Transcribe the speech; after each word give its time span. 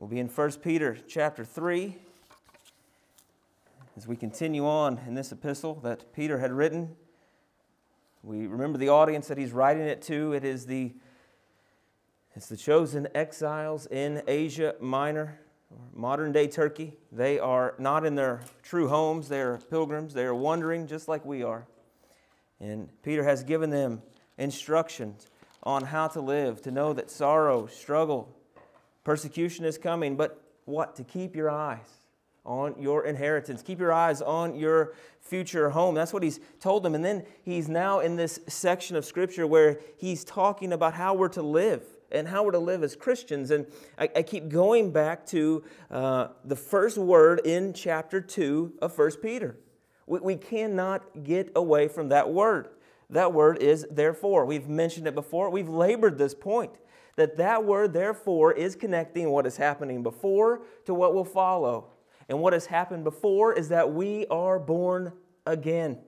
We'll 0.00 0.08
be 0.08 0.18
in 0.18 0.28
1 0.28 0.52
Peter 0.62 0.96
chapter 1.06 1.44
3 1.44 1.94
as 3.98 4.08
we 4.08 4.16
continue 4.16 4.66
on 4.66 4.98
in 5.06 5.12
this 5.12 5.30
epistle 5.30 5.74
that 5.82 6.14
Peter 6.14 6.38
had 6.38 6.52
written. 6.52 6.96
We 8.22 8.46
remember 8.46 8.78
the 8.78 8.88
audience 8.88 9.28
that 9.28 9.36
he's 9.36 9.52
writing 9.52 9.82
it 9.82 10.00
to. 10.04 10.32
It 10.32 10.42
is 10.42 10.64
the 10.64 10.94
it's 12.34 12.46
the 12.46 12.56
chosen 12.56 13.08
exiles 13.14 13.84
in 13.88 14.22
Asia 14.26 14.74
Minor, 14.80 15.38
modern 15.92 16.32
day 16.32 16.48
Turkey. 16.48 16.96
They 17.12 17.38
are 17.38 17.74
not 17.78 18.06
in 18.06 18.14
their 18.14 18.40
true 18.62 18.88
homes, 18.88 19.28
they 19.28 19.42
are 19.42 19.58
pilgrims. 19.58 20.14
They 20.14 20.24
are 20.24 20.34
wandering 20.34 20.86
just 20.86 21.08
like 21.08 21.26
we 21.26 21.42
are. 21.42 21.66
And 22.58 22.88
Peter 23.02 23.24
has 23.24 23.44
given 23.44 23.68
them 23.68 24.00
instructions 24.38 25.26
on 25.62 25.84
how 25.84 26.08
to 26.08 26.22
live, 26.22 26.62
to 26.62 26.70
know 26.70 26.94
that 26.94 27.10
sorrow, 27.10 27.66
struggle, 27.66 28.34
Persecution 29.04 29.64
is 29.64 29.78
coming, 29.78 30.16
but 30.16 30.42
what? 30.64 30.96
To 30.96 31.04
keep 31.04 31.34
your 31.34 31.50
eyes 31.50 32.00
on 32.44 32.74
your 32.80 33.04
inheritance. 33.06 33.62
Keep 33.62 33.80
your 33.80 33.92
eyes 33.92 34.22
on 34.22 34.54
your 34.54 34.94
future 35.20 35.70
home. 35.70 35.94
That's 35.94 36.12
what 36.12 36.22
he's 36.22 36.40
told 36.58 36.82
them. 36.82 36.94
And 36.94 37.04
then 37.04 37.24
he's 37.42 37.68
now 37.68 38.00
in 38.00 38.16
this 38.16 38.40
section 38.48 38.96
of 38.96 39.04
Scripture 39.04 39.46
where 39.46 39.80
he's 39.96 40.24
talking 40.24 40.72
about 40.72 40.94
how 40.94 41.14
we're 41.14 41.28
to 41.28 41.42
live 41.42 41.82
and 42.10 42.26
how 42.26 42.42
we're 42.42 42.52
to 42.52 42.58
live 42.58 42.82
as 42.82 42.96
Christians. 42.96 43.50
And 43.50 43.66
I, 43.98 44.08
I 44.16 44.22
keep 44.22 44.48
going 44.48 44.90
back 44.90 45.26
to 45.26 45.62
uh, 45.90 46.28
the 46.44 46.56
first 46.56 46.98
word 46.98 47.40
in 47.44 47.72
chapter 47.72 48.20
2 48.20 48.74
of 48.82 48.96
1 48.96 49.10
Peter. 49.22 49.56
We, 50.06 50.20
we 50.20 50.36
cannot 50.36 51.24
get 51.24 51.52
away 51.54 51.88
from 51.88 52.08
that 52.08 52.30
word. 52.30 52.68
That 53.10 53.32
word 53.32 53.58
is 53.62 53.86
therefore. 53.90 54.46
We've 54.46 54.68
mentioned 54.68 55.06
it 55.06 55.14
before. 55.14 55.50
We've 55.50 55.68
labored 55.68 56.16
this 56.16 56.34
point 56.34 56.72
that 57.16 57.36
that 57.36 57.64
word, 57.64 57.92
therefore, 57.92 58.52
is 58.52 58.76
connecting 58.76 59.30
what 59.30 59.46
is 59.46 59.56
happening 59.56 60.02
before 60.02 60.62
to 60.86 60.94
what 60.94 61.14
will 61.14 61.24
follow. 61.24 61.90
And 62.28 62.40
what 62.40 62.52
has 62.52 62.66
happened 62.66 63.04
before 63.04 63.52
is 63.52 63.68
that 63.70 63.92
we 63.92 64.26
are 64.28 64.58
born 64.58 65.12
again. 65.46 65.98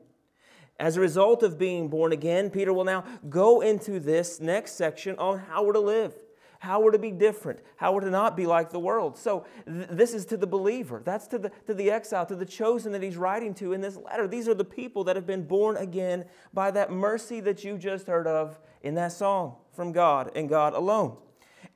As 0.79 0.97
a 0.97 1.01
result 1.01 1.43
of 1.43 1.59
being 1.59 1.89
born 1.89 2.13
again, 2.13 2.51
Peter 2.51 2.73
will 2.73 2.85
now 2.85 3.05
go 3.29 3.61
into 3.61 4.01
this 4.01 4.41
next 4.41 4.73
section 4.73 5.17
on 5.19 5.39
how 5.39 5.65
we're 5.65 5.75
to 5.75 5.81
live, 5.81 6.15
how 6.61 6.81
we're 6.81 6.93
to 6.93 6.99
be 6.99 7.11
different, 7.11 7.61
how 7.77 7.93
we're 7.93 8.01
to 8.01 8.11
not 8.11 8.37
be 8.37 8.47
like 8.47 8.71
the 8.71 8.81
world. 8.81 9.17
So, 9.17 9.47
th- 9.67 9.89
this 9.91 10.15
is 10.15 10.25
to 10.27 10.37
the 10.37 10.47
believer. 10.47 11.03
That's 11.05 11.27
to 11.29 11.39
the, 11.39 11.53
to 11.67 11.75
the 11.75 11.91
exile, 11.91 12.25
to 12.27 12.37
the 12.37 12.47
chosen 12.47 12.93
that 12.93 13.03
he's 13.03 13.17
writing 13.17 13.55
to 13.55 13.73
in 13.73 13.81
this 13.81 13.97
letter. 13.97 14.27
These 14.27 14.49
are 14.49 14.55
the 14.55 14.65
people 14.65 15.05
that 15.05 15.17
have 15.17 15.27
been 15.27 15.45
born 15.45 15.77
again 15.77 16.25
by 16.53 16.71
that 16.73 16.91
mercy 16.91 17.41
that 17.41 17.63
you 17.63 17.79
just 17.79 18.07
heard 18.07 18.27
of 18.27 18.59
in 18.83 18.95
that 18.97 19.13
song 19.13 19.57
from 19.73 19.93
God 19.93 20.31
and 20.35 20.49
God 20.49 20.75
alone. 20.75 21.17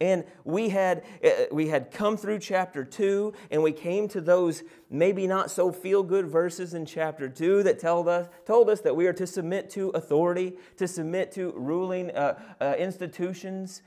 And 0.01 0.25
we 0.45 0.69
had, 0.69 1.05
uh, 1.25 1.47
we 1.51 1.69
had 1.69 1.91
come 1.91 2.17
through 2.19 2.41
chapter 2.41 2.85
2, 2.85 3.33
and 3.51 3.63
we 3.63 3.73
came 3.73 4.09
to 4.09 4.21
those 4.21 4.63
maybe 4.91 5.27
not 5.27 5.51
so 5.51 5.73
feel 5.73 6.03
good 6.03 6.27
verses 6.27 6.75
in 6.75 6.85
chapter 6.85 7.29
2 7.29 7.63
that 7.63 7.79
told 7.79 8.07
us, 8.07 8.29
told 8.45 8.69
us 8.69 8.83
that 8.83 8.95
we 8.95 9.07
are 9.07 9.15
to 9.15 9.27
submit 9.27 9.71
to 9.71 9.89
authority, 9.91 10.55
to 10.77 10.87
submit 10.87 11.33
to 11.33 11.53
ruling 11.57 12.11
uh, 12.11 12.39
uh, 12.61 12.75
institutions. 12.79 13.81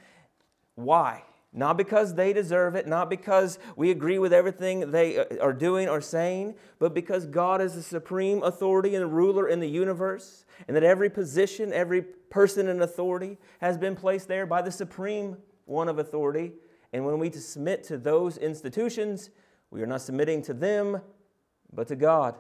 Why? 0.76 1.24
Not 1.52 1.78
because 1.78 2.14
they 2.14 2.32
deserve 2.32 2.76
it, 2.76 2.88
not 2.88 3.10
because 3.10 3.58
we 3.76 3.90
agree 3.90 4.20
with 4.20 4.32
everything 4.32 4.92
they 4.92 5.18
uh, 5.18 5.26
are 5.42 5.54
doing 5.54 5.90
or 5.90 6.00
saying, 6.00 6.56
but 6.78 6.94
because 6.94 7.26
God 7.26 7.60
is 7.60 7.74
the 7.74 7.82
supreme 7.82 8.44
authority 8.44 8.94
and 8.94 9.12
ruler 9.12 9.48
in 9.48 9.60
the 9.60 9.68
universe, 9.68 10.46
and 10.68 10.78
that 10.78 10.84
every 10.84 11.10
position, 11.10 11.74
every 11.74 12.04
person 12.04 12.68
in 12.68 12.82
authority 12.82 13.38
has 13.62 13.78
been 13.78 13.96
placed 13.96 14.28
there 14.28 14.46
by 14.46 14.62
the 14.62 14.72
supreme 14.72 15.38
one 15.66 15.90
of 15.90 15.98
authority. 15.98 16.52
And 16.94 17.04
when 17.06 17.18
we 17.18 17.32
submit 17.32 17.84
to 17.86 17.98
those 17.98 18.38
institutions, 18.38 19.32
we 19.72 19.82
are 19.82 19.88
not 19.88 20.02
submitting 20.02 20.44
to 20.44 20.54
them, 20.54 21.02
but 21.74 21.88
to 21.88 21.96
God. 21.96 22.36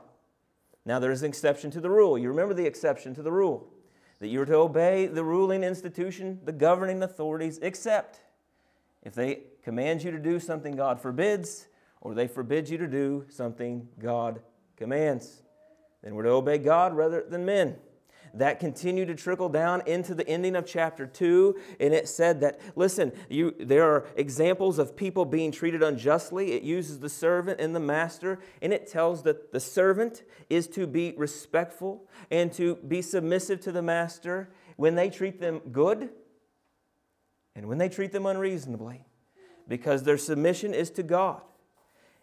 Now, 0.85 0.99
there 0.99 1.11
is 1.11 1.23
an 1.23 1.29
exception 1.29 1.71
to 1.71 1.81
the 1.81 1.89
rule. 1.89 2.17
You 2.17 2.29
remember 2.29 2.53
the 2.53 2.65
exception 2.65 3.13
to 3.15 3.21
the 3.21 3.31
rule 3.31 3.71
that 4.19 4.27
you 4.27 4.41
are 4.41 4.45
to 4.45 4.55
obey 4.55 5.07
the 5.07 5.23
ruling 5.23 5.63
institution, 5.63 6.39
the 6.43 6.51
governing 6.51 7.01
authorities, 7.03 7.59
except 7.61 8.21
if 9.03 9.13
they 9.13 9.41
command 9.63 10.03
you 10.03 10.11
to 10.11 10.19
do 10.19 10.39
something 10.39 10.75
God 10.75 10.99
forbids, 11.01 11.67
or 12.01 12.13
they 12.13 12.27
forbid 12.27 12.69
you 12.69 12.77
to 12.77 12.87
do 12.87 13.25
something 13.29 13.87
God 13.99 14.41
commands. 14.77 15.43
Then 16.01 16.15
we're 16.15 16.23
to 16.23 16.29
obey 16.29 16.57
God 16.57 16.95
rather 16.95 17.23
than 17.27 17.45
men 17.45 17.75
that 18.33 18.59
continued 18.59 19.07
to 19.07 19.15
trickle 19.15 19.49
down 19.49 19.81
into 19.85 20.13
the 20.13 20.27
ending 20.27 20.55
of 20.55 20.65
chapter 20.65 21.07
2 21.07 21.55
and 21.79 21.93
it 21.93 22.07
said 22.07 22.41
that 22.41 22.59
listen 22.75 23.11
you 23.29 23.55
there 23.59 23.83
are 23.83 24.07
examples 24.15 24.77
of 24.77 24.95
people 24.95 25.25
being 25.25 25.51
treated 25.51 25.81
unjustly 25.81 26.51
it 26.51 26.63
uses 26.63 26.99
the 26.99 27.09
servant 27.09 27.59
and 27.59 27.75
the 27.75 27.79
master 27.79 28.39
and 28.61 28.71
it 28.73 28.87
tells 28.87 29.23
that 29.23 29.51
the 29.51 29.59
servant 29.59 30.23
is 30.49 30.67
to 30.67 30.85
be 30.85 31.13
respectful 31.17 32.07
and 32.29 32.53
to 32.53 32.75
be 32.87 33.01
submissive 33.01 33.59
to 33.59 33.71
the 33.71 33.81
master 33.81 34.49
when 34.75 34.95
they 34.95 35.09
treat 35.09 35.39
them 35.39 35.59
good 35.71 36.09
and 37.59 37.67
when 37.67 37.77
they 37.77 37.89
treat 37.89 38.13
them 38.13 38.25
unreasonably 38.25 39.05
because 39.67 40.03
their 40.03 40.17
submission 40.17 40.73
is 40.73 40.89
to 40.91 41.03
God 41.03 41.41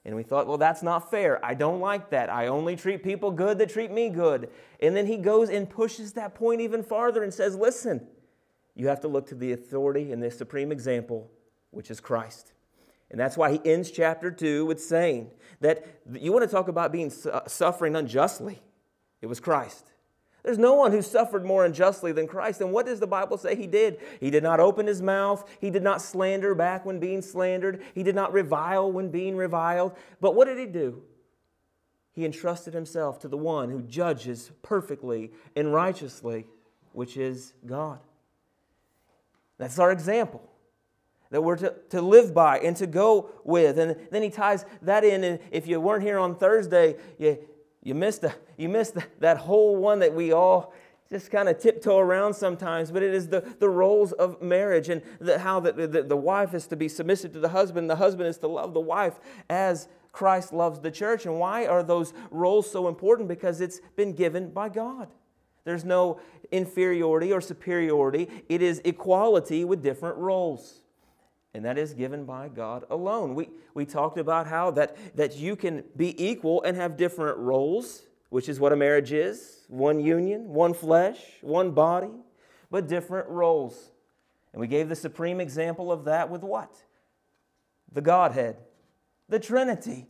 and 0.07 0.17
we 0.17 0.23
thought, 0.23 0.47
well, 0.47 0.57
that's 0.57 0.83
not 0.83 1.11
fair. 1.11 1.45
I 1.45 1.53
don't 1.53 1.79
like 1.79 2.09
that. 2.09 2.31
I 2.31 2.47
only 2.47 2.75
treat 2.75 3.03
people 3.03 3.31
good 3.31 3.59
that 3.59 3.69
treat 3.69 3.91
me 3.91 4.09
good. 4.09 4.49
And 4.81 4.97
then 4.97 5.05
he 5.07 5.19
goes 5.19 5.51
and 5.51 5.69
pushes 5.69 6.15
that 6.15 6.35
point 6.35 6.63
even 6.63 6.83
farther 6.83 7.23
and 7.23 7.35
says, 7.35 7.55
listen, 7.55 8.07
you 8.75 8.89
have 8.89 9.01
to 9.01 9.09
look 9.09 9.27
to 9.27 9.35
the 9.35 9.53
authority 9.53 10.11
and 10.11 10.23
the 10.23 10.31
supreme 10.31 10.73
example, 10.73 11.31
which 11.71 11.91
is 11.91 12.01
Christ. 12.01 12.55
And 13.11 13.21
that's 13.21 13.37
why 13.37 13.53
he 13.53 13.61
ends 13.63 13.91
chapter 13.91 14.31
2 14.31 14.65
with 14.65 14.83
saying 14.83 15.33
that 15.61 15.85
you 16.15 16.33
want 16.33 16.47
to 16.47 16.51
talk 16.51 16.69
about 16.69 16.93
being 16.93 17.13
suffering 17.47 17.95
unjustly. 17.95 18.63
It 19.21 19.27
was 19.27 19.39
Christ. 19.39 19.93
There's 20.47 20.59
no 20.59 20.75
one 20.75 20.93
who 20.93 21.03
suffered 21.03 21.45
more 21.45 21.65
unjustly 21.65 22.13
than 22.13 22.29
Christ. 22.29 22.61
And 22.61 22.73
what 22.73 22.87
does 22.87 23.01
the 23.01 23.07
Bible 23.09 23.37
say 23.37 23.57
he 23.57 23.67
did? 23.67 23.99
He 24.21 24.31
did 24.31 24.45
not 24.45 24.61
open 24.61 24.87
his 24.87 25.03
mouth. 25.03 25.45
He 25.61 25.71
did 25.71 25.83
not 25.83 26.01
slander 26.01 26.55
back 26.55 26.87
when 26.87 27.01
being 27.01 27.21
slandered. 27.21 27.83
He 27.97 28.05
did 28.05 28.15
not 28.15 28.33
revile 28.33 28.93
when 28.93 29.09
being 29.11 29.37
reviled. 29.37 29.97
But 30.21 30.37
what 30.37 30.45
did 30.45 30.57
he 30.57 30.67
do? 30.67 31.03
He 32.13 32.25
entrusted 32.25 32.75
himself 32.75 33.19
to 33.21 33.29
the 33.29 33.37
one 33.37 33.71
who 33.71 33.83
judges 33.83 34.53
perfectly 34.63 35.33
and 35.57 35.75
righteously, 35.75 36.47
which 36.93 37.17
is 37.17 37.53
God. 37.67 37.99
That's 39.59 39.81
our 39.81 39.91
example 39.91 40.49
that 41.31 41.43
we're 41.43 41.57
to, 41.57 41.75
to 41.91 42.01
live 42.01 42.33
by 42.33 42.61
and 42.61 42.77
to 42.77 42.87
go 42.87 43.31
with. 43.43 43.81
And 43.81 43.97
then 44.13 44.23
he 44.23 44.31
ties 44.31 44.65
that 44.83 45.03
in. 45.03 45.25
And 45.25 45.41
if 45.51 45.67
you 45.67 45.81
weren't 45.81 46.05
here 46.05 46.21
on 46.21 46.37
Thursday, 46.37 46.99
you, 47.19 47.37
you 47.87 47.95
missed, 47.95 48.23
the, 48.23 48.35
you 48.57 48.69
missed 48.69 48.97
that 49.21 49.37
whole 49.37 49.77
one 49.77 50.01
that 50.01 50.13
we 50.13 50.33
all 50.33 50.75
just 51.09 51.31
kind 51.31 51.49
of 51.49 51.57
tiptoe 51.61 51.99
around 51.99 52.35
sometimes, 52.35 52.91
but 52.91 53.01
it 53.01 53.15
is 53.15 53.29
the, 53.29 53.43
the 53.61 53.69
roles 53.69 54.11
of 54.11 54.43
marriage 54.43 54.89
and 54.89 55.03
the, 55.21 55.39
how 55.39 55.61
the, 55.61 55.71
the, 55.71 56.03
the 56.03 56.17
wife 56.17 56.53
is 56.53 56.67
to 56.67 56.75
be 56.75 56.89
submissive 56.89 57.33
to 57.35 57.39
the 57.39 57.51
husband, 57.51 57.89
the 57.89 57.95
husband 57.95 58.29
is 58.29 58.39
to 58.39 58.49
love 58.49 58.75
the 58.75 58.81
wife 58.81 59.21
as 59.49 59.87
Christ 60.11 60.53
loves 60.53 60.81
the 60.81 60.91
church. 60.91 61.27
And 61.27 61.39
why 61.39 61.65
are 61.65 61.85
those 61.85 62.13
roles 62.33 62.69
so 62.69 62.89
important? 62.89 63.29
Because 63.29 63.61
it's 63.61 63.81
been 63.95 64.15
given 64.15 64.51
by 64.51 64.69
God. 64.69 65.07
There's 65.63 65.85
no 65.85 66.19
inferiority 66.51 67.33
or 67.33 67.41
superiority, 67.41 68.29
it 68.49 68.63
is 68.63 68.83
equality 68.85 69.65
with 69.65 69.81
different 69.81 70.17
roles 70.17 70.83
and 71.57 71.65
that 71.65 71.79
is 71.79 71.95
given 71.95 72.27
by 72.27 72.49
God 72.49 72.85
alone. 72.91 73.35
We, 73.35 73.49
we 73.73 73.87
talked 73.87 74.19
about 74.19 74.47
how 74.47 74.73
that, 74.73 74.95
that 75.17 75.37
you 75.37 75.57
can 75.57 75.85
be 75.97 76.23
equal 76.23 76.63
and 76.63 76.77
have 76.77 76.99
different 76.99 77.39
roles, 77.39 78.03
which 78.29 78.51
is 78.51 78.61
what 78.61 78.75
a 78.75 78.77
marriage 78.77 79.11
is 79.11 79.65
one 79.69 79.99
union, 79.99 80.49
one 80.51 80.75
flesh, 80.75 81.19
one 81.41 81.71
body, 81.71 82.13
but 82.71 82.87
different 82.87 83.29
roles. 83.31 83.91
And 84.53 84.61
we 84.61 84.67
gave 84.67 84.91
the 84.91 84.95
supreme 84.95 85.41
example 85.41 85.91
of 85.91 86.05
that 86.05 86.29
with 86.29 86.43
what? 86.43 86.77
The 87.91 88.03
Godhead, 88.03 88.57
the 89.31 89.41
Trinity, 89.41 90.09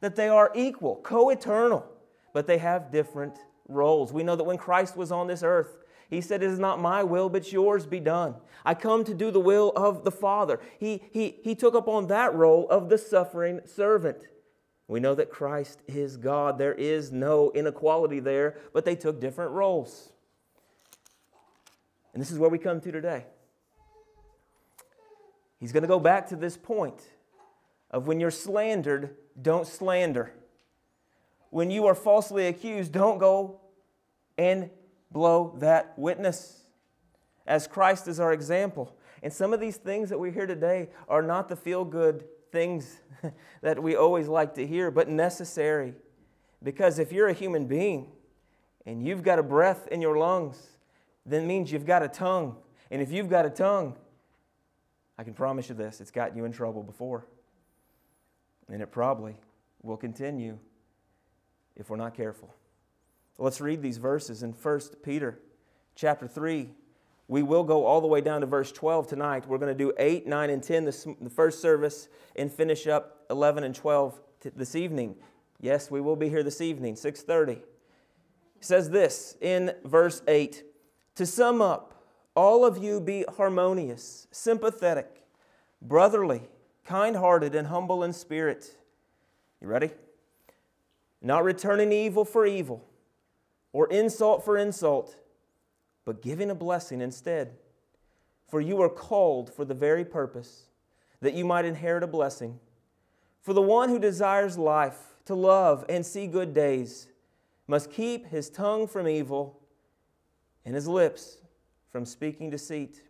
that 0.00 0.16
they 0.16 0.28
are 0.28 0.50
equal, 0.52 0.96
co 0.96 1.30
eternal, 1.30 1.86
but 2.34 2.48
they 2.48 2.58
have 2.58 2.90
different 2.90 3.38
roles. 3.68 4.12
We 4.12 4.24
know 4.24 4.34
that 4.34 4.44
when 4.44 4.58
Christ 4.58 4.96
was 4.96 5.12
on 5.12 5.28
this 5.28 5.44
earth, 5.44 5.76
he 6.10 6.20
said, 6.20 6.42
It 6.42 6.50
is 6.50 6.58
not 6.58 6.80
my 6.80 7.02
will, 7.02 7.28
but 7.28 7.52
yours 7.52 7.86
be 7.86 8.00
done. 8.00 8.36
I 8.64 8.74
come 8.74 9.04
to 9.04 9.14
do 9.14 9.30
the 9.30 9.40
will 9.40 9.72
of 9.76 10.04
the 10.04 10.10
Father. 10.10 10.60
He, 10.78 11.02
he, 11.10 11.36
he 11.42 11.54
took 11.54 11.74
upon 11.74 12.06
that 12.08 12.34
role 12.34 12.68
of 12.68 12.88
the 12.88 12.98
suffering 12.98 13.60
servant. 13.66 14.28
We 14.86 15.00
know 15.00 15.14
that 15.14 15.30
Christ 15.30 15.82
is 15.86 16.16
God. 16.16 16.58
There 16.58 16.74
is 16.74 17.12
no 17.12 17.52
inequality 17.54 18.20
there, 18.20 18.56
but 18.72 18.86
they 18.86 18.96
took 18.96 19.20
different 19.20 19.52
roles. 19.52 20.12
And 22.14 22.22
this 22.22 22.30
is 22.30 22.38
where 22.38 22.48
we 22.48 22.58
come 22.58 22.80
to 22.80 22.90
today. 22.90 23.26
He's 25.60 25.72
going 25.72 25.82
to 25.82 25.88
go 25.88 26.00
back 26.00 26.28
to 26.28 26.36
this 26.36 26.56
point 26.56 27.02
of 27.90 28.06
when 28.06 28.18
you're 28.18 28.30
slandered, 28.30 29.14
don't 29.40 29.66
slander. 29.66 30.32
When 31.50 31.70
you 31.70 31.86
are 31.86 31.94
falsely 31.94 32.46
accused, 32.46 32.92
don't 32.92 33.18
go 33.18 33.60
and 34.36 34.70
blow 35.10 35.54
that 35.58 35.94
witness 35.96 36.62
as 37.46 37.66
Christ 37.66 38.08
is 38.08 38.20
our 38.20 38.32
example. 38.32 38.96
And 39.22 39.32
some 39.32 39.52
of 39.52 39.60
these 39.60 39.76
things 39.76 40.10
that 40.10 40.18
we 40.18 40.30
hear 40.30 40.46
today 40.46 40.90
are 41.08 41.22
not 41.22 41.48
the 41.48 41.56
feel 41.56 41.84
good 41.84 42.24
things 42.52 43.00
that 43.62 43.82
we 43.82 43.96
always 43.96 44.28
like 44.28 44.54
to 44.54 44.66
hear, 44.66 44.90
but 44.90 45.08
necessary. 45.08 45.94
Because 46.62 46.98
if 46.98 47.12
you're 47.12 47.28
a 47.28 47.32
human 47.32 47.66
being 47.66 48.12
and 48.86 49.04
you've 49.04 49.22
got 49.22 49.38
a 49.38 49.42
breath 49.42 49.88
in 49.88 50.00
your 50.00 50.18
lungs, 50.18 50.68
then 51.26 51.46
means 51.46 51.72
you've 51.72 51.86
got 51.86 52.02
a 52.02 52.08
tongue. 52.08 52.56
And 52.90 53.02
if 53.02 53.10
you've 53.10 53.28
got 53.28 53.44
a 53.44 53.50
tongue, 53.50 53.96
I 55.18 55.24
can 55.24 55.34
promise 55.34 55.68
you 55.68 55.74
this 55.74 56.00
it's 56.00 56.10
gotten 56.10 56.36
you 56.36 56.44
in 56.44 56.52
trouble 56.52 56.82
before. 56.82 57.26
And 58.70 58.82
it 58.82 58.92
probably 58.92 59.36
will 59.82 59.96
continue 59.96 60.58
if 61.76 61.90
we're 61.90 61.96
not 61.96 62.14
careful. 62.14 62.54
Let's 63.40 63.60
read 63.60 63.82
these 63.82 63.98
verses 63.98 64.42
in 64.42 64.52
1 64.52 64.80
Peter 65.04 65.38
chapter 65.94 66.26
3. 66.26 66.70
We 67.28 67.42
will 67.42 67.62
go 67.62 67.86
all 67.86 68.00
the 68.00 68.08
way 68.08 68.20
down 68.20 68.40
to 68.40 68.48
verse 68.48 68.72
12 68.72 69.06
tonight. 69.06 69.46
We're 69.46 69.58
going 69.58 69.76
to 69.76 69.78
do 69.78 69.92
8, 69.96 70.26
9, 70.26 70.50
and 70.50 70.62
10 70.62 70.84
this, 70.84 71.06
the 71.20 71.30
first 71.30 71.62
service 71.62 72.08
and 72.34 72.50
finish 72.50 72.88
up 72.88 73.24
11 73.30 73.62
and 73.62 73.74
12 73.74 74.20
this 74.56 74.74
evening. 74.74 75.14
Yes, 75.60 75.88
we 75.88 76.00
will 76.00 76.16
be 76.16 76.28
here 76.28 76.42
this 76.42 76.60
evening, 76.60 76.94
6:30. 76.94 77.50
It 77.58 77.64
says 78.60 78.90
this 78.90 79.36
in 79.40 79.72
verse 79.84 80.22
8, 80.26 80.64
to 81.16 81.26
sum 81.26 81.60
up, 81.60 81.94
all 82.34 82.64
of 82.64 82.78
you 82.78 83.00
be 83.00 83.24
harmonious, 83.36 84.26
sympathetic, 84.30 85.26
brotherly, 85.82 86.42
kind-hearted 86.84 87.54
and 87.54 87.68
humble 87.68 88.02
in 88.02 88.12
spirit. 88.12 88.76
You 89.60 89.68
ready? 89.68 89.90
Not 91.20 91.44
returning 91.44 91.92
evil 91.92 92.24
for 92.24 92.46
evil 92.46 92.87
or 93.72 93.88
insult 93.88 94.44
for 94.44 94.56
insult, 94.56 95.16
but 96.04 96.22
giving 96.22 96.50
a 96.50 96.54
blessing 96.54 97.00
instead. 97.00 97.56
For 98.48 98.60
you 98.60 98.80
are 98.80 98.88
called 98.88 99.52
for 99.52 99.64
the 99.64 99.74
very 99.74 100.04
purpose 100.04 100.64
that 101.20 101.34
you 101.34 101.44
might 101.44 101.64
inherit 101.64 102.02
a 102.02 102.06
blessing. 102.06 102.60
For 103.42 103.52
the 103.52 103.62
one 103.62 103.88
who 103.88 103.98
desires 103.98 104.56
life, 104.56 105.08
to 105.28 105.34
love 105.34 105.84
and 105.90 106.06
see 106.06 106.26
good 106.26 106.54
days, 106.54 107.08
must 107.66 107.90
keep 107.90 108.28
his 108.28 108.48
tongue 108.48 108.86
from 108.86 109.06
evil 109.06 109.60
and 110.64 110.74
his 110.74 110.88
lips 110.88 111.36
from 111.90 112.06
speaking 112.06 112.48
deceit. 112.48 113.02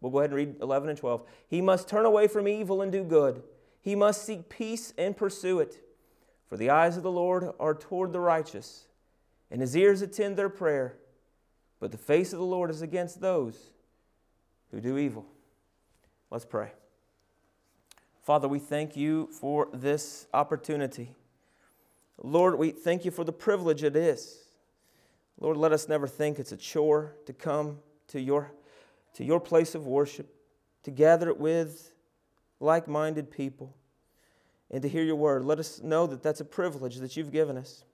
We'll 0.00 0.12
go 0.12 0.18
ahead 0.18 0.30
and 0.30 0.36
read 0.36 0.56
11 0.60 0.90
and 0.90 0.98
12. 0.98 1.24
He 1.48 1.62
must 1.62 1.88
turn 1.88 2.04
away 2.04 2.28
from 2.28 2.46
evil 2.46 2.82
and 2.82 2.92
do 2.92 3.02
good. 3.02 3.42
He 3.80 3.94
must 3.94 4.26
seek 4.26 4.50
peace 4.50 4.92
and 4.98 5.16
pursue 5.16 5.60
it. 5.60 5.82
For 6.48 6.58
the 6.58 6.68
eyes 6.68 6.98
of 6.98 7.02
the 7.02 7.10
Lord 7.10 7.50
are 7.58 7.74
toward 7.74 8.12
the 8.12 8.20
righteous, 8.20 8.86
and 9.54 9.60
his 9.60 9.76
ears 9.76 10.02
attend 10.02 10.36
their 10.36 10.48
prayer. 10.48 10.96
But 11.78 11.92
the 11.92 11.96
face 11.96 12.32
of 12.32 12.40
the 12.40 12.44
Lord 12.44 12.70
is 12.70 12.82
against 12.82 13.20
those 13.20 13.56
who 14.72 14.80
do 14.80 14.98
evil. 14.98 15.24
Let's 16.28 16.44
pray. 16.44 16.72
Father, 18.24 18.48
we 18.48 18.58
thank 18.58 18.96
you 18.96 19.28
for 19.30 19.68
this 19.72 20.26
opportunity. 20.34 21.14
Lord, 22.20 22.58
we 22.58 22.72
thank 22.72 23.04
you 23.04 23.12
for 23.12 23.22
the 23.22 23.32
privilege 23.32 23.84
it 23.84 23.94
is. 23.94 24.42
Lord, 25.38 25.56
let 25.56 25.70
us 25.70 25.88
never 25.88 26.08
think 26.08 26.40
it's 26.40 26.50
a 26.50 26.56
chore 26.56 27.14
to 27.26 27.32
come 27.32 27.78
to 28.08 28.20
your, 28.20 28.50
to 29.12 29.22
your 29.22 29.38
place 29.38 29.76
of 29.76 29.86
worship, 29.86 30.34
to 30.82 30.90
gather 30.90 31.28
it 31.28 31.38
with 31.38 31.92
like 32.58 32.88
minded 32.88 33.30
people, 33.30 33.72
and 34.72 34.82
to 34.82 34.88
hear 34.88 35.04
your 35.04 35.14
word. 35.14 35.44
Let 35.44 35.60
us 35.60 35.80
know 35.80 36.08
that 36.08 36.24
that's 36.24 36.40
a 36.40 36.44
privilege 36.44 36.96
that 36.96 37.16
you've 37.16 37.30
given 37.30 37.56
us. 37.56 37.84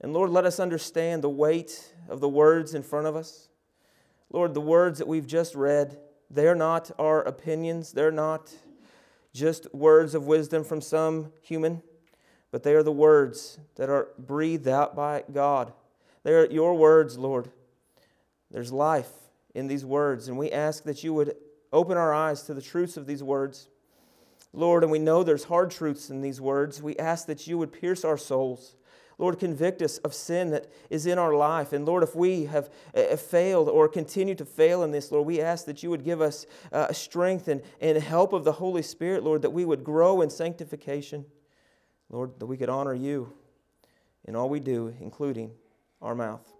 And 0.00 0.12
Lord, 0.12 0.30
let 0.30 0.44
us 0.44 0.60
understand 0.60 1.22
the 1.22 1.28
weight 1.28 1.92
of 2.08 2.20
the 2.20 2.28
words 2.28 2.74
in 2.74 2.82
front 2.82 3.06
of 3.06 3.16
us. 3.16 3.48
Lord, 4.30 4.54
the 4.54 4.60
words 4.60 4.98
that 4.98 5.08
we've 5.08 5.26
just 5.26 5.54
read, 5.54 5.98
they're 6.30 6.54
not 6.54 6.90
our 6.98 7.22
opinions, 7.22 7.92
they're 7.92 8.12
not 8.12 8.52
just 9.32 9.72
words 9.74 10.14
of 10.14 10.26
wisdom 10.26 10.64
from 10.64 10.80
some 10.80 11.32
human, 11.42 11.82
but 12.50 12.62
they 12.62 12.74
are 12.74 12.82
the 12.82 12.92
words 12.92 13.58
that 13.76 13.88
are 13.88 14.08
breathed 14.18 14.68
out 14.68 14.94
by 14.94 15.24
God. 15.32 15.72
They 16.22 16.34
are 16.34 16.46
your 16.46 16.74
words, 16.74 17.18
Lord. 17.18 17.50
There's 18.50 18.72
life 18.72 19.10
in 19.54 19.66
these 19.66 19.84
words, 19.84 20.28
and 20.28 20.38
we 20.38 20.50
ask 20.50 20.84
that 20.84 21.02
you 21.02 21.12
would 21.14 21.34
open 21.72 21.96
our 21.96 22.14
eyes 22.14 22.42
to 22.44 22.54
the 22.54 22.62
truths 22.62 22.96
of 22.96 23.06
these 23.06 23.22
words. 23.22 23.68
Lord, 24.52 24.82
and 24.82 24.90
we 24.90 24.98
know 24.98 25.22
there's 25.22 25.44
hard 25.44 25.70
truths 25.70 26.10
in 26.10 26.20
these 26.20 26.40
words. 26.40 26.82
We 26.82 26.96
ask 26.96 27.26
that 27.26 27.46
you 27.46 27.58
would 27.58 27.72
pierce 27.72 28.04
our 28.04 28.16
souls. 28.16 28.76
Lord, 29.18 29.40
convict 29.40 29.82
us 29.82 29.98
of 29.98 30.14
sin 30.14 30.50
that 30.50 30.68
is 30.90 31.04
in 31.04 31.18
our 31.18 31.34
life. 31.34 31.72
And 31.72 31.84
Lord, 31.84 32.04
if 32.04 32.14
we 32.14 32.44
have 32.44 32.70
uh, 32.94 33.16
failed 33.16 33.68
or 33.68 33.88
continue 33.88 34.36
to 34.36 34.44
fail 34.44 34.84
in 34.84 34.92
this, 34.92 35.10
Lord, 35.10 35.26
we 35.26 35.40
ask 35.40 35.66
that 35.66 35.82
you 35.82 35.90
would 35.90 36.04
give 36.04 36.20
us 36.20 36.46
uh, 36.72 36.92
strength 36.92 37.48
and, 37.48 37.60
and 37.80 37.98
help 37.98 38.32
of 38.32 38.44
the 38.44 38.52
Holy 38.52 38.82
Spirit, 38.82 39.24
Lord, 39.24 39.42
that 39.42 39.50
we 39.50 39.64
would 39.64 39.82
grow 39.82 40.22
in 40.22 40.30
sanctification. 40.30 41.26
Lord, 42.10 42.38
that 42.38 42.46
we 42.46 42.56
could 42.56 42.68
honor 42.68 42.94
you 42.94 43.32
in 44.24 44.36
all 44.36 44.48
we 44.48 44.60
do, 44.60 44.94
including 45.00 45.50
our 46.00 46.14
mouth. 46.14 46.52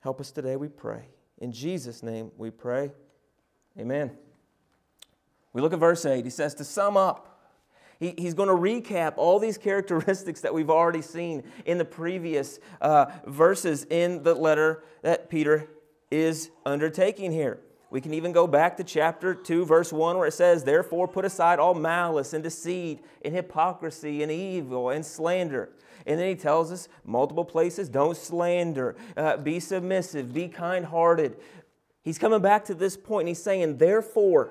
Help 0.00 0.20
us 0.20 0.30
today, 0.30 0.56
we 0.56 0.68
pray. 0.68 1.08
In 1.38 1.50
Jesus' 1.50 2.02
name 2.02 2.30
we 2.36 2.50
pray. 2.50 2.92
Amen. 3.78 4.10
We 5.52 5.62
look 5.62 5.72
at 5.72 5.78
verse 5.78 6.04
8. 6.04 6.24
He 6.24 6.30
says, 6.30 6.54
To 6.54 6.64
sum 6.64 6.96
up, 6.96 7.29
he, 8.00 8.14
he's 8.16 8.34
going 8.34 8.48
to 8.48 8.54
recap 8.54 9.14
all 9.16 9.38
these 9.38 9.58
characteristics 9.58 10.40
that 10.40 10.52
we've 10.52 10.70
already 10.70 11.02
seen 11.02 11.44
in 11.66 11.78
the 11.78 11.84
previous 11.84 12.58
uh, 12.80 13.06
verses 13.26 13.86
in 13.90 14.22
the 14.22 14.34
letter 14.34 14.82
that 15.02 15.28
Peter 15.28 15.68
is 16.10 16.50
undertaking 16.64 17.30
here. 17.30 17.60
We 17.90 18.00
can 18.00 18.14
even 18.14 18.32
go 18.32 18.46
back 18.46 18.76
to 18.76 18.84
chapter 18.84 19.34
2, 19.34 19.66
verse 19.66 19.92
1, 19.92 20.16
where 20.16 20.28
it 20.28 20.32
says, 20.32 20.64
Therefore, 20.64 21.08
put 21.08 21.24
aside 21.24 21.58
all 21.58 21.74
malice 21.74 22.32
and 22.32 22.42
deceit 22.42 23.04
and 23.22 23.34
hypocrisy 23.34 24.22
and 24.22 24.30
evil 24.30 24.90
and 24.90 25.04
slander. 25.04 25.70
And 26.06 26.18
then 26.18 26.28
he 26.28 26.36
tells 26.36 26.72
us 26.72 26.88
multiple 27.04 27.44
places 27.44 27.88
don't 27.88 28.16
slander, 28.16 28.96
uh, 29.16 29.36
be 29.36 29.60
submissive, 29.60 30.32
be 30.32 30.48
kind 30.48 30.84
hearted. 30.86 31.36
He's 32.02 32.16
coming 32.16 32.40
back 32.40 32.64
to 32.66 32.74
this 32.74 32.96
point 32.96 33.22
and 33.22 33.28
he's 33.28 33.42
saying, 33.42 33.76
Therefore, 33.76 34.50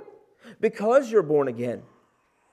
because 0.59 1.09
you're 1.09 1.23
born 1.23 1.47
again, 1.47 1.81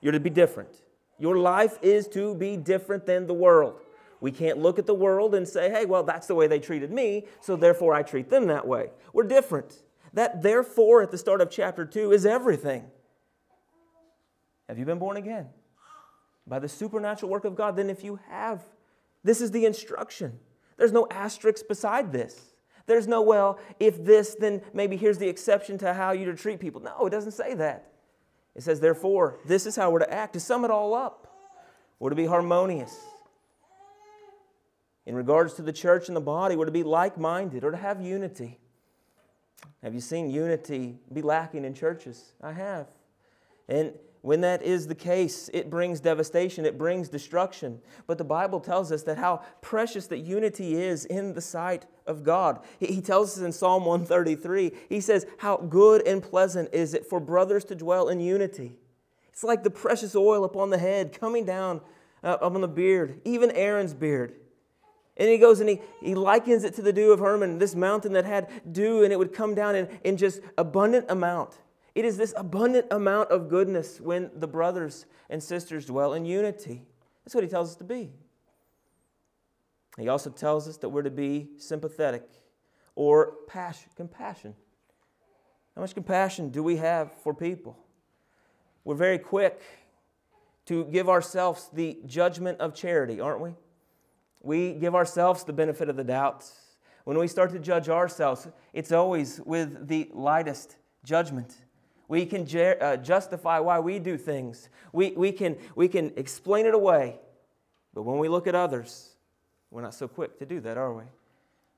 you're 0.01 0.13
to 0.13 0.19
be 0.19 0.29
different. 0.29 0.81
Your 1.19 1.37
life 1.37 1.77
is 1.81 2.07
to 2.09 2.35
be 2.35 2.57
different 2.57 3.05
than 3.05 3.27
the 3.27 3.33
world. 3.33 3.81
We 4.19 4.31
can't 4.31 4.57
look 4.57 4.79
at 4.79 4.85
the 4.85 4.95
world 4.95 5.35
and 5.35 5.47
say, 5.47 5.69
hey, 5.69 5.85
well, 5.85 6.03
that's 6.03 6.27
the 6.27 6.35
way 6.35 6.47
they 6.47 6.59
treated 6.59 6.91
me, 6.91 7.25
so 7.39 7.55
therefore 7.55 7.93
I 7.93 8.03
treat 8.03 8.29
them 8.29 8.47
that 8.47 8.67
way. 8.67 8.89
We're 9.13 9.23
different. 9.23 9.83
That 10.13 10.41
therefore 10.41 11.03
at 11.03 11.11
the 11.11 11.17
start 11.17 11.41
of 11.41 11.51
chapter 11.51 11.85
2 11.85 12.11
is 12.11 12.25
everything. 12.25 12.85
Have 14.67 14.79
you 14.79 14.85
been 14.85 14.99
born 14.99 15.17
again? 15.17 15.47
By 16.45 16.59
the 16.59 16.69
supernatural 16.69 17.31
work 17.31 17.45
of 17.45 17.55
God? 17.55 17.75
Then, 17.75 17.89
if 17.89 18.03
you 18.03 18.19
have, 18.29 18.63
this 19.23 19.41
is 19.41 19.51
the 19.51 19.65
instruction. 19.65 20.39
There's 20.77 20.91
no 20.91 21.07
asterisk 21.11 21.67
beside 21.67 22.11
this. 22.11 22.53
There's 22.85 23.07
no, 23.07 23.21
well, 23.21 23.59
if 23.79 24.03
this, 24.03 24.35
then 24.39 24.61
maybe 24.73 24.95
here's 24.95 25.17
the 25.17 25.27
exception 25.27 25.77
to 25.79 25.93
how 25.93 26.11
you 26.11 26.25
to 26.25 26.35
treat 26.35 26.59
people. 26.59 26.81
No, 26.81 27.05
it 27.05 27.09
doesn't 27.09 27.33
say 27.33 27.53
that. 27.55 27.91
It 28.57 28.63
says, 28.63 28.79
therefore, 28.79 29.37
this 29.45 29.67
is 29.67 29.75
how 29.75 29.91
we're 29.91 29.99
to 29.99 30.11
act. 30.11 30.33
To 30.33 30.39
sum 30.39 30.65
it 30.65 30.71
all 30.71 30.95
up, 30.95 31.27
we're 31.99 32.09
to 32.09 32.15
be 32.15 32.25
harmonious. 32.25 32.99
In 35.05 35.15
regards 35.15 35.53
to 35.53 35.61
the 35.61 35.71
church 35.71 36.07
and 36.07 36.17
the 36.17 36.21
body, 36.21 36.55
we're 36.55 36.65
to 36.65 36.71
be 36.71 36.83
like 36.83 37.17
minded 37.17 37.63
or 37.63 37.71
to 37.71 37.77
have 37.77 38.01
unity. 38.01 38.59
Have 39.83 39.93
you 39.93 40.01
seen 40.01 40.31
unity 40.31 40.97
be 41.13 41.21
lacking 41.21 41.65
in 41.65 41.75
churches? 41.75 42.33
I 42.41 42.51
have. 42.51 42.87
And 43.69 43.93
when 44.21 44.41
that 44.41 44.61
is 44.61 44.87
the 44.87 44.95
case, 44.95 45.49
it 45.53 45.69
brings 45.69 45.99
devastation, 45.99 46.65
it 46.65 46.77
brings 46.77 47.09
destruction. 47.09 47.79
But 48.07 48.17
the 48.17 48.23
Bible 48.23 48.59
tells 48.59 48.91
us 48.91 49.03
that 49.03 49.17
how 49.17 49.43
precious 49.61 50.07
that 50.07 50.19
unity 50.19 50.75
is 50.75 51.05
in 51.05 51.33
the 51.33 51.41
sight 51.41 51.85
of 52.05 52.23
God. 52.23 52.59
He 52.79 53.01
tells 53.01 53.37
us 53.37 53.43
in 53.43 53.51
Psalm 53.51 53.85
133, 53.85 54.71
he 54.89 55.01
says, 55.01 55.25
How 55.37 55.57
good 55.57 56.07
and 56.07 56.21
pleasant 56.21 56.69
is 56.73 56.93
it 56.93 57.05
for 57.05 57.19
brothers 57.19 57.63
to 57.65 57.75
dwell 57.75 58.09
in 58.09 58.19
unity. 58.19 58.75
It's 59.31 59.43
like 59.43 59.63
the 59.63 59.69
precious 59.69 60.15
oil 60.15 60.43
upon 60.43 60.71
the 60.71 60.77
head 60.79 61.17
coming 61.19 61.45
down 61.45 61.81
uh, 62.23 62.37
on 62.41 62.59
the 62.59 62.67
beard, 62.67 63.21
even 63.23 63.51
Aaron's 63.51 63.93
beard. 63.93 64.33
And 65.15 65.29
he 65.29 65.37
goes 65.37 65.59
and 65.59 65.69
he, 65.69 65.81
he 66.01 66.15
likens 66.15 66.63
it 66.63 66.75
to 66.75 66.81
the 66.81 66.93
dew 66.93 67.11
of 67.11 67.19
Hermon, 67.19 67.57
this 67.57 67.75
mountain 67.75 68.13
that 68.13 68.25
had 68.25 68.49
dew 68.71 69.03
and 69.03 69.11
it 69.11 69.17
would 69.17 69.33
come 69.33 69.55
down 69.55 69.75
in, 69.75 69.87
in 70.03 70.17
just 70.17 70.41
abundant 70.57 71.05
amount. 71.09 71.57
It 71.97 72.05
is 72.05 72.15
this 72.15 72.31
abundant 72.37 72.85
amount 72.91 73.31
of 73.31 73.49
goodness 73.49 73.99
when 73.99 74.29
the 74.35 74.47
brothers 74.47 75.07
and 75.31 75.41
sisters 75.41 75.87
dwell 75.87 76.13
in 76.13 76.25
unity. 76.25 76.85
That's 77.25 77.33
what 77.33 77.43
he 77.43 77.49
tells 77.49 77.71
us 77.71 77.75
to 77.77 77.83
be. 77.83 78.11
He 79.97 80.07
also 80.07 80.29
tells 80.29 80.67
us 80.67 80.77
that 80.77 80.89
we're 80.89 81.01
to 81.01 81.09
be 81.09 81.49
sympathetic 81.57 82.21
or 82.93 83.37
passion, 83.47 83.89
compassion. 83.95 84.53
How 85.73 85.81
much 85.81 85.95
compassion 85.95 86.51
do 86.51 86.61
we 86.61 86.75
have 86.75 87.11
for 87.23 87.33
people? 87.33 87.79
We're 88.83 88.93
very 88.93 89.17
quick 89.17 89.59
to 90.67 90.85
give 90.85 91.09
ourselves 91.09 91.67
the 91.73 91.97
judgment 92.05 92.59
of 92.59 92.75
charity, 92.75 93.19
aren't 93.19 93.41
we? 93.41 93.55
We 94.41 94.73
give 94.73 94.93
ourselves 94.93 95.45
the 95.45 95.53
benefit 95.53 95.89
of 95.89 95.95
the 95.95 96.03
doubt. 96.03 96.45
When 97.05 97.17
we 97.17 97.27
start 97.27 97.49
to 97.53 97.59
judge 97.59 97.89
ourselves, 97.89 98.47
it's 98.71 98.91
always 98.91 99.41
with 99.43 99.87
the 99.87 100.11
lightest 100.13 100.77
judgment. 101.03 101.55
We 102.07 102.25
can 102.25 102.45
ju- 102.45 102.75
uh, 102.79 102.97
justify 102.97 103.59
why 103.59 103.79
we 103.79 103.99
do 103.99 104.17
things. 104.17 104.69
We, 104.93 105.11
we, 105.11 105.31
can, 105.31 105.57
we 105.75 105.87
can 105.87 106.13
explain 106.15 106.65
it 106.65 106.73
away. 106.73 107.19
But 107.93 108.03
when 108.03 108.17
we 108.17 108.29
look 108.29 108.47
at 108.47 108.55
others, 108.55 109.09
we're 109.71 109.81
not 109.81 109.93
so 109.93 110.07
quick 110.07 110.39
to 110.39 110.45
do 110.45 110.59
that, 110.61 110.77
are 110.77 110.93
we? 110.93 111.03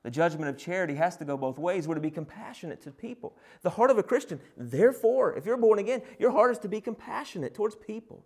The 0.02 0.10
judgment 0.10 0.48
of 0.48 0.56
charity 0.56 0.94
has 0.94 1.16
to 1.18 1.24
go 1.24 1.36
both 1.36 1.58
ways. 1.58 1.86
We're 1.86 1.96
to 1.96 2.00
be 2.00 2.10
compassionate 2.10 2.80
to 2.82 2.90
people. 2.90 3.34
The 3.62 3.70
heart 3.70 3.90
of 3.90 3.98
a 3.98 4.02
Christian, 4.02 4.40
therefore, 4.56 5.36
if 5.36 5.44
you're 5.44 5.58
born 5.58 5.78
again, 5.78 6.02
your 6.18 6.30
heart 6.30 6.52
is 6.52 6.58
to 6.60 6.68
be 6.68 6.80
compassionate 6.80 7.54
towards 7.54 7.74
people. 7.74 8.24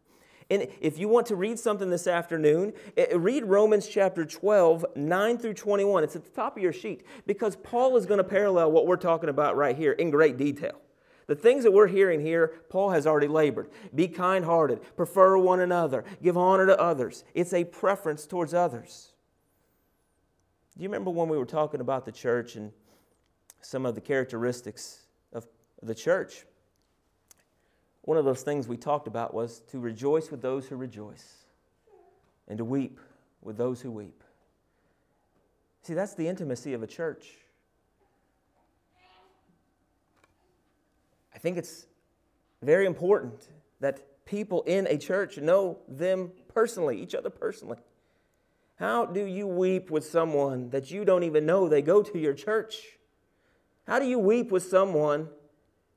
And 0.51 0.69
if 0.81 0.99
you 0.99 1.09
want 1.09 1.27
to 1.29 1.37
read 1.37 1.59
something 1.59 1.91
this 1.91 2.07
afternoon, 2.07 2.75
read 3.15 3.45
Romans 3.47 3.89
chapter 3.89 4.25
12, 4.25 4.85
9 4.95 5.39
through 5.39 5.55
21. 5.55 6.05
It's 6.05 6.17
at 6.17 6.25
the 6.25 6.31
top 6.31 6.57
of 6.57 6.63
your 6.63 6.73
sheet 6.73 7.05
because 7.27 7.57
Paul 7.57 7.97
is 7.97 8.07
going 8.07 8.19
to 8.19 8.25
parallel 8.25 8.71
what 8.71 8.87
we're 8.87 8.97
talking 8.97 9.31
about 9.31 9.57
right 9.57 9.75
here 9.75 9.93
in 9.93 10.11
great 10.11 10.37
detail. 10.37 10.81
The 11.27 11.35
things 11.35 11.65
that 11.65 11.73
we're 11.73 11.87
hearing 11.87 12.21
here, 12.21 12.53
Paul 12.69 12.91
has 12.91 13.07
already 13.07 13.29
labored. 13.29 13.71
Be 13.95 14.09
kind 14.09 14.45
hearted, 14.45 14.81
prefer 14.97 15.39
one 15.39 15.61
another, 15.61 16.05
give 16.23 16.37
honor 16.37 16.67
to 16.67 16.79
others. 16.79 17.25
It's 17.35 17.53
a 17.53 17.65
preference 17.65 18.27
towards 18.27 18.53
others. 18.53 19.13
Do 20.77 20.83
you 20.83 20.89
remember 20.89 21.11
when 21.11 21.29
we 21.29 21.39
were 21.39 21.47
talking 21.47 21.81
about 21.81 22.05
the 22.05 22.13
church 22.13 22.57
and 22.57 22.73
some 23.61 23.87
of 23.87 23.95
the 23.95 24.01
characteristics 24.01 25.07
of 25.33 25.47
the 25.83 25.95
church? 25.95 26.45
One 28.03 28.19
of 28.19 28.27
those 28.27 28.43
things 28.43 28.69
we 28.69 28.77
talked 28.77 29.07
about 29.07 29.33
was 29.33 29.61
to 29.71 29.79
rejoice 29.79 30.31
with 30.31 30.43
those 30.43 30.67
who 30.67 30.77
rejoice 30.77 31.45
and 32.49 32.59
to 32.59 32.65
weep 32.65 33.01
with 33.41 33.57
those 33.57 33.81
who 33.81 33.91
weep. 33.91 34.23
See, 35.83 35.95
that's 35.95 36.15
the 36.15 36.29
intimacy 36.29 36.75
of 36.75 36.83
a 36.83 36.87
church. 36.87 37.29
Think 41.45 41.59
it's 41.59 41.87
very 42.63 42.87
important 42.87 43.51
that 43.81 44.25
people 44.25 44.63
in 44.63 44.87
a 44.87 44.97
church 44.97 45.37
know 45.37 45.79
them 45.87 46.33
personally, 46.49 47.03
each 47.03 47.15
other 47.15 47.29
personally. 47.29 47.77
How 48.77 49.05
do 49.05 49.27
you 49.27 49.47
weep 49.47 49.91
with 49.91 50.07
someone 50.07 50.71
that 50.71 50.91
you 50.91 51.05
don't 51.05 51.23
even 51.23 51.45
know 51.45 51.69
they 51.69 51.83
go 51.83 52.03
to 52.03 52.19
your 52.19 52.33
church? 52.33 52.77
How 53.87 53.99
do 53.99 54.07
you 54.07 54.19
weep 54.19 54.51
with 54.51 54.63
someone 54.63 55.29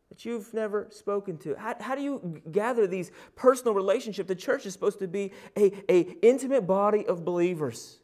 that 0.09 0.25
you've 0.25 0.53
never 0.53 0.89
spoken 0.91 1.37
to? 1.37 1.55
How, 1.55 1.75
how 1.79 1.95
do 1.95 2.01
you 2.01 2.41
gather 2.51 2.85
these 2.85 3.09
personal 3.37 3.73
relationships? 3.73 4.27
The 4.27 4.35
church 4.35 4.65
is 4.65 4.73
supposed 4.73 4.99
to 4.99 5.07
be 5.07 5.31
a, 5.55 5.71
a 5.89 6.01
intimate 6.21 6.67
body 6.67 7.05
of 7.05 7.23
believers, 7.23 7.99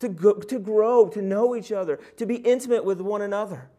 to, 0.00 0.08
go, 0.08 0.32
to 0.32 0.58
grow, 0.58 1.08
to 1.10 1.22
know 1.22 1.54
each 1.54 1.70
other, 1.70 2.00
to 2.16 2.26
be 2.26 2.34
intimate 2.34 2.84
with 2.84 3.00
one 3.00 3.22
another. 3.22 3.70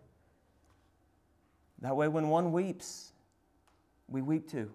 That 1.82 1.96
way, 1.96 2.08
when 2.08 2.30
one 2.30 2.52
weeps, 2.52 3.12
we 4.08 4.22
weep 4.22 4.50
too. 4.50 4.72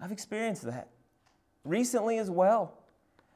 I've 0.00 0.12
experienced 0.12 0.62
that 0.62 0.88
recently 1.64 2.18
as 2.18 2.30
well. 2.30 2.74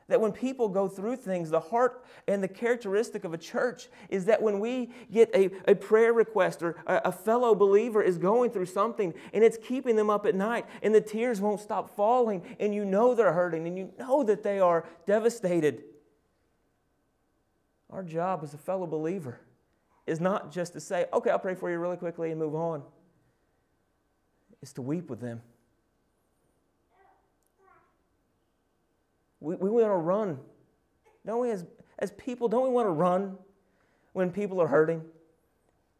That 0.09 0.21
when 0.21 0.33
people 0.33 0.69
go 0.69 0.89
through 0.89 1.17
things, 1.17 1.51
the 1.51 1.61
heart 1.61 2.05
and 2.27 2.43
the 2.43 2.49
characteristic 2.49 3.25
of 3.25 3.33
a 3.33 3.39
church 3.39 3.89
is 4.11 4.25
that 4.27 4.43
when 4.43 4.59
we 4.59 4.91
get 5.11 5.31
a, 5.35 5.51
a 5.71 5.75
prayer 5.75 6.13
request 6.13 6.63
or 6.63 6.77
a, 6.87 7.03
a 7.07 7.13
fellow 7.13 7.55
believer 7.55 8.03
is 8.03 8.19
going 8.19 8.51
through 8.51 8.67
something 8.67 9.15
and 9.33 9.45
it's 9.45 9.57
keeping 9.57 9.97
them 9.97 10.11
up 10.11 10.27
at 10.27 10.35
night 10.35 10.67
and 10.83 10.95
the 10.95 11.01
tears 11.01 11.41
won't 11.41 11.61
stop 11.61 11.97
falling 11.97 12.43
and 12.59 12.75
you 12.75 12.85
know 12.85 13.15
they're 13.15 13.33
hurting 13.33 13.67
and 13.67 13.79
you 13.79 13.91
know 13.99 14.23
that 14.25 14.43
they 14.43 14.59
are 14.59 14.85
devastated. 15.07 15.85
Our 17.89 18.03
job 18.03 18.41
as 18.43 18.53
a 18.55 18.59
fellow 18.59 18.87
believer 18.87 19.41
is 20.07 20.21
not 20.21 20.53
just 20.53 20.73
to 20.73 20.81
say, 20.81 21.07
okay, 21.13 21.31
I'll 21.31 21.39
pray 21.39 21.55
for 21.55 21.71
you 21.71 21.79
really 21.79 21.97
quickly 21.97 22.31
and 22.31 22.41
move 22.41 22.55
on. 22.55 22.83
It's 24.61 24.73
to 24.75 24.83
weep 24.83 25.11
with 25.11 25.21
them. 25.21 25.43
We, 29.41 29.57
we 29.57 29.71
want 29.71 29.87
to 29.87 29.91
run. 29.91 30.39
Don't 31.27 31.41
we, 31.41 31.51
as, 31.51 31.65
as 31.99 32.13
people, 32.13 32.49
don't 32.49 32.63
we 32.63 32.71
want 32.71 32.87
to 32.87 32.93
run 32.93 33.37
when 34.13 34.31
people 34.31 34.61
are 34.61 34.69
hurting? 34.69 35.03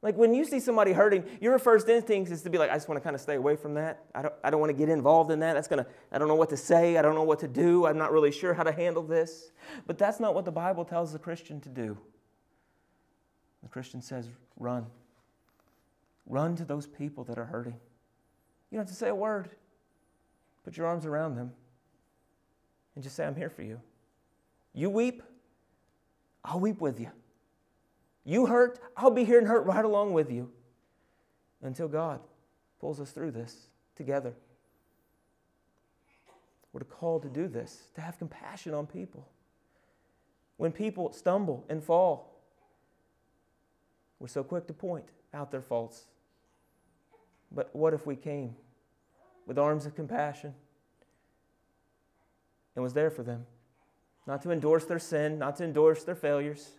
Like 0.01 0.17
when 0.17 0.35
you 0.35 0.45
see 0.45 0.59
somebody 0.59 0.93
hurting, 0.93 1.25
your 1.41 1.57
first 1.61 1.89
instinct 1.89 2.31
is 2.33 2.43
to 2.43 2.51
be 2.51 2.59
like, 2.59 2.71
I 2.71 2.75
just 2.75 2.89
want 2.89 3.01
to 3.01 3.03
kind 3.03 3.15
of 3.15 3.21
stay 3.21 3.37
away 3.37 3.55
from 3.55 3.75
that. 3.75 4.05
I 4.15 4.23
don't, 4.23 4.35
I 4.43 4.51
don't 4.51 4.61
want 4.61 4.71
to 4.71 4.77
get 4.77 4.89
involved 4.89 5.31
in 5.31 5.39
that. 5.41 5.55
That's 5.55 5.69
going 5.69 5.85
to, 5.85 5.91
I 6.11 6.19
don't 6.19 6.27
know 6.27 6.35
what 6.35 6.51
to 6.51 6.57
say. 6.57 6.97
I 6.99 7.03
don't 7.03 7.15
know 7.15 7.23
what 7.23 7.39
to 7.41 7.49
do. 7.49 7.87
I'm 7.87 7.99
not 7.99 8.11
really 8.11 8.33
sure 8.33 8.53
how 8.53 8.65
to 8.65 8.73
handle 8.73 9.05
this. 9.05 9.53
But 9.87 9.99
that's 9.99 10.19
not 10.19 10.35
what 10.35 10.45
the 10.45 10.53
Bible 10.53 10.85
tells 10.85 11.13
the 11.13 11.21
Christian 11.21 11.61
to 11.61 11.69
do. 11.69 11.99
The 13.63 13.69
Christian 13.69 14.03
says, 14.03 14.29
run. 14.59 14.87
Run 16.27 16.57
to 16.57 16.65
those 16.65 16.87
people 16.87 17.25
that 17.25 17.39
are 17.39 17.45
hurting. 17.45 17.75
You 18.71 18.77
don't 18.77 18.87
have 18.87 18.89
to 18.89 18.95
say 18.95 19.09
a 19.09 19.15
word. 19.15 19.51
Put 20.65 20.77
your 20.77 20.87
arms 20.87 21.07
around 21.07 21.35
them 21.35 21.53
and 22.95 23.03
just 23.03 23.17
say, 23.17 23.25
I'm 23.25 23.35
here 23.35 23.51
for 23.51 23.63
you. 23.63 23.81
You 24.75 24.89
weep, 24.91 25.23
I'll 26.45 26.61
weep 26.61 26.81
with 26.81 27.01
you. 27.01 27.11
You 28.25 28.47
hurt, 28.47 28.79
I'll 28.97 29.11
be 29.11 29.25
here 29.25 29.39
and 29.39 29.47
hurt 29.47 29.67
right 29.67 29.85
along 29.85 30.13
with 30.13 30.31
you 30.31 30.51
until 31.63 31.89
God 31.89 32.21
pulls 32.81 33.01
us 33.01 33.11
through 33.11 33.33
this 33.33 33.67
together. 33.97 34.35
We're 36.73 36.85
called 36.85 37.23
to 37.23 37.29
do 37.29 37.49
this, 37.49 37.91
to 37.95 38.01
have 38.01 38.19
compassion 38.19 38.73
on 38.73 38.87
people. 38.87 39.29
When 40.57 40.73
people 40.73 41.13
stumble 41.13 41.65
and 41.69 41.83
fall, 41.83 42.32
we're 44.23 44.29
so 44.29 44.45
quick 44.45 44.69
to 44.69 44.73
point 44.73 45.07
out 45.35 45.51
their 45.51 45.61
faults. 45.61 46.05
But 47.51 47.75
what 47.75 47.93
if 47.93 48.07
we 48.07 48.15
came 48.15 48.55
with 49.49 49.59
arms 49.59 49.85
of 49.85 49.97
compassion 49.97 50.55
and 52.77 52.85
was 52.85 52.93
there 52.93 53.11
for 53.11 53.25
them? 53.25 53.47
Not 54.29 54.41
to 54.43 54.53
endorse 54.53 54.85
their 54.85 55.01
sin, 55.01 55.41
not 55.41 55.57
to 55.57 55.65
endorse 55.65 56.05
their 56.05 56.15
failures, 56.15 56.71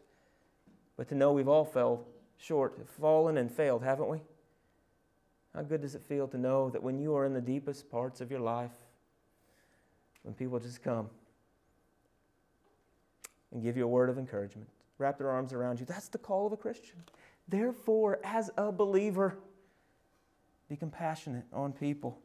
but 0.95 1.09
to 1.09 1.15
know 1.15 1.33
we've 1.33 1.49
all 1.49 1.65
fell 1.65 2.05
short, 2.37 2.79
fallen 2.97 3.37
and 3.37 3.51
failed, 3.51 3.83
haven't 3.83 4.07
we? 4.07 4.21
How 5.53 5.63
good 5.63 5.81
does 5.81 5.95
it 5.95 6.01
feel 6.01 6.29
to 6.29 6.37
know 6.37 6.69
that 6.69 6.81
when 6.81 6.97
you 6.97 7.13
are 7.13 7.25
in 7.25 7.33
the 7.33 7.41
deepest 7.41 7.91
parts 7.91 8.21
of 8.21 8.31
your 8.31 8.39
life, 8.39 8.71
when 10.21 10.33
people 10.33 10.61
just 10.61 10.81
come 10.81 11.09
and 13.51 13.61
give 13.61 13.75
you 13.75 13.83
a 13.83 13.87
word 13.87 14.09
of 14.09 14.17
encouragement, 14.17 14.69
wrap 14.97 15.17
their 15.17 15.29
arms 15.29 15.51
around 15.51 15.81
you, 15.81 15.85
that's 15.85 16.07
the 16.07 16.17
call 16.17 16.47
of 16.47 16.53
a 16.53 16.57
Christian. 16.57 17.03
Therefore, 17.47 18.19
as 18.23 18.49
a 18.57 18.71
believer, 18.71 19.37
be 20.69 20.75
compassionate 20.75 21.45
on 21.51 21.73
people. 21.73 22.19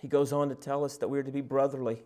He 0.00 0.08
goes 0.08 0.32
on 0.32 0.48
to 0.48 0.54
tell 0.54 0.84
us 0.84 0.96
that 0.98 1.08
we're 1.08 1.22
to 1.22 1.32
be 1.32 1.40
brotherly. 1.40 2.02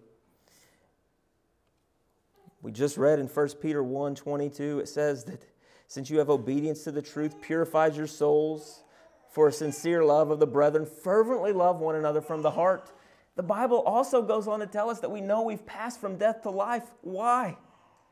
We 2.63 2.73
just 2.73 2.97
read 2.97 3.19
in 3.19 3.27
1 3.27 3.49
Peter 3.61 3.83
1 3.83 4.15
22, 4.15 4.81
it 4.81 4.89
says 4.89 5.25
that 5.25 5.45
since 5.89 6.09
you 6.09 6.19
have 6.19 6.31
obedience 6.31 6.85
to 6.85 6.93
the 6.93 7.03
truth, 7.03 7.41
purifies 7.43 7.97
your 7.97 8.07
souls 8.07 8.83
for 9.31 9.49
a 9.49 9.53
sincere 9.53 10.05
love 10.05 10.31
of 10.31 10.39
the 10.39 10.47
brethren, 10.47 10.87
fervently 10.87 11.53
love 11.53 11.81
one 11.81 11.97
another 11.97 12.21
from 12.21 12.43
the 12.43 12.51
heart. 12.51 12.93
The 13.35 13.43
Bible 13.43 13.81
also 13.81 14.23
goes 14.23 14.47
on 14.47 14.61
to 14.61 14.67
tell 14.67 14.91
us 14.91 15.01
that 15.01 15.11
we 15.11 15.21
know 15.21 15.43
we've 15.43 15.67
passed 15.67 16.01
from 16.01 16.17
death 16.17 16.43
to 16.43 16.51
life. 16.51 16.85
Why? 17.01 17.57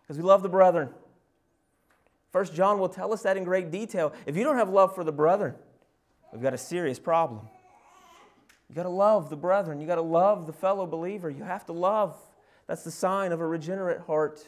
Because 0.02 0.16
we 0.16 0.24
love 0.24 0.42
the 0.42 0.48
brethren. 0.48 0.90
First 2.32 2.54
John 2.54 2.78
will 2.78 2.88
tell 2.88 3.12
us 3.12 3.22
that 3.22 3.36
in 3.36 3.44
great 3.44 3.70
detail. 3.70 4.12
If 4.26 4.36
you 4.36 4.44
don't 4.44 4.56
have 4.56 4.68
love 4.68 4.94
for 4.94 5.04
the 5.04 5.12
brethren, 5.12 5.54
we've 6.32 6.42
got 6.42 6.54
a 6.54 6.58
serious 6.58 6.98
problem. 6.98 7.48
You 8.68 8.76
got 8.76 8.84
to 8.84 8.88
love 8.88 9.30
the 9.30 9.36
brethren. 9.36 9.80
You 9.80 9.86
got 9.86 9.96
to 9.96 10.02
love 10.02 10.46
the 10.46 10.52
fellow 10.52 10.86
believer. 10.86 11.28
You 11.28 11.42
have 11.42 11.66
to 11.66 11.72
love. 11.72 12.16
That's 12.68 12.84
the 12.84 12.92
sign 12.92 13.32
of 13.32 13.40
a 13.40 13.46
regenerate 13.46 14.02
heart. 14.02 14.44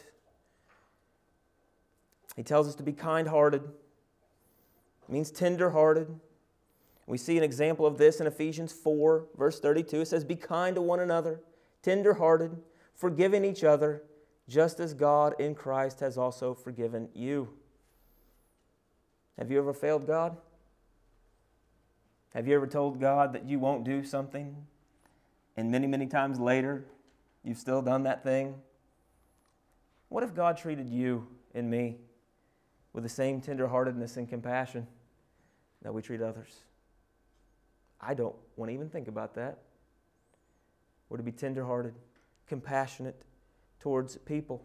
He 2.37 2.43
tells 2.43 2.67
us 2.67 2.75
to 2.75 2.83
be 2.83 2.93
kind 2.93 3.27
hearted, 3.27 3.63
it 3.63 5.11
means 5.11 5.29
tender 5.29 5.71
hearted. 5.71 6.07
We 7.05 7.17
see 7.17 7.37
an 7.37 7.43
example 7.43 7.85
of 7.85 7.97
this 7.97 8.21
in 8.21 8.27
Ephesians 8.27 8.71
4, 8.71 9.27
verse 9.37 9.59
32. 9.59 10.01
It 10.01 10.07
says, 10.07 10.23
Be 10.23 10.37
kind 10.37 10.75
to 10.75 10.81
one 10.81 11.01
another, 11.01 11.41
tender 11.81 12.13
hearted, 12.13 12.55
forgiving 12.95 13.43
each 13.43 13.65
other, 13.65 14.03
just 14.47 14.79
as 14.79 14.93
God 14.93 15.35
in 15.37 15.53
Christ 15.53 15.99
has 15.99 16.17
also 16.17 16.53
forgiven 16.53 17.09
you. 17.13 17.49
Have 19.37 19.51
you 19.51 19.57
ever 19.57 19.73
failed 19.73 20.05
God? 20.05 20.37
Have 22.33 22.47
you 22.47 22.55
ever 22.55 22.67
told 22.67 22.99
God 22.99 23.33
that 23.33 23.45
you 23.45 23.59
won't 23.59 23.83
do 23.83 24.03
something 24.03 24.55
and 25.55 25.71
many, 25.71 25.87
many 25.87 26.07
times 26.07 26.39
later 26.39 26.85
you've 27.43 27.57
still 27.57 27.81
done 27.81 28.03
that 28.03 28.23
thing? 28.23 28.55
What 30.09 30.23
if 30.23 30.33
God 30.33 30.57
treated 30.57 30.89
you 30.89 31.27
and 31.53 31.69
me 31.69 31.97
with 32.91 33.03
the 33.03 33.09
same 33.09 33.41
tenderheartedness 33.41 34.17
and 34.17 34.27
compassion 34.29 34.87
that 35.81 35.93
we 35.93 36.01
treat 36.01 36.21
others? 36.21 36.61
I 37.99 38.13
don't 38.13 38.35
want 38.55 38.69
to 38.69 38.73
even 38.73 38.89
think 38.89 39.07
about 39.07 39.35
that. 39.35 39.59
We're 41.09 41.17
to 41.17 41.23
be 41.23 41.31
tenderhearted, 41.31 41.93
compassionate 42.47 43.21
towards 43.79 44.17
people. 44.17 44.63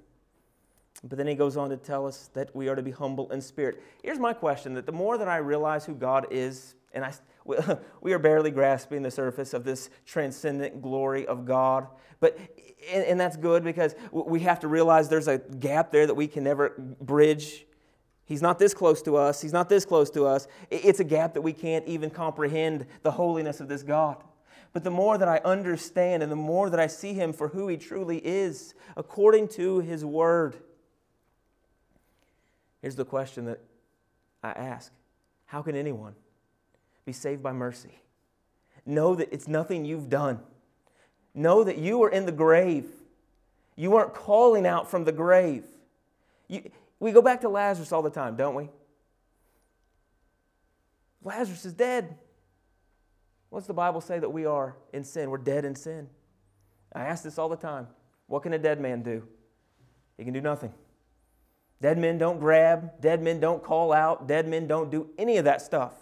But 1.05 1.19
then 1.19 1.27
he 1.27 1.35
goes 1.35 1.57
on 1.57 1.71
to 1.71 1.77
tell 1.77 2.07
us 2.07 2.31
that 2.35 2.55
we 2.55 2.69
are 2.69 2.75
to 2.75 2.83
be 2.83 2.91
humble 2.91 3.31
in 3.31 3.41
spirit. 3.41 3.83
Here's 4.03 4.19
my 4.19 4.33
question 4.33 4.75
that 4.75 4.87
the 4.87 4.93
more 4.93 5.17
that 5.19 5.29
I 5.29 5.37
realize 5.37 5.85
who 5.85 5.95
God 5.95 6.27
is, 6.31 6.75
and 6.93 7.05
I, 7.05 7.13
we 8.01 8.13
are 8.13 8.19
barely 8.19 8.51
grasping 8.51 9.03
the 9.03 9.11
surface 9.11 9.55
of 9.55 9.65
this 9.65 9.91
transcendent 10.07 10.83
glory 10.83 11.27
of 11.27 11.45
God, 11.45 11.87
but 12.21 12.39
and, 12.93 13.05
and 13.05 13.21
that's 13.21 13.37
good 13.37 13.65
because 13.65 13.95
we 14.11 14.41
have 14.41 14.61
to 14.61 14.69
realize 14.69 15.09
there's 15.09 15.29
a 15.29 15.39
gap 15.39 15.91
there 15.91 16.07
that 16.07 16.15
we 16.15 16.27
can 16.27 16.45
never 16.45 16.71
bridge. 17.01 17.67
He's 18.25 18.43
not 18.43 18.59
this 18.59 18.75
close 18.75 19.01
to 19.03 19.17
us. 19.17 19.41
He's 19.41 19.53
not 19.53 19.69
this 19.69 19.85
close 19.85 20.11
to 20.11 20.27
us. 20.27 20.47
It's 20.71 21.01
a 21.01 21.05
gap 21.05 21.35
that 21.35 21.43
we 21.43 21.53
can't 21.53 21.87
even 21.87 22.11
comprehend 22.11 22.87
the 23.03 23.13
holiness 23.13 23.61
of 23.61 23.69
this 23.69 23.83
God. 23.83 24.23
But 24.73 24.85
the 24.85 24.91
more 24.91 25.17
that 25.17 25.29
I 25.29 25.39
understand 25.45 26.23
and 26.23 26.31
the 26.31 26.37
more 26.37 26.69
that 26.71 26.79
I 26.79 26.89
see 26.89 27.15
Him 27.15 27.33
for 27.33 27.49
who 27.49 27.69
He 27.69 27.77
truly 27.77 28.19
is, 28.19 28.75
according 28.97 29.49
to 29.49 29.81
His 29.81 30.05
Word, 30.05 30.59
here's 32.83 32.97
the 32.97 33.05
question 33.05 33.47
that 33.47 33.61
I 34.43 34.51
ask 34.51 34.93
How 35.47 35.63
can 35.63 35.77
anyone 35.77 36.15
be 37.05 37.13
saved 37.13 37.43
by 37.43 37.53
mercy? 37.53 37.93
Know 38.87 39.15
that 39.15 39.33
it's 39.33 39.49
nothing 39.49 39.85
you've 39.85 40.09
done. 40.09 40.41
Know 41.35 41.63
that 41.65 41.79
you 41.79 42.03
are 42.05 42.11
in 42.11 42.27
the 42.27 42.33
grave. 42.33 42.87
You 43.77 43.91
weren't 43.91 44.15
calling 44.15 44.67
out 44.67 44.91
from 44.91 45.05
the 45.05 45.13
grave. 45.13 45.65
You, 46.49 46.71
we 46.99 47.13
go 47.13 47.23
back 47.23 47.43
to 47.43 47.49
Lazarus 47.49 47.93
all 47.93 48.03
the 48.03 48.11
time, 48.11 48.35
don't 48.37 48.55
we? 48.55 48.69
Lazarus 51.23 51.65
is 51.65 51.75
dead. 51.75 52.17
What's 53.51 53.67
the 53.67 53.75
Bible 53.75 54.01
say 54.01 54.19
that 54.19 54.31
we 54.31 54.47
are 54.47 54.77
in 54.93 55.05
sin? 55.05 55.31
We're 55.31 55.39
dead 55.39 55.65
in 55.65 55.75
sin. 55.75 56.09
I 56.93 57.05
ask 57.05 57.23
this 57.23 57.39
all 57.39 57.49
the 57.49 57.57
time. 57.57 57.87
What 58.27 58.43
can 58.43 58.53
a 58.53 58.59
dead 58.59 58.81
man 58.81 59.03
do? 59.03 59.23
He 60.17 60.25
can 60.25 60.33
do 60.33 60.41
nothing. 60.41 60.73
Dead 61.81 61.97
men 61.97 62.19
don't 62.19 62.41
grab, 62.41 63.01
dead 63.01 63.23
men 63.23 63.39
don't 63.39 63.63
call 63.63 63.93
out, 63.93 64.27
dead 64.27 64.49
men 64.49 64.67
don't 64.67 64.91
do 64.91 65.11
any 65.17 65.37
of 65.37 65.45
that 65.45 65.63
stuff. 65.63 65.93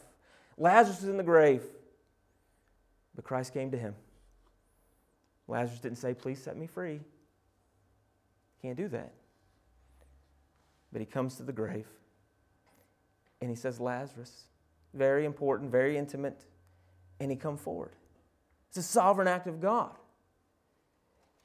Lazarus 0.57 1.03
is 1.03 1.09
in 1.09 1.19
the 1.19 1.23
grave, 1.23 1.63
but 3.15 3.25
Christ 3.25 3.53
came 3.53 3.71
to 3.71 3.79
him. 3.79 3.95
Lazarus 5.49 5.81
didn't 5.81 5.99
say, 5.99 6.15
Please 6.15 6.43
set 6.43 6.57
me 6.57 6.67
free. 6.67 7.01
Can't 8.63 8.77
do 8.77 8.89
that. 8.89 9.13
But 10.93 11.01
he 11.01 11.07
comes 11.07 11.37
to 11.37 11.43
the 11.43 11.53
grave 11.53 11.87
and 13.41 13.51
he 13.51 13.57
says, 13.57 13.79
Lazarus, 13.79 14.45
very 14.95 15.25
important, 15.25 15.71
very 15.71 15.99
intimate 15.99 16.45
and 17.21 17.31
he 17.31 17.37
come 17.37 17.57
forward. 17.57 17.93
It's 18.69 18.79
a 18.79 18.83
sovereign 18.83 19.29
act 19.29 19.47
of 19.47 19.61
God. 19.61 19.95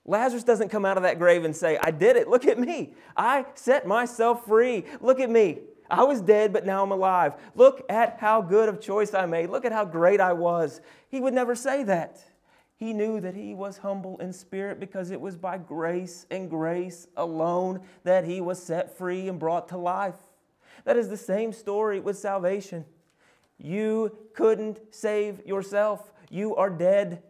Lazarus 0.06 0.44
doesn't 0.44 0.70
come 0.70 0.86
out 0.86 0.98
of 0.98 1.04
that 1.04 1.20
grave 1.20 1.46
and 1.46 1.56
say, 1.56 1.78
I 1.82 1.92
did 1.92 2.16
it. 2.16 2.28
Look 2.28 2.46
at 2.46 2.58
me. 2.58 2.94
I 3.16 3.46
set 3.54 3.86
myself 3.86 4.46
free. 4.46 4.86
Look 5.00 5.20
at 5.20 5.30
me. 5.30 5.60
I 5.90 6.04
was 6.04 6.22
dead, 6.22 6.54
but 6.54 6.66
now 6.66 6.84
I'm 6.84 6.92
alive. 6.92 7.36
Look 7.54 7.86
at 7.90 8.18
how 8.20 8.42
good 8.42 8.70
of 8.70 8.80
choice 8.80 9.14
I 9.14 9.26
made. 9.26 9.50
Look 9.50 9.66
at 9.66 9.74
how 9.74 9.86
great 9.86 10.22
I 10.22 10.34
was. 10.34 10.82
He 11.10 11.20
would 11.20 11.34
never 11.34 11.54
say 11.54 11.84
that. 11.84 12.24
He 12.78 12.94
knew 12.94 13.20
that 13.20 13.36
he 13.36 13.54
was 13.54 13.78
humble 13.78 14.18
in 14.18 14.34
spirit 14.34 14.80
because 14.80 15.12
it 15.12 15.22
was 15.22 15.36
by 15.38 15.60
grace 15.60 16.26
and 16.32 16.50
grace 16.50 17.08
alone 17.16 17.82
that 18.04 18.26
he 18.26 18.42
was 18.42 18.64
set 18.64 18.98
free 18.98 19.28
and 19.28 19.38
brought 19.38 19.68
to 19.68 19.78
life. 19.78 20.16
That 20.86 20.98
is 20.98 21.10
the 21.10 21.18
same 21.18 21.54
story 21.54 22.00
with 22.00 22.18
salvation. 22.18 22.86
You 23.60 24.18
couldn't 24.34 24.80
save 24.90 25.46
yourself. 25.46 26.12
You 26.32 26.56
are 26.56 26.72
dead. 26.72 27.22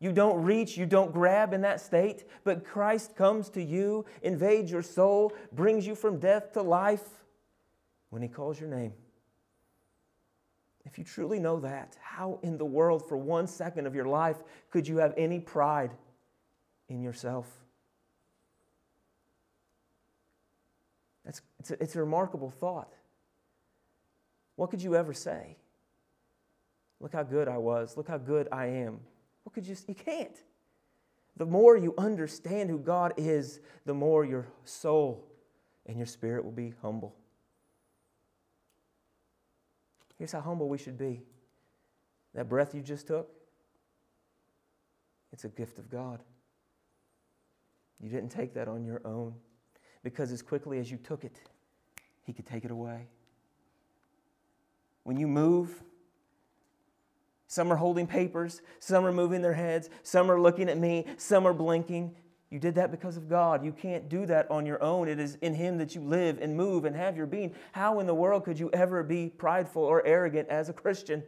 You 0.00 0.12
don't 0.12 0.42
reach, 0.44 0.76
you 0.76 0.86
don't 0.86 1.12
grab 1.12 1.52
in 1.52 1.62
that 1.62 1.80
state, 1.80 2.24
but 2.44 2.64
Christ 2.64 3.16
comes 3.16 3.50
to 3.50 3.62
you, 3.62 4.04
invades 4.22 4.70
your 4.70 4.82
soul, 4.82 5.32
brings 5.52 5.86
you 5.86 5.94
from 5.96 6.18
death 6.18 6.52
to 6.52 6.62
life 6.62 7.02
when 8.10 8.22
He 8.22 8.28
calls 8.28 8.60
your 8.60 8.68
name. 8.68 8.92
If 10.84 10.98
you 10.98 11.04
truly 11.04 11.40
know 11.40 11.60
that, 11.60 11.96
how 12.00 12.38
in 12.42 12.56
the 12.58 12.64
world, 12.64 13.06
for 13.08 13.16
one 13.16 13.46
second 13.46 13.86
of 13.86 13.94
your 13.94 14.06
life, 14.06 14.36
could 14.70 14.86
you 14.86 14.98
have 14.98 15.14
any 15.16 15.40
pride 15.40 15.90
in 16.88 17.02
yourself? 17.02 17.46
That's, 21.24 21.42
it's, 21.58 21.70
a, 21.72 21.82
it's 21.82 21.96
a 21.96 22.00
remarkable 22.00 22.50
thought. 22.50 22.94
What 24.56 24.70
could 24.70 24.82
you 24.82 24.94
ever 24.96 25.12
say? 25.12 25.56
Look 27.00 27.12
how 27.12 27.22
good 27.22 27.48
I 27.48 27.58
was. 27.58 27.96
Look 27.96 28.08
how 28.08 28.16
good 28.16 28.48
I 28.50 28.66
am. 28.66 29.00
What 29.48 29.54
could 29.54 29.66
you? 29.66 29.76
You 29.86 29.94
can't. 29.94 30.36
The 31.38 31.46
more 31.46 31.74
you 31.74 31.94
understand 31.96 32.68
who 32.68 32.78
God 32.78 33.14
is, 33.16 33.60
the 33.86 33.94
more 33.94 34.22
your 34.22 34.46
soul 34.66 35.24
and 35.86 35.96
your 35.96 36.04
spirit 36.04 36.44
will 36.44 36.52
be 36.52 36.74
humble. 36.82 37.16
Here's 40.18 40.32
how 40.32 40.42
humble 40.42 40.68
we 40.68 40.76
should 40.76 40.98
be. 40.98 41.22
That 42.34 42.50
breath 42.50 42.74
you 42.74 42.82
just 42.82 43.06
took, 43.06 43.30
it's 45.32 45.46
a 45.46 45.48
gift 45.48 45.78
of 45.78 45.88
God. 45.88 46.22
You 48.02 48.10
didn't 48.10 48.28
take 48.28 48.52
that 48.52 48.68
on 48.68 48.84
your 48.84 49.00
own 49.06 49.32
because 50.02 50.30
as 50.30 50.42
quickly 50.42 50.78
as 50.78 50.90
you 50.90 50.98
took 50.98 51.24
it, 51.24 51.40
He 52.24 52.34
could 52.34 52.44
take 52.44 52.66
it 52.66 52.70
away. 52.70 53.06
When 55.04 55.16
you 55.16 55.26
move, 55.26 55.82
some 57.48 57.72
are 57.72 57.76
holding 57.76 58.06
papers, 58.06 58.60
some 58.78 59.04
are 59.06 59.12
moving 59.12 59.40
their 59.40 59.54
heads, 59.54 59.88
some 60.02 60.30
are 60.30 60.40
looking 60.40 60.68
at 60.68 60.78
me, 60.78 61.06
some 61.16 61.46
are 61.46 61.54
blinking. 61.54 62.14
You 62.50 62.58
did 62.58 62.76
that 62.76 62.90
because 62.90 63.16
of 63.16 63.28
God. 63.28 63.64
You 63.64 63.72
can't 63.72 64.08
do 64.08 64.26
that 64.26 64.50
on 64.50 64.66
your 64.66 64.82
own. 64.82 65.08
It 65.08 65.18
is 65.18 65.36
in 65.36 65.54
Him 65.54 65.78
that 65.78 65.94
you 65.94 66.02
live 66.02 66.38
and 66.40 66.56
move 66.56 66.84
and 66.84 66.94
have 66.94 67.16
your 67.16 67.26
being. 67.26 67.54
How 67.72 68.00
in 68.00 68.06
the 68.06 68.14
world 68.14 68.44
could 68.44 68.58
you 68.58 68.70
ever 68.72 69.02
be 69.02 69.30
prideful 69.30 69.82
or 69.82 70.06
arrogant 70.06 70.48
as 70.48 70.68
a 70.68 70.72
Christian? 70.74 71.22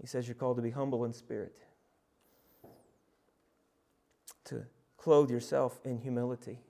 He 0.00 0.06
says 0.06 0.26
you're 0.26 0.34
called 0.34 0.56
to 0.56 0.62
be 0.62 0.70
humble 0.70 1.04
in 1.04 1.12
spirit, 1.12 1.56
to 4.44 4.64
clothe 4.96 5.30
yourself 5.30 5.80
in 5.84 5.98
humility. 5.98 6.60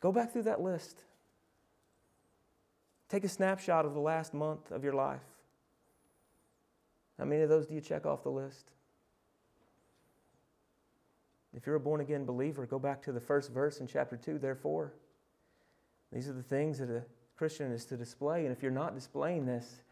Go 0.00 0.12
back 0.12 0.32
through 0.32 0.44
that 0.44 0.60
list. 0.60 1.04
Take 3.12 3.24
a 3.24 3.28
snapshot 3.28 3.84
of 3.84 3.92
the 3.92 4.00
last 4.00 4.32
month 4.32 4.70
of 4.70 4.82
your 4.82 4.94
life. 4.94 5.20
How 7.18 7.26
many 7.26 7.42
of 7.42 7.50
those 7.50 7.66
do 7.66 7.74
you 7.74 7.82
check 7.82 8.06
off 8.06 8.22
the 8.22 8.30
list? 8.30 8.70
If 11.54 11.66
you're 11.66 11.74
a 11.74 11.80
born 11.80 12.00
again 12.00 12.24
believer, 12.24 12.64
go 12.64 12.78
back 12.78 13.02
to 13.02 13.12
the 13.12 13.20
first 13.20 13.52
verse 13.52 13.80
in 13.80 13.86
chapter 13.86 14.16
2, 14.16 14.38
therefore. 14.38 14.94
These 16.10 16.26
are 16.26 16.32
the 16.32 16.42
things 16.42 16.78
that 16.78 16.88
a 16.88 17.02
Christian 17.36 17.70
is 17.70 17.84
to 17.84 17.98
display. 17.98 18.46
And 18.46 18.56
if 18.56 18.62
you're 18.62 18.72
not 18.72 18.94
displaying 18.94 19.44
this 19.44 19.82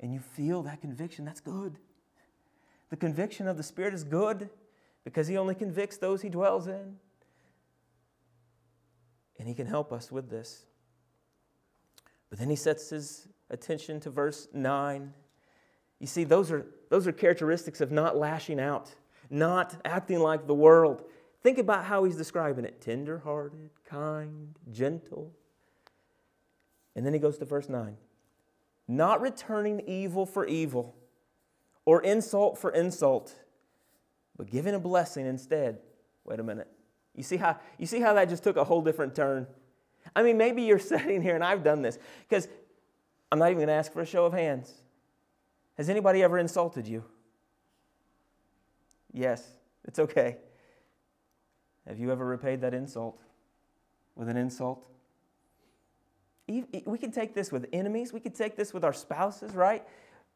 and 0.00 0.12
you 0.12 0.18
feel 0.18 0.62
that 0.62 0.80
conviction, 0.80 1.24
that's 1.24 1.40
good. 1.40 1.78
The 2.90 2.96
conviction 2.96 3.46
of 3.46 3.56
the 3.56 3.62
Spirit 3.62 3.94
is 3.94 4.02
good 4.02 4.50
because 5.04 5.28
He 5.28 5.36
only 5.36 5.54
convicts 5.54 5.96
those 5.96 6.22
He 6.22 6.28
dwells 6.28 6.66
in. 6.66 6.96
And 9.38 9.46
He 9.46 9.54
can 9.54 9.68
help 9.68 9.92
us 9.92 10.10
with 10.10 10.28
this. 10.28 10.64
But 12.30 12.38
then 12.38 12.50
he 12.50 12.56
sets 12.56 12.90
his 12.90 13.28
attention 13.50 14.00
to 14.00 14.10
verse 14.10 14.48
9. 14.52 15.12
You 16.00 16.06
see, 16.06 16.24
those 16.24 16.50
are, 16.50 16.66
those 16.90 17.06
are 17.06 17.12
characteristics 17.12 17.80
of 17.80 17.90
not 17.90 18.16
lashing 18.16 18.60
out, 18.60 18.94
not 19.30 19.76
acting 19.84 20.20
like 20.20 20.46
the 20.46 20.54
world. 20.54 21.04
Think 21.42 21.58
about 21.58 21.84
how 21.84 22.04
he's 22.04 22.16
describing 22.16 22.64
it 22.64 22.80
tender-hearted, 22.80 23.70
kind, 23.84 24.56
gentle. 24.70 25.32
And 26.94 27.06
then 27.06 27.12
he 27.12 27.18
goes 27.18 27.38
to 27.38 27.44
verse 27.44 27.68
9 27.68 27.96
not 28.88 29.20
returning 29.20 29.80
evil 29.88 30.24
for 30.24 30.46
evil 30.46 30.94
or 31.84 32.02
insult 32.02 32.56
for 32.56 32.70
insult, 32.70 33.34
but 34.36 34.48
giving 34.48 34.74
a 34.74 34.78
blessing 34.78 35.26
instead. 35.26 35.78
Wait 36.24 36.38
a 36.38 36.42
minute. 36.42 36.68
You 37.14 37.22
see 37.22 37.36
how, 37.36 37.58
you 37.78 37.86
see 37.86 38.00
how 38.00 38.12
that 38.14 38.28
just 38.28 38.44
took 38.44 38.56
a 38.56 38.64
whole 38.64 38.82
different 38.82 39.14
turn? 39.14 39.46
I 40.14 40.22
mean, 40.22 40.36
maybe 40.36 40.62
you're 40.62 40.78
sitting 40.94 41.22
here 41.22 41.34
and 41.34 41.44
I've 41.44 41.64
done 41.64 41.82
this 41.82 41.98
because 42.28 42.48
I'm 43.30 43.38
not 43.38 43.46
even 43.46 43.58
going 43.58 43.68
to 43.68 43.74
ask 43.74 43.92
for 43.92 44.02
a 44.02 44.06
show 44.06 44.24
of 44.24 44.32
hands. 44.32 44.72
Has 45.76 45.88
anybody 45.88 46.22
ever 46.22 46.38
insulted 46.38 46.86
you? 46.86 47.04
Yes, 49.12 49.42
it's 49.84 49.98
okay. 49.98 50.36
Have 51.86 51.98
you 51.98 52.10
ever 52.10 52.24
repaid 52.24 52.60
that 52.62 52.74
insult 52.74 53.18
with 54.14 54.28
an 54.28 54.36
insult? 54.36 54.86
We 56.48 56.98
can 56.98 57.10
take 57.10 57.34
this 57.34 57.50
with 57.50 57.66
enemies. 57.72 58.12
We 58.12 58.20
can 58.20 58.32
take 58.32 58.56
this 58.56 58.72
with 58.72 58.84
our 58.84 58.92
spouses, 58.92 59.52
right? 59.54 59.84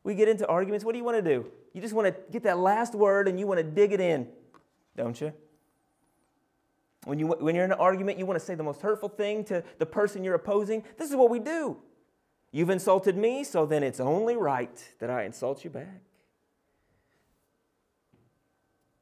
We 0.02 0.14
get 0.14 0.28
into 0.28 0.46
arguments. 0.46 0.85
What 0.85 0.92
do 0.92 0.98
you 0.98 1.04
want 1.04 1.22
to 1.22 1.22
do? 1.22 1.46
You 1.72 1.80
just 1.80 1.94
want 1.94 2.09
to 2.09 2.14
get 2.33 2.42
that 2.44 2.59
last 2.59 2.94
word 2.94 3.28
and 3.28 3.38
you 3.38 3.46
want 3.46 3.59
to 3.59 3.64
dig 3.64 3.92
it 3.92 4.00
in, 4.00 4.28
don't 4.96 5.20
you? 5.20 5.33
When, 7.04 7.18
you, 7.18 7.28
when 7.28 7.54
you're 7.54 7.64
in 7.64 7.72
an 7.72 7.78
argument, 7.78 8.18
you 8.18 8.26
want 8.26 8.38
to 8.38 8.44
say 8.44 8.54
the 8.54 8.62
most 8.62 8.82
hurtful 8.82 9.08
thing 9.08 9.44
to 9.44 9.64
the 9.78 9.86
person 9.86 10.22
you're 10.22 10.34
opposing. 10.34 10.84
This 10.98 11.10
is 11.10 11.16
what 11.16 11.30
we 11.30 11.38
do. 11.38 11.78
You've 12.52 12.70
insulted 12.70 13.16
me, 13.16 13.44
so 13.44 13.64
then 13.64 13.82
it's 13.82 14.00
only 14.00 14.36
right 14.36 14.76
that 14.98 15.08
I 15.08 15.24
insult 15.24 15.64
you 15.64 15.70
back. 15.70 16.02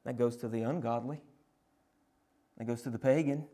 That 0.05 0.17
goes 0.17 0.37
to 0.37 0.47
the 0.47 0.61
ungodly. 0.61 1.19
That 2.57 2.65
goes 2.65 2.81
to 2.83 2.89
the 2.89 2.99
pagan. 2.99 3.45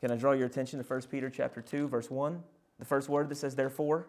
Can 0.00 0.10
I 0.10 0.16
draw 0.16 0.32
your 0.32 0.46
attention 0.46 0.82
to 0.82 0.84
1 0.84 1.02
Peter 1.10 1.30
chapter 1.30 1.60
2, 1.60 1.88
verse 1.88 2.10
1? 2.10 2.42
The 2.78 2.84
first 2.84 3.08
word 3.08 3.28
that 3.28 3.36
says, 3.36 3.54
therefore. 3.54 4.08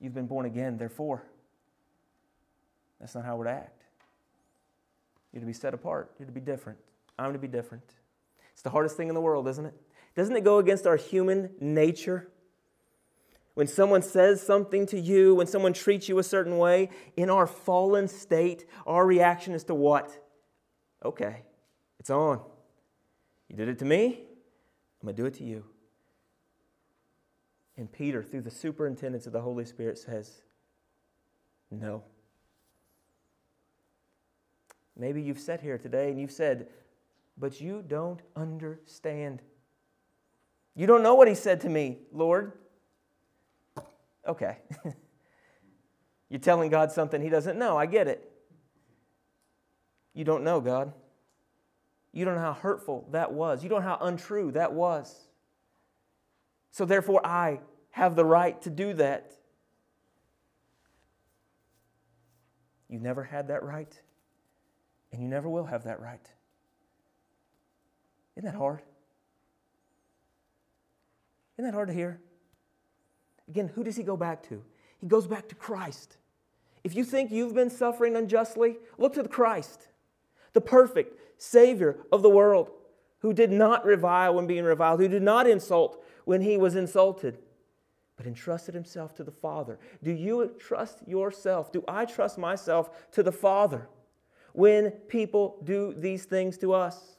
You've 0.00 0.14
been 0.14 0.26
born 0.26 0.46
again, 0.46 0.78
therefore. 0.78 1.24
That's 3.00 3.14
not 3.14 3.24
how 3.24 3.36
we're 3.36 3.44
to 3.44 3.50
act. 3.50 3.82
You're 5.32 5.40
to 5.40 5.46
be 5.46 5.52
set 5.52 5.74
apart. 5.74 6.12
You're 6.18 6.26
to 6.26 6.32
be 6.32 6.40
different. 6.40 6.78
I'm 7.18 7.32
to 7.32 7.38
be 7.38 7.48
different. 7.48 7.84
It's 8.52 8.62
the 8.62 8.70
hardest 8.70 8.96
thing 8.96 9.08
in 9.08 9.14
the 9.14 9.20
world, 9.20 9.48
isn't 9.48 9.66
it? 9.66 9.74
Doesn't 10.14 10.36
it 10.36 10.44
go 10.44 10.58
against 10.58 10.86
our 10.86 10.96
human 10.96 11.50
nature? 11.60 12.28
When 13.54 13.66
someone 13.66 14.02
says 14.02 14.42
something 14.42 14.86
to 14.86 14.98
you, 14.98 15.34
when 15.34 15.46
someone 15.46 15.72
treats 15.72 16.08
you 16.08 16.18
a 16.18 16.22
certain 16.22 16.58
way, 16.58 16.90
in 17.16 17.28
our 17.28 17.46
fallen 17.46 18.08
state, 18.08 18.66
our 18.86 19.04
reaction 19.04 19.52
is 19.52 19.64
to 19.64 19.74
what? 19.74 20.18
Okay, 21.04 21.42
it's 22.00 22.10
on. 22.10 22.40
You 23.48 23.56
did 23.56 23.68
it 23.68 23.78
to 23.80 23.84
me, 23.84 24.20
I'm 25.00 25.06
going 25.06 25.16
to 25.16 25.22
do 25.22 25.26
it 25.26 25.34
to 25.34 25.44
you. 25.44 25.64
And 27.76 27.90
Peter, 27.90 28.22
through 28.22 28.42
the 28.42 28.50
superintendence 28.50 29.26
of 29.26 29.32
the 29.32 29.40
Holy 29.40 29.64
Spirit, 29.64 29.98
says, 29.98 30.42
No. 31.70 32.04
Maybe 34.96 35.22
you've 35.22 35.40
sat 35.40 35.60
here 35.60 35.78
today 35.78 36.10
and 36.10 36.20
you've 36.20 36.32
said, 36.32 36.68
But 37.36 37.60
you 37.60 37.82
don't 37.86 38.20
understand. 38.36 39.42
You 40.74 40.86
don't 40.86 41.02
know 41.02 41.14
what 41.14 41.28
he 41.28 41.34
said 41.34 41.60
to 41.62 41.68
me, 41.68 41.98
Lord. 42.12 42.52
Okay. 44.26 44.58
You're 46.28 46.40
telling 46.40 46.70
God 46.70 46.92
something 46.92 47.20
he 47.20 47.28
doesn't 47.28 47.58
know. 47.58 47.76
I 47.76 47.86
get 47.86 48.08
it. 48.08 48.30
You 50.14 50.24
don't 50.24 50.44
know, 50.44 50.60
God. 50.60 50.92
You 52.12 52.24
don't 52.24 52.34
know 52.34 52.40
how 52.40 52.52
hurtful 52.52 53.08
that 53.12 53.32
was. 53.32 53.62
You 53.62 53.70
don't 53.70 53.82
know 53.82 53.88
how 53.88 53.98
untrue 54.00 54.52
that 54.52 54.72
was. 54.72 55.14
So 56.70 56.84
therefore, 56.84 57.26
I 57.26 57.60
have 57.90 58.16
the 58.16 58.24
right 58.24 58.60
to 58.62 58.70
do 58.70 58.94
that. 58.94 59.32
You 62.88 62.98
never 62.98 63.24
had 63.24 63.48
that 63.48 63.62
right, 63.62 63.98
and 65.12 65.22
you 65.22 65.28
never 65.28 65.48
will 65.48 65.64
have 65.64 65.84
that 65.84 66.00
right. 66.00 66.26
Isn't 68.36 68.50
that 68.50 68.56
hard? 68.56 68.82
Isn't 71.56 71.70
that 71.70 71.74
hard 71.74 71.88
to 71.88 71.94
hear? 71.94 72.20
Again, 73.48 73.70
who 73.74 73.84
does 73.84 73.96
he 73.96 74.02
go 74.02 74.16
back 74.16 74.42
to? 74.48 74.62
He 75.00 75.06
goes 75.06 75.26
back 75.26 75.48
to 75.48 75.54
Christ. 75.54 76.16
If 76.84 76.94
you 76.94 77.04
think 77.04 77.30
you've 77.30 77.54
been 77.54 77.70
suffering 77.70 78.16
unjustly, 78.16 78.76
look 78.98 79.14
to 79.14 79.22
the 79.22 79.28
Christ, 79.28 79.88
the 80.52 80.60
perfect 80.60 81.40
Savior 81.40 81.98
of 82.10 82.22
the 82.22 82.30
world, 82.30 82.70
who 83.20 83.32
did 83.32 83.52
not 83.52 83.84
revile 83.84 84.34
when 84.34 84.46
being 84.46 84.64
reviled, 84.64 85.00
who 85.00 85.08
did 85.08 85.22
not 85.22 85.46
insult 85.46 86.02
when 86.24 86.40
he 86.40 86.56
was 86.56 86.74
insulted, 86.74 87.38
but 88.16 88.26
entrusted 88.26 88.74
himself 88.74 89.14
to 89.14 89.24
the 89.24 89.30
Father. 89.30 89.78
Do 90.02 90.10
you 90.12 90.54
trust 90.58 91.06
yourself? 91.06 91.70
Do 91.72 91.84
I 91.86 92.04
trust 92.04 92.38
myself 92.38 93.10
to 93.12 93.22
the 93.22 93.32
Father 93.32 93.88
when 94.52 94.90
people 94.90 95.58
do 95.62 95.94
these 95.96 96.24
things 96.24 96.58
to 96.58 96.72
us? 96.72 97.16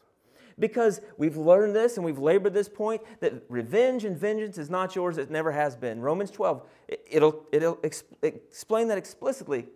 Because 0.60 1.02
we've 1.18 1.38
learned 1.38 1.76
this 1.76 1.98
and 1.98 2.06
we've 2.06 2.20
labored 2.20 2.54
this 2.54 2.70
point 2.70 3.02
that 3.20 3.34
revenge 3.50 4.06
and 4.06 4.18
vengeance 4.18 4.58
is 4.58 4.70
not 4.70 4.96
yours, 4.96 5.18
it 5.18 5.32
never 5.32 5.52
has 5.52 5.76
been. 5.76 6.00
Romans 6.00 6.32
12, 6.32 6.64
it'll, 7.10 7.46
it'll 7.52 7.80
explain 7.84 8.88
that 8.88 8.98
explicitly. 8.98 9.68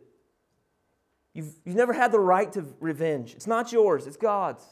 You've, 1.33 1.53
you've 1.65 1.75
never 1.75 1.93
had 1.93 2.11
the 2.11 2.19
right 2.19 2.51
to 2.53 2.65
revenge, 2.79 3.33
it's 3.35 3.47
not 3.47 3.71
yours, 3.71 4.07
it's 4.07 4.17
God's. 4.17 4.65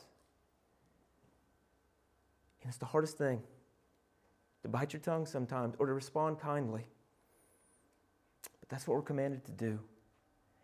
And 2.61 2.69
it's 2.69 2.79
the 2.79 2.85
hardest 2.87 3.17
thing 3.17 3.43
to 4.63 4.69
bite 4.69 4.91
your 4.91 4.99
tongue 4.99 5.27
sometimes 5.27 5.75
or 5.77 5.85
to 5.85 5.93
respond 5.93 6.39
kindly. 6.39 6.87
But 8.59 8.69
that's 8.69 8.87
what 8.87 8.95
we're 8.95 9.03
commanded 9.03 9.45
to 9.45 9.51
do. 9.51 9.79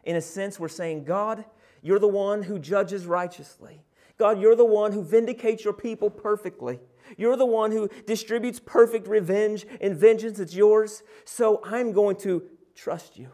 In 0.03 0.15
a 0.15 0.21
sense, 0.21 0.59
we're 0.59 0.67
saying, 0.67 1.03
God, 1.03 1.45
you're 1.83 1.99
the 1.99 2.07
one 2.07 2.41
who 2.41 2.57
judges 2.57 3.05
righteously. 3.05 3.83
God, 4.21 4.39
you're 4.39 4.55
the 4.55 4.63
one 4.63 4.91
who 4.91 5.03
vindicates 5.03 5.63
your 5.63 5.73
people 5.73 6.11
perfectly. 6.11 6.79
You're 7.17 7.35
the 7.35 7.47
one 7.47 7.71
who 7.71 7.89
distributes 8.05 8.59
perfect 8.59 9.07
revenge 9.07 9.65
and 9.81 9.97
vengeance. 9.97 10.39
It's 10.39 10.53
yours. 10.53 11.01
So 11.25 11.59
I'm 11.65 11.91
going 11.91 12.17
to 12.17 12.43
trust 12.75 13.17
you. 13.17 13.31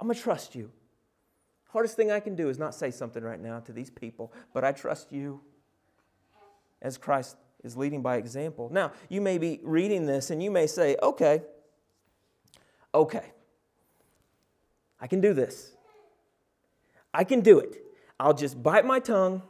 I'm 0.00 0.08
going 0.08 0.16
to 0.16 0.20
trust 0.20 0.56
you. 0.56 0.72
Hardest 1.68 1.94
thing 1.94 2.10
I 2.10 2.18
can 2.18 2.34
do 2.34 2.48
is 2.48 2.58
not 2.58 2.74
say 2.74 2.90
something 2.90 3.22
right 3.22 3.38
now 3.38 3.60
to 3.60 3.72
these 3.72 3.90
people, 3.90 4.32
but 4.52 4.64
I 4.64 4.72
trust 4.72 5.12
you 5.12 5.40
as 6.82 6.98
Christ 6.98 7.36
is 7.62 7.76
leading 7.76 8.02
by 8.02 8.16
example. 8.16 8.70
Now, 8.72 8.90
you 9.08 9.20
may 9.20 9.38
be 9.38 9.60
reading 9.62 10.04
this 10.04 10.30
and 10.30 10.42
you 10.42 10.50
may 10.50 10.66
say, 10.66 10.96
okay, 11.00 11.42
okay, 12.92 13.26
I 15.00 15.06
can 15.06 15.20
do 15.20 15.32
this. 15.32 15.76
I 17.14 17.22
can 17.22 17.40
do 17.40 17.60
it. 17.60 17.76
I'll 18.18 18.34
just 18.34 18.60
bite 18.60 18.84
my 18.84 18.98
tongue 18.98 19.42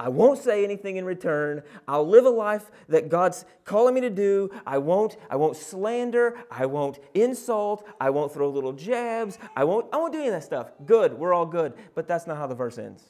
I 0.00 0.08
won't 0.08 0.38
say 0.38 0.64
anything 0.64 0.96
in 0.96 1.04
return. 1.04 1.62
I'll 1.86 2.06
live 2.06 2.24
a 2.24 2.30
life 2.30 2.70
that 2.88 3.08
God's 3.08 3.44
calling 3.64 3.94
me 3.94 4.00
to 4.00 4.10
do. 4.10 4.50
I 4.66 4.78
won't, 4.78 5.16
I 5.30 5.36
won't 5.36 5.56
slander. 5.56 6.36
I 6.50 6.66
won't 6.66 6.98
insult. 7.14 7.86
I 8.00 8.10
won't 8.10 8.32
throw 8.32 8.50
little 8.50 8.72
jabs. 8.72 9.38
I 9.54 9.64
won't, 9.64 9.86
I 9.92 9.98
won't 9.98 10.12
do 10.12 10.18
any 10.18 10.28
of 10.28 10.34
that 10.34 10.44
stuff. 10.44 10.72
Good, 10.84 11.14
we're 11.14 11.32
all 11.32 11.46
good. 11.46 11.74
But 11.94 12.08
that's 12.08 12.26
not 12.26 12.36
how 12.36 12.46
the 12.48 12.54
verse 12.54 12.78
ends. 12.78 13.02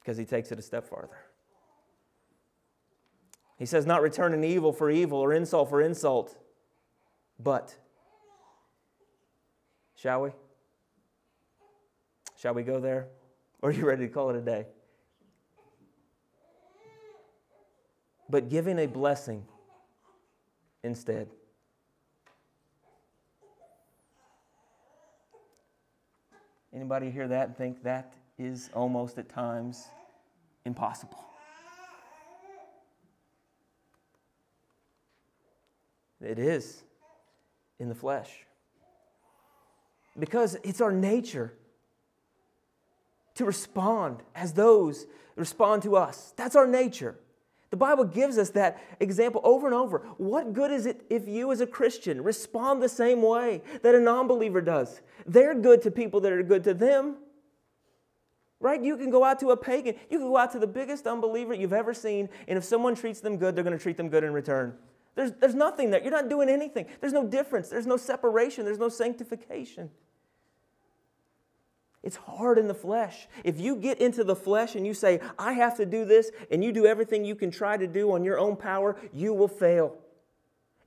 Because 0.00 0.16
he 0.16 0.24
takes 0.24 0.52
it 0.52 0.58
a 0.58 0.62
step 0.62 0.88
farther. 0.88 1.18
He 3.58 3.66
says, 3.66 3.84
not 3.84 4.00
returning 4.00 4.42
evil 4.42 4.72
for 4.72 4.90
evil 4.90 5.18
or 5.18 5.34
insult 5.34 5.68
for 5.68 5.82
insult, 5.82 6.34
but, 7.38 7.76
shall 9.94 10.22
we? 10.22 10.30
Shall 12.40 12.54
we 12.54 12.62
go 12.62 12.80
there? 12.80 13.08
Or 13.60 13.68
are 13.68 13.72
you 13.72 13.84
ready 13.84 14.06
to 14.06 14.12
call 14.12 14.30
it 14.30 14.36
a 14.36 14.40
day? 14.40 14.64
But 18.30 18.48
giving 18.48 18.78
a 18.78 18.86
blessing 18.86 19.44
instead. 20.82 21.28
Anybody 26.72 27.10
hear 27.10 27.28
that 27.28 27.48
and 27.48 27.56
think 27.56 27.82
that 27.82 28.14
is 28.38 28.70
almost 28.72 29.18
at 29.18 29.28
times 29.28 29.88
impossible? 30.64 31.22
It 36.22 36.38
is 36.38 36.84
in 37.78 37.90
the 37.90 37.94
flesh. 37.94 38.30
Because 40.18 40.56
it's 40.62 40.80
our 40.80 40.92
nature 40.92 41.52
to 43.34 43.44
respond 43.44 44.22
as 44.34 44.52
those 44.52 45.06
respond 45.36 45.82
to 45.82 45.96
us. 45.96 46.34
That's 46.36 46.56
our 46.56 46.66
nature. 46.66 47.16
The 47.70 47.76
Bible 47.76 48.04
gives 48.04 48.36
us 48.36 48.50
that 48.50 48.82
example 48.98 49.40
over 49.44 49.66
and 49.66 49.74
over. 49.74 50.00
What 50.18 50.52
good 50.52 50.72
is 50.72 50.86
it 50.86 51.06
if 51.08 51.28
you, 51.28 51.52
as 51.52 51.60
a 51.60 51.66
Christian, 51.66 52.22
respond 52.22 52.82
the 52.82 52.88
same 52.88 53.22
way 53.22 53.62
that 53.82 53.94
a 53.94 54.00
non 54.00 54.26
believer 54.26 54.60
does? 54.60 55.00
They're 55.24 55.54
good 55.54 55.82
to 55.82 55.90
people 55.90 56.20
that 56.20 56.32
are 56.32 56.42
good 56.42 56.64
to 56.64 56.74
them. 56.74 57.16
Right? 58.58 58.82
You 58.82 58.96
can 58.96 59.10
go 59.10 59.24
out 59.24 59.40
to 59.40 59.50
a 59.50 59.56
pagan, 59.56 59.94
you 60.10 60.18
can 60.18 60.28
go 60.28 60.36
out 60.36 60.52
to 60.52 60.58
the 60.58 60.66
biggest 60.66 61.06
unbeliever 61.06 61.54
you've 61.54 61.72
ever 61.72 61.94
seen, 61.94 62.28
and 62.46 62.58
if 62.58 62.64
someone 62.64 62.94
treats 62.94 63.20
them 63.20 63.38
good, 63.38 63.56
they're 63.56 63.64
going 63.64 63.76
to 63.76 63.82
treat 63.82 63.96
them 63.96 64.10
good 64.10 64.24
in 64.24 64.34
return. 64.34 64.74
There's, 65.14 65.32
there's 65.32 65.54
nothing 65.54 65.90
there. 65.90 66.02
You're 66.02 66.12
not 66.12 66.28
doing 66.28 66.48
anything. 66.48 66.86
There's 67.00 67.12
no 67.12 67.26
difference. 67.26 67.68
There's 67.68 67.86
no 67.86 67.96
separation. 67.96 68.64
There's 68.64 68.78
no 68.78 68.88
sanctification. 68.88 69.90
It's 72.02 72.16
hard 72.16 72.58
in 72.58 72.66
the 72.66 72.74
flesh. 72.74 73.28
If 73.44 73.60
you 73.60 73.76
get 73.76 74.00
into 74.00 74.24
the 74.24 74.34
flesh 74.34 74.74
and 74.74 74.86
you 74.86 74.94
say, 74.94 75.20
I 75.38 75.52
have 75.52 75.76
to 75.76 75.86
do 75.86 76.04
this, 76.04 76.30
and 76.50 76.64
you 76.64 76.72
do 76.72 76.86
everything 76.86 77.24
you 77.24 77.34
can 77.34 77.50
try 77.50 77.76
to 77.76 77.86
do 77.86 78.12
on 78.12 78.24
your 78.24 78.38
own 78.38 78.56
power, 78.56 78.96
you 79.12 79.34
will 79.34 79.48
fail. 79.48 79.96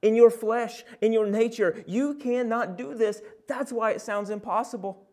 In 0.02 0.16
your 0.16 0.32
flesh, 0.32 0.84
in 1.02 1.14
your 1.14 1.28
nature, 1.28 1.84
you 1.88 2.16
cannot 2.16 2.78
do 2.78 2.96
this. 2.96 3.22
That's 3.48 3.72
why 3.72 3.92
it 3.92 4.02
sounds 4.02 4.32
impossible. 4.32 5.08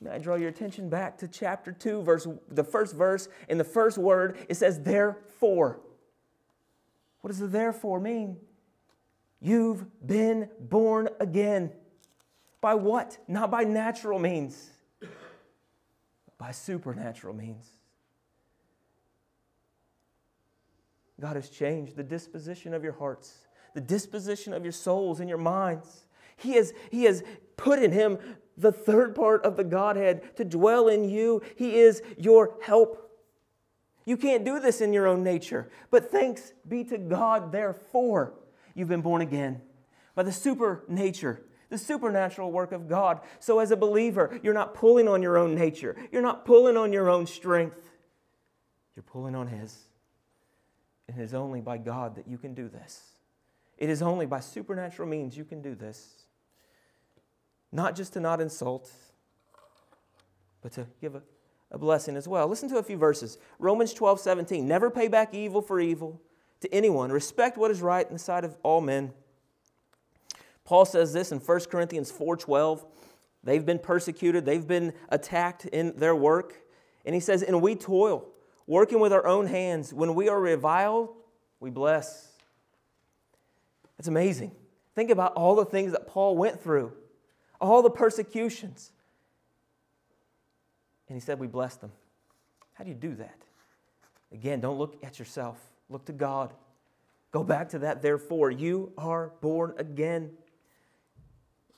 May 0.00 0.10
I 0.10 0.18
draw 0.18 0.36
your 0.36 0.50
attention 0.50 0.88
back 0.88 1.18
to 1.18 1.28
chapter 1.28 1.72
2, 1.72 2.02
verse, 2.02 2.28
the 2.48 2.62
first 2.62 2.94
verse, 2.94 3.28
in 3.48 3.58
the 3.58 3.64
first 3.64 3.98
word, 3.98 4.38
it 4.48 4.56
says, 4.56 4.82
therefore. 4.82 5.80
What 7.22 7.28
does 7.28 7.40
the 7.40 7.48
therefore 7.48 7.98
mean? 7.98 8.36
You've 9.40 9.86
been 10.06 10.50
born 10.60 11.08
again. 11.18 11.72
By 12.60 12.74
what? 12.74 13.18
Not 13.28 13.50
by 13.50 13.64
natural 13.64 14.18
means, 14.18 14.70
by 16.38 16.50
supernatural 16.50 17.34
means. 17.34 17.68
God 21.20 21.36
has 21.36 21.48
changed 21.48 21.96
the 21.96 22.02
disposition 22.02 22.74
of 22.74 22.84
your 22.84 22.92
hearts, 22.92 23.38
the 23.74 23.80
disposition 23.80 24.52
of 24.52 24.64
your 24.64 24.72
souls 24.72 25.20
and 25.20 25.28
your 25.28 25.38
minds. 25.38 26.04
He 26.36 26.52
has, 26.54 26.72
he 26.90 27.04
has 27.04 27.24
put 27.56 27.80
in 27.80 27.90
Him 27.90 28.18
the 28.56 28.72
third 28.72 29.14
part 29.14 29.44
of 29.44 29.56
the 29.56 29.64
Godhead, 29.64 30.36
to 30.36 30.44
dwell 30.44 30.88
in 30.88 31.08
you. 31.08 31.42
He 31.56 31.76
is 31.76 32.02
your 32.16 32.56
help. 32.62 33.04
You 34.04 34.16
can't 34.16 34.44
do 34.44 34.58
this 34.58 34.80
in 34.80 34.92
your 34.92 35.06
own 35.06 35.22
nature, 35.22 35.70
but 35.90 36.10
thanks 36.10 36.52
be 36.66 36.82
to 36.84 36.98
God, 36.98 37.52
therefore, 37.52 38.34
you've 38.74 38.88
been 38.88 39.02
born 39.02 39.22
again 39.22 39.60
by 40.14 40.22
the 40.22 40.32
super 40.32 40.82
nature, 40.88 41.42
the 41.68 41.78
supernatural 41.78 42.50
work 42.50 42.72
of 42.72 42.88
God. 42.88 43.20
So, 43.40 43.58
as 43.58 43.70
a 43.70 43.76
believer, 43.76 44.38
you're 44.42 44.54
not 44.54 44.74
pulling 44.74 45.08
on 45.08 45.22
your 45.22 45.36
own 45.36 45.54
nature, 45.54 45.96
you're 46.12 46.22
not 46.22 46.44
pulling 46.44 46.76
on 46.76 46.92
your 46.92 47.08
own 47.10 47.26
strength, 47.26 47.90
you're 48.96 49.02
pulling 49.02 49.34
on 49.34 49.48
His. 49.48 49.76
And 51.08 51.18
it 51.18 51.22
is 51.24 51.34
only 51.34 51.60
by 51.60 51.78
God 51.78 52.16
that 52.16 52.28
you 52.28 52.36
can 52.36 52.54
do 52.54 52.68
this. 52.68 53.02
It 53.78 53.88
is 53.88 54.02
only 54.02 54.26
by 54.26 54.40
supernatural 54.40 55.08
means 55.08 55.36
you 55.36 55.44
can 55.44 55.62
do 55.62 55.74
this. 55.74 56.24
Not 57.70 57.96
just 57.96 58.14
to 58.14 58.20
not 58.20 58.40
insult, 58.40 58.90
but 60.62 60.72
to 60.72 60.86
give 61.00 61.14
a, 61.14 61.22
a 61.70 61.78
blessing 61.78 62.16
as 62.16 62.26
well. 62.26 62.48
Listen 62.48 62.68
to 62.70 62.78
a 62.78 62.82
few 62.82 62.96
verses. 62.96 63.38
Romans 63.58 63.94
12, 63.94 64.20
17. 64.20 64.66
Never 64.66 64.90
pay 64.90 65.08
back 65.08 65.32
evil 65.32 65.62
for 65.62 65.80
evil 65.80 66.20
to 66.60 66.74
anyone. 66.74 67.12
Respect 67.12 67.56
what 67.56 67.70
is 67.70 67.80
right 67.80 68.06
in 68.06 68.14
the 68.14 68.18
sight 68.18 68.44
of 68.44 68.56
all 68.62 68.80
men. 68.80 69.12
Paul 70.68 70.84
says 70.84 71.14
this 71.14 71.32
in 71.32 71.38
1 71.38 71.70
Corinthians 71.70 72.12
4:12. 72.12 72.84
They've 73.42 73.64
been 73.64 73.78
persecuted, 73.78 74.44
they've 74.44 74.66
been 74.66 74.92
attacked 75.08 75.64
in 75.64 75.96
their 75.96 76.14
work. 76.14 76.62
And 77.06 77.14
he 77.14 77.22
says, 77.22 77.42
And 77.42 77.62
we 77.62 77.74
toil, 77.74 78.28
working 78.66 79.00
with 79.00 79.10
our 79.10 79.26
own 79.26 79.46
hands. 79.46 79.94
When 79.94 80.14
we 80.14 80.28
are 80.28 80.38
reviled, 80.38 81.08
we 81.58 81.70
bless. 81.70 82.32
It's 83.98 84.08
amazing. 84.08 84.54
Think 84.94 85.08
about 85.08 85.32
all 85.32 85.56
the 85.56 85.64
things 85.64 85.92
that 85.92 86.06
Paul 86.06 86.36
went 86.36 86.60
through, 86.60 86.92
all 87.62 87.80
the 87.80 87.88
persecutions. 87.88 88.92
And 91.08 91.16
he 91.16 91.20
said, 91.20 91.38
We 91.38 91.46
bless 91.46 91.76
them. 91.76 91.92
How 92.74 92.84
do 92.84 92.90
you 92.90 92.96
do 92.96 93.14
that? 93.14 93.40
Again, 94.32 94.60
don't 94.60 94.76
look 94.76 95.02
at 95.02 95.18
yourself, 95.18 95.58
look 95.88 96.04
to 96.04 96.12
God. 96.12 96.52
Go 97.30 97.42
back 97.42 97.70
to 97.70 97.78
that, 97.78 98.02
therefore. 98.02 98.50
You 98.50 98.92
are 98.98 99.32
born 99.40 99.72
again. 99.78 100.32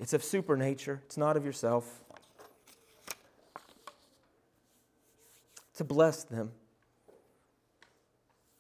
It's 0.01 0.15
of 0.15 0.25
supernature, 0.25 1.03
it's 1.05 1.19
not 1.19 1.37
of 1.37 1.45
yourself. 1.45 2.01
To 5.77 5.85
bless 5.85 6.25
them. 6.25 6.53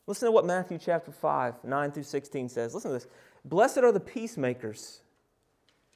Listen 0.06 0.26
to 0.26 0.32
what 0.32 0.44
Matthew 0.44 0.78
chapter 0.78 1.12
5, 1.12 1.64
9 1.64 1.92
through 1.92 2.02
16 2.02 2.48
says. 2.48 2.74
Listen 2.74 2.90
to 2.90 2.94
this. 2.94 3.06
Blessed 3.44 3.78
are 3.78 3.92
the 3.92 4.00
peacemakers, 4.00 5.00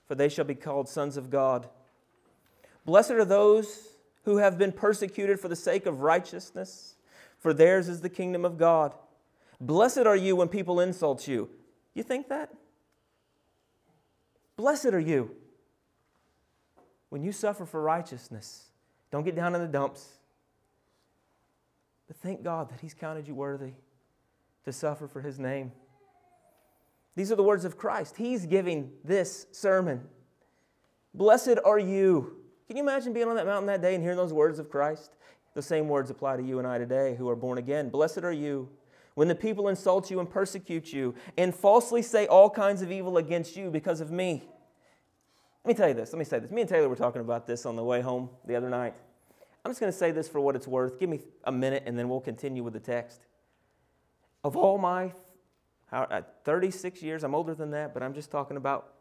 for 0.06 0.14
they 0.14 0.28
shall 0.28 0.44
be 0.44 0.54
called 0.54 0.88
sons 0.88 1.16
of 1.16 1.30
God. 1.30 1.68
Blessed 2.84 3.12
are 3.12 3.24
those 3.24 3.88
who 4.24 4.38
have 4.38 4.56
been 4.56 4.72
persecuted 4.72 5.40
for 5.40 5.48
the 5.48 5.56
sake 5.56 5.86
of 5.86 6.00
righteousness, 6.00 6.94
for 7.38 7.52
theirs 7.52 7.88
is 7.88 8.00
the 8.00 8.08
kingdom 8.08 8.44
of 8.44 8.56
God. 8.56 8.94
Blessed 9.60 10.06
are 10.06 10.16
you 10.16 10.36
when 10.36 10.48
people 10.48 10.80
insult 10.80 11.28
you. 11.28 11.50
You 11.94 12.02
think 12.02 12.28
that? 12.28 12.50
Blessed 14.56 14.86
are 14.86 15.00
you 15.00 15.30
when 17.08 17.22
you 17.22 17.32
suffer 17.32 17.66
for 17.66 17.82
righteousness. 17.82 18.70
Don't 19.10 19.24
get 19.24 19.36
down 19.36 19.54
in 19.54 19.60
the 19.60 19.68
dumps. 19.68 20.14
But 22.06 22.16
thank 22.16 22.42
God 22.42 22.70
that 22.70 22.80
He's 22.80 22.94
counted 22.94 23.26
you 23.26 23.34
worthy 23.34 23.72
to 24.64 24.72
suffer 24.72 25.06
for 25.08 25.20
His 25.20 25.38
name. 25.38 25.72
These 27.16 27.30
are 27.30 27.36
the 27.36 27.42
words 27.42 27.64
of 27.64 27.78
Christ. 27.78 28.16
He's 28.16 28.46
giving 28.46 28.90
this 29.04 29.46
sermon. 29.52 30.02
Blessed 31.14 31.58
are 31.64 31.78
you. 31.78 32.36
Can 32.66 32.76
you 32.76 32.82
imagine 32.82 33.12
being 33.12 33.28
on 33.28 33.36
that 33.36 33.46
mountain 33.46 33.66
that 33.66 33.82
day 33.82 33.94
and 33.94 34.02
hearing 34.02 34.16
those 34.16 34.32
words 34.32 34.58
of 34.58 34.68
Christ? 34.68 35.16
The 35.54 35.62
same 35.62 35.88
words 35.88 36.10
apply 36.10 36.38
to 36.38 36.42
you 36.42 36.58
and 36.58 36.66
I 36.66 36.78
today 36.78 37.14
who 37.14 37.28
are 37.28 37.36
born 37.36 37.58
again. 37.58 37.88
Blessed 37.88 38.24
are 38.24 38.32
you 38.32 38.68
when 39.14 39.28
the 39.28 39.34
people 39.34 39.68
insult 39.68 40.10
you 40.10 40.20
and 40.20 40.28
persecute 40.28 40.92
you 40.92 41.14
and 41.36 41.54
falsely 41.54 42.02
say 42.02 42.26
all 42.26 42.50
kinds 42.50 42.82
of 42.82 42.90
evil 42.90 43.16
against 43.16 43.56
you 43.56 43.70
because 43.70 44.00
of 44.00 44.10
me. 44.10 44.42
Let 45.64 45.68
me 45.68 45.74
tell 45.74 45.88
you 45.88 45.94
this. 45.94 46.12
Let 46.12 46.18
me 46.18 46.24
say 46.24 46.40
this. 46.40 46.50
Me 46.50 46.60
and 46.60 46.68
Taylor 46.68 46.88
were 46.88 46.96
talking 46.96 47.20
about 47.20 47.46
this 47.46 47.64
on 47.64 47.76
the 47.76 47.84
way 47.84 48.00
home 48.00 48.28
the 48.46 48.56
other 48.56 48.68
night. 48.68 48.94
I'm 49.64 49.70
just 49.70 49.80
going 49.80 49.90
to 49.90 49.96
say 49.96 50.10
this 50.10 50.28
for 50.28 50.40
what 50.40 50.56
it's 50.56 50.68
worth. 50.68 50.98
Give 50.98 51.08
me 51.08 51.20
a 51.44 51.52
minute 51.52 51.84
and 51.86 51.98
then 51.98 52.08
we'll 52.08 52.20
continue 52.20 52.62
with 52.62 52.74
the 52.74 52.80
text. 52.80 53.22
Of 54.42 54.56
all 54.56 54.76
my 54.76 55.12
uh, 55.90 56.20
36 56.44 57.02
years, 57.02 57.24
I'm 57.24 57.34
older 57.34 57.54
than 57.54 57.70
that, 57.70 57.94
but 57.94 58.02
I'm 58.02 58.12
just 58.12 58.30
talking 58.30 58.58
about 58.58 58.92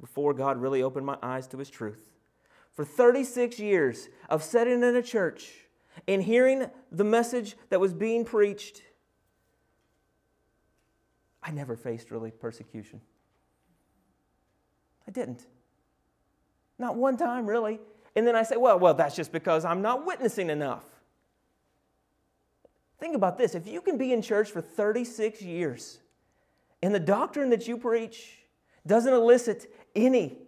before 0.00 0.34
God 0.34 0.60
really 0.60 0.82
opened 0.82 1.06
my 1.06 1.16
eyes 1.22 1.46
to 1.48 1.58
His 1.58 1.70
truth. 1.70 1.98
For 2.72 2.84
36 2.84 3.58
years 3.58 4.08
of 4.28 4.42
sitting 4.42 4.82
in 4.82 4.96
a 4.96 5.02
church 5.02 5.50
and 6.08 6.22
hearing 6.22 6.66
the 6.90 7.04
message 7.04 7.56
that 7.70 7.80
was 7.80 7.94
being 7.94 8.24
preached, 8.24 8.82
I 11.42 11.50
never 11.50 11.76
faced 11.76 12.10
really 12.10 12.30
persecution. 12.30 13.00
I 15.06 15.10
didn't. 15.10 15.46
Not 16.78 16.96
one 16.96 17.16
time, 17.16 17.46
really. 17.46 17.80
And 18.14 18.26
then 18.26 18.36
I 18.36 18.42
say, 18.42 18.56
well, 18.56 18.78
well, 18.78 18.94
that's 18.94 19.16
just 19.16 19.32
because 19.32 19.64
I'm 19.64 19.82
not 19.82 20.06
witnessing 20.06 20.50
enough. 20.50 20.84
Think 22.98 23.16
about 23.16 23.38
this. 23.38 23.54
If 23.54 23.66
you 23.66 23.80
can 23.80 23.98
be 23.98 24.12
in 24.12 24.22
church 24.22 24.50
for 24.50 24.60
36 24.60 25.42
years 25.42 25.98
and 26.82 26.94
the 26.94 27.00
doctrine 27.00 27.50
that 27.50 27.66
you 27.66 27.76
preach 27.76 28.38
doesn't 28.86 29.12
elicit 29.12 29.72
any 29.96 30.38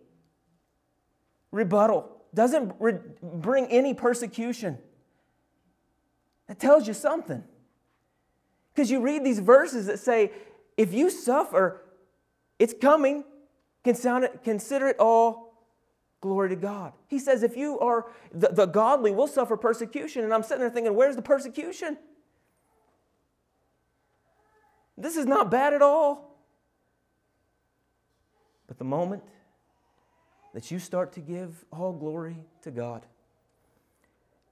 rebuttal, 1.50 2.10
doesn't 2.32 2.74
re- 2.78 2.98
bring 3.22 3.66
any 3.66 3.94
persecution, 3.94 4.78
that 6.46 6.60
tells 6.60 6.86
you 6.86 6.94
something. 6.94 7.42
Because 8.72 8.90
you 8.90 9.00
read 9.00 9.24
these 9.24 9.38
verses 9.38 9.86
that 9.86 9.98
say, 9.98 10.32
if 10.76 10.92
you 10.92 11.10
suffer, 11.10 11.82
it's 12.58 12.74
coming. 12.80 13.24
Consider 13.84 14.88
it 14.88 14.96
all 14.98 15.66
glory 16.20 16.48
to 16.48 16.56
God. 16.56 16.94
He 17.06 17.18
says, 17.18 17.42
if 17.42 17.56
you 17.56 17.78
are 17.80 18.06
the, 18.32 18.48
the 18.48 18.66
godly, 18.66 19.10
will 19.10 19.26
suffer 19.26 19.56
persecution. 19.56 20.24
And 20.24 20.32
I'm 20.32 20.42
sitting 20.42 20.60
there 20.60 20.70
thinking, 20.70 20.94
where's 20.94 21.16
the 21.16 21.22
persecution? 21.22 21.98
This 24.96 25.16
is 25.16 25.26
not 25.26 25.50
bad 25.50 25.74
at 25.74 25.82
all. 25.82 26.38
But 28.66 28.78
the 28.78 28.84
moment 28.84 29.22
that 30.54 30.70
you 30.70 30.78
start 30.78 31.12
to 31.12 31.20
give 31.20 31.64
all 31.70 31.92
glory 31.92 32.36
to 32.62 32.70
God, 32.70 33.04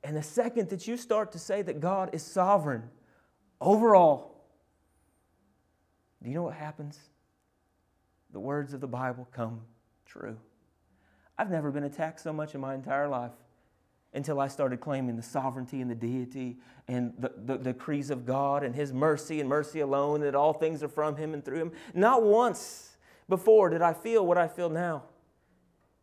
and 0.05 0.17
the 0.17 0.23
second 0.23 0.69
that 0.71 0.87
you 0.87 0.97
start 0.97 1.33
to 1.33 1.39
say 1.39 1.63
that 1.63 1.81
God 1.81 2.11
is 2.13 2.23
sovereign 2.23 2.83
over 3.61 3.95
all, 3.95 4.32
do 6.23 6.29
you 6.29 6.35
know 6.35 6.43
what 6.43 6.55
happens? 6.55 6.99
The 8.33 8.41
words 8.41 8.73
of 8.73 8.81
the 8.81 8.87
Bible 8.87 9.29
come 9.33 9.63
true. 10.07 10.37
I've 11.39 11.51
never 11.51 11.71
been 11.71 11.85
attacked 11.85 12.21
so 12.21 12.33
much 12.33 12.55
in 12.55 12.61
my 12.61 12.75
entire 12.75 13.09
life 13.09 13.33
until 14.15 14.41
I 14.41 14.49
started 14.49 14.81
claiming 14.81 15.17
the 15.17 15.23
sovereignty 15.23 15.81
and 15.81 15.91
the 15.91 15.95
deity 15.95 16.59
and 16.87 17.15
the, 17.19 17.33
the, 17.37 17.59
the, 17.59 17.73
decrees 17.73 18.11
of 18.11 18.27
God 18.27 18.63
and 18.63 18.75
His 18.75 18.93
mercy 18.93 19.41
and 19.41 19.49
mercy 19.49 19.81
alone, 19.81 20.21
that 20.21 20.35
all 20.35 20.53
things 20.53 20.83
are 20.83 20.89
from 20.89 21.17
Him 21.17 21.33
and 21.33 21.45
through 21.45 21.59
Him. 21.59 21.73
Not 21.95 22.23
once 22.23 22.97
before 23.29 23.71
did 23.71 23.81
I 23.81 23.95
feel 23.95 24.27
what 24.27 24.37
I 24.37 24.49
feel 24.49 24.69
now. 24.69 25.05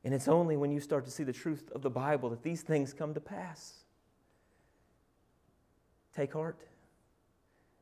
And 0.03 0.13
it's 0.13 0.27
only 0.27 0.57
when 0.57 0.71
you 0.71 0.79
start 0.79 1.05
to 1.05 1.11
see 1.11 1.23
the 1.23 1.33
truth 1.33 1.69
of 1.75 1.81
the 1.81 1.89
Bible 1.89 2.29
that 2.29 2.41
these 2.41 2.61
things 2.61 2.93
come 2.93 3.13
to 3.13 3.19
pass. 3.19 3.83
Take 6.15 6.33
heart. 6.33 6.57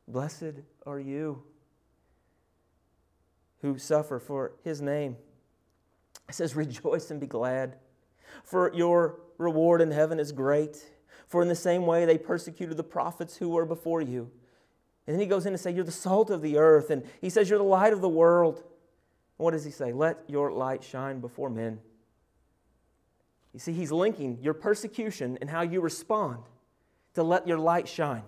Blessed 0.07 0.55
are 0.85 0.99
you 0.99 1.43
who 3.61 3.77
suffer 3.77 4.19
for 4.19 4.53
his 4.63 4.81
name. 4.81 5.17
It 6.29 6.35
says, 6.35 6.55
Rejoice 6.55 7.11
and 7.11 7.19
be 7.19 7.27
glad, 7.27 7.77
for 8.43 8.71
your 8.73 9.19
reward 9.37 9.81
in 9.81 9.91
heaven 9.91 10.19
is 10.19 10.31
great. 10.31 10.77
For 11.27 11.41
in 11.41 11.49
the 11.49 11.55
same 11.55 11.85
way 11.85 12.05
they 12.05 12.17
persecuted 12.17 12.77
the 12.77 12.83
prophets 12.83 13.35
who 13.35 13.49
were 13.49 13.65
before 13.65 14.01
you. 14.01 14.31
And 15.05 15.13
then 15.13 15.19
he 15.19 15.27
goes 15.27 15.45
in 15.45 15.51
to 15.51 15.57
say, 15.57 15.71
You're 15.71 15.83
the 15.83 15.91
salt 15.91 16.29
of 16.29 16.41
the 16.41 16.57
earth. 16.57 16.89
And 16.89 17.03
he 17.21 17.29
says, 17.29 17.49
You're 17.49 17.59
the 17.59 17.65
light 17.65 17.93
of 17.93 18.01
the 18.01 18.09
world. 18.09 18.57
And 18.57 18.65
what 19.45 19.51
does 19.51 19.65
he 19.65 19.71
say? 19.71 19.91
Let 19.91 20.19
your 20.27 20.51
light 20.51 20.83
shine 20.83 21.19
before 21.19 21.49
men. 21.49 21.79
You 23.53 23.59
see, 23.59 23.73
he's 23.73 23.91
linking 23.91 24.37
your 24.41 24.53
persecution 24.53 25.37
and 25.41 25.49
how 25.49 25.61
you 25.61 25.81
respond 25.81 26.43
to 27.15 27.23
let 27.23 27.47
your 27.47 27.57
light 27.57 27.87
shine. 27.87 28.23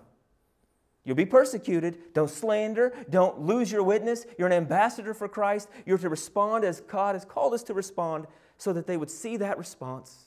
You'll 1.10 1.16
be 1.16 1.26
persecuted. 1.26 2.14
Don't 2.14 2.30
slander. 2.30 2.92
Don't 3.10 3.40
lose 3.40 3.72
your 3.72 3.82
witness. 3.82 4.26
You're 4.38 4.46
an 4.46 4.52
ambassador 4.52 5.12
for 5.12 5.26
Christ. 5.26 5.68
You're 5.84 5.98
to 5.98 6.08
respond 6.08 6.62
as 6.62 6.82
God 6.82 7.16
has 7.16 7.24
called 7.24 7.52
us 7.52 7.64
to 7.64 7.74
respond 7.74 8.28
so 8.58 8.72
that 8.72 8.86
they 8.86 8.96
would 8.96 9.10
see 9.10 9.36
that 9.38 9.58
response 9.58 10.26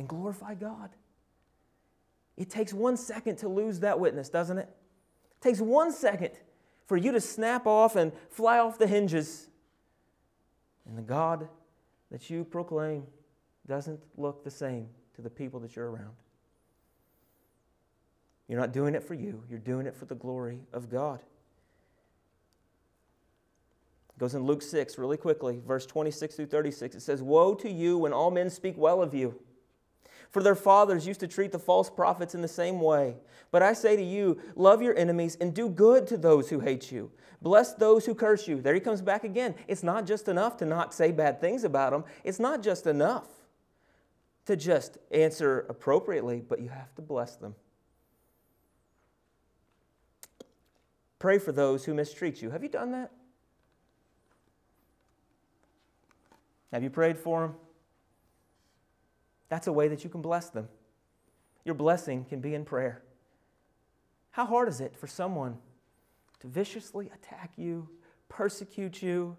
and 0.00 0.08
glorify 0.08 0.56
God. 0.56 0.90
It 2.36 2.50
takes 2.50 2.72
one 2.72 2.96
second 2.96 3.36
to 3.36 3.48
lose 3.48 3.78
that 3.78 4.00
witness, 4.00 4.28
doesn't 4.28 4.58
it? 4.58 4.68
It 5.36 5.40
takes 5.40 5.60
one 5.60 5.92
second 5.92 6.32
for 6.86 6.96
you 6.96 7.12
to 7.12 7.20
snap 7.20 7.64
off 7.68 7.94
and 7.94 8.10
fly 8.28 8.58
off 8.58 8.78
the 8.78 8.88
hinges. 8.88 9.46
And 10.84 10.98
the 10.98 11.02
God 11.02 11.48
that 12.10 12.28
you 12.28 12.42
proclaim 12.42 13.06
doesn't 13.68 14.02
look 14.16 14.42
the 14.42 14.50
same 14.50 14.88
to 15.14 15.22
the 15.22 15.30
people 15.30 15.60
that 15.60 15.76
you're 15.76 15.92
around. 15.92 16.16
You're 18.52 18.60
not 18.60 18.74
doing 18.74 18.94
it 18.94 19.02
for 19.02 19.14
you, 19.14 19.42
you're 19.48 19.58
doing 19.58 19.86
it 19.86 19.96
for 19.96 20.04
the 20.04 20.14
glory 20.14 20.60
of 20.74 20.90
God. 20.90 21.20
It 24.10 24.18
goes 24.18 24.34
in 24.34 24.44
Luke 24.44 24.60
6 24.60 24.98
really 24.98 25.16
quickly, 25.16 25.62
verse 25.66 25.86
26 25.86 26.34
through 26.34 26.46
36. 26.48 26.96
It 26.96 27.00
says, 27.00 27.22
Woe 27.22 27.54
to 27.54 27.70
you 27.70 27.96
when 27.96 28.12
all 28.12 28.30
men 28.30 28.50
speak 28.50 28.76
well 28.76 29.02
of 29.02 29.14
you. 29.14 29.40
For 30.28 30.42
their 30.42 30.54
fathers 30.54 31.06
used 31.06 31.20
to 31.20 31.26
treat 31.26 31.50
the 31.50 31.58
false 31.58 31.88
prophets 31.88 32.34
in 32.34 32.42
the 32.42 32.46
same 32.46 32.78
way. 32.82 33.16
But 33.52 33.62
I 33.62 33.72
say 33.72 33.96
to 33.96 34.02
you, 34.02 34.38
love 34.54 34.82
your 34.82 34.98
enemies 34.98 35.38
and 35.40 35.54
do 35.54 35.70
good 35.70 36.06
to 36.08 36.18
those 36.18 36.50
who 36.50 36.60
hate 36.60 36.92
you. 36.92 37.10
Bless 37.40 37.72
those 37.72 38.04
who 38.04 38.14
curse 38.14 38.46
you. 38.46 38.60
There 38.60 38.74
he 38.74 38.80
comes 38.80 39.00
back 39.00 39.24
again. 39.24 39.54
It's 39.66 39.82
not 39.82 40.06
just 40.06 40.28
enough 40.28 40.58
to 40.58 40.66
not 40.66 40.92
say 40.92 41.10
bad 41.10 41.40
things 41.40 41.64
about 41.64 41.92
them, 41.92 42.04
it's 42.22 42.38
not 42.38 42.62
just 42.62 42.86
enough 42.86 43.28
to 44.44 44.56
just 44.56 44.98
answer 45.10 45.64
appropriately, 45.70 46.42
but 46.46 46.60
you 46.60 46.68
have 46.68 46.94
to 46.96 47.00
bless 47.00 47.36
them. 47.36 47.54
Pray 51.22 51.38
for 51.38 51.52
those 51.52 51.84
who 51.84 51.94
mistreat 51.94 52.42
you. 52.42 52.50
Have 52.50 52.64
you 52.64 52.68
done 52.68 52.90
that? 52.90 53.12
Have 56.72 56.82
you 56.82 56.90
prayed 56.90 57.16
for 57.16 57.42
them? 57.42 57.54
That's 59.48 59.68
a 59.68 59.72
way 59.72 59.86
that 59.86 60.02
you 60.02 60.10
can 60.10 60.20
bless 60.20 60.50
them. 60.50 60.68
Your 61.64 61.76
blessing 61.76 62.24
can 62.24 62.40
be 62.40 62.56
in 62.56 62.64
prayer. 62.64 63.04
How 64.32 64.46
hard 64.46 64.68
is 64.68 64.80
it 64.80 64.96
for 64.96 65.06
someone 65.06 65.58
to 66.40 66.48
viciously 66.48 67.08
attack 67.14 67.52
you, 67.56 67.88
persecute 68.28 69.00
you, 69.00 69.36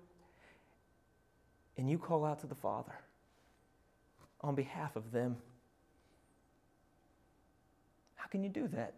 and 1.77 1.89
you 1.89 1.97
call 1.97 2.23
out 2.23 2.39
to 2.39 2.47
the 2.47 2.55
Father 2.55 2.95
on 4.39 4.55
behalf 4.55 4.95
of 4.95 5.11
them? 5.11 5.35
How 8.15 8.27
can 8.27 8.41
you 8.41 8.49
do 8.49 8.69
that? 8.69 8.93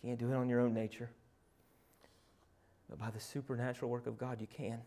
You 0.00 0.10
can't 0.10 0.20
do 0.20 0.30
it 0.30 0.36
on 0.36 0.48
your 0.48 0.60
own 0.60 0.72
nature. 0.72 1.10
But 2.90 2.98
by 2.98 3.10
the 3.10 3.20
supernatural 3.20 3.90
work 3.90 4.06
of 4.06 4.18
God, 4.18 4.40
you 4.40 4.46
can. 4.46 4.80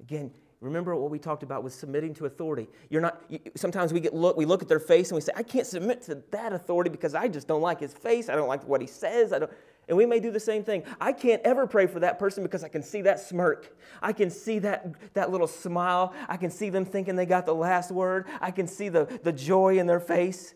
Again, 0.00 0.32
Remember 0.60 0.96
what 0.96 1.10
we 1.10 1.20
talked 1.20 1.44
about 1.44 1.62
with 1.62 1.72
submitting 1.72 2.14
to 2.14 2.26
authority. 2.26 2.68
You're 2.90 3.00
not. 3.00 3.22
You, 3.28 3.38
sometimes 3.54 3.92
we 3.92 4.00
get 4.00 4.12
look. 4.12 4.36
We 4.36 4.44
look 4.44 4.60
at 4.60 4.66
their 4.66 4.80
face 4.80 5.10
and 5.10 5.14
we 5.14 5.20
say, 5.20 5.30
"I 5.36 5.44
can't 5.44 5.66
submit 5.66 6.02
to 6.02 6.20
that 6.32 6.52
authority 6.52 6.90
because 6.90 7.14
I 7.14 7.28
just 7.28 7.46
don't 7.46 7.60
like 7.60 7.78
his 7.78 7.94
face. 7.94 8.28
I 8.28 8.34
don't 8.34 8.48
like 8.48 8.66
what 8.66 8.80
he 8.80 8.86
says. 8.88 9.32
I 9.32 9.38
don't." 9.38 9.52
And 9.86 9.96
we 9.96 10.04
may 10.04 10.18
do 10.18 10.32
the 10.32 10.40
same 10.40 10.64
thing. 10.64 10.82
I 11.00 11.12
can't 11.12 11.40
ever 11.42 11.66
pray 11.66 11.86
for 11.86 12.00
that 12.00 12.18
person 12.18 12.42
because 12.42 12.64
I 12.64 12.68
can 12.68 12.82
see 12.82 13.02
that 13.02 13.20
smirk. 13.20 13.74
I 14.02 14.12
can 14.12 14.30
see 14.30 14.58
that, 14.58 15.14
that 15.14 15.30
little 15.30 15.46
smile. 15.46 16.12
I 16.28 16.36
can 16.36 16.50
see 16.50 16.68
them 16.68 16.84
thinking 16.84 17.16
they 17.16 17.24
got 17.24 17.46
the 17.46 17.54
last 17.54 17.90
word. 17.90 18.26
I 18.40 18.50
can 18.50 18.66
see 18.66 18.90
the, 18.90 19.06
the 19.22 19.32
joy 19.32 19.78
in 19.78 19.86
their 19.86 20.00
face. 20.00 20.54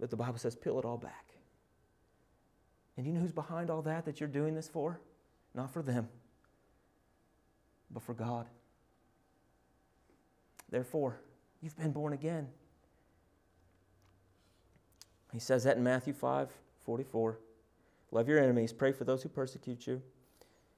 But 0.00 0.08
the 0.08 0.16
Bible 0.16 0.38
says, 0.38 0.56
peel 0.56 0.78
it 0.78 0.86
all 0.86 0.96
back. 0.96 1.25
And 2.96 3.06
you 3.06 3.12
know 3.12 3.20
who's 3.20 3.32
behind 3.32 3.70
all 3.70 3.82
that 3.82 4.04
that 4.04 4.20
you're 4.20 4.28
doing 4.28 4.54
this 4.54 4.68
for? 4.68 5.00
Not 5.54 5.72
for 5.72 5.82
them 5.82 6.08
but 7.90 8.02
for 8.02 8.14
God. 8.14 8.46
Therefore, 10.70 11.20
you've 11.62 11.76
been 11.76 11.92
born 11.92 12.12
again. 12.12 12.48
He 15.32 15.38
says 15.38 15.64
that 15.64 15.76
in 15.76 15.82
Matthew 15.82 16.12
5 16.12 16.50
44. 16.84 17.38
Love 18.12 18.28
your 18.28 18.38
enemies, 18.38 18.72
pray 18.72 18.92
for 18.92 19.04
those 19.04 19.22
who 19.22 19.28
persecute 19.28 19.86
you. 19.86 20.00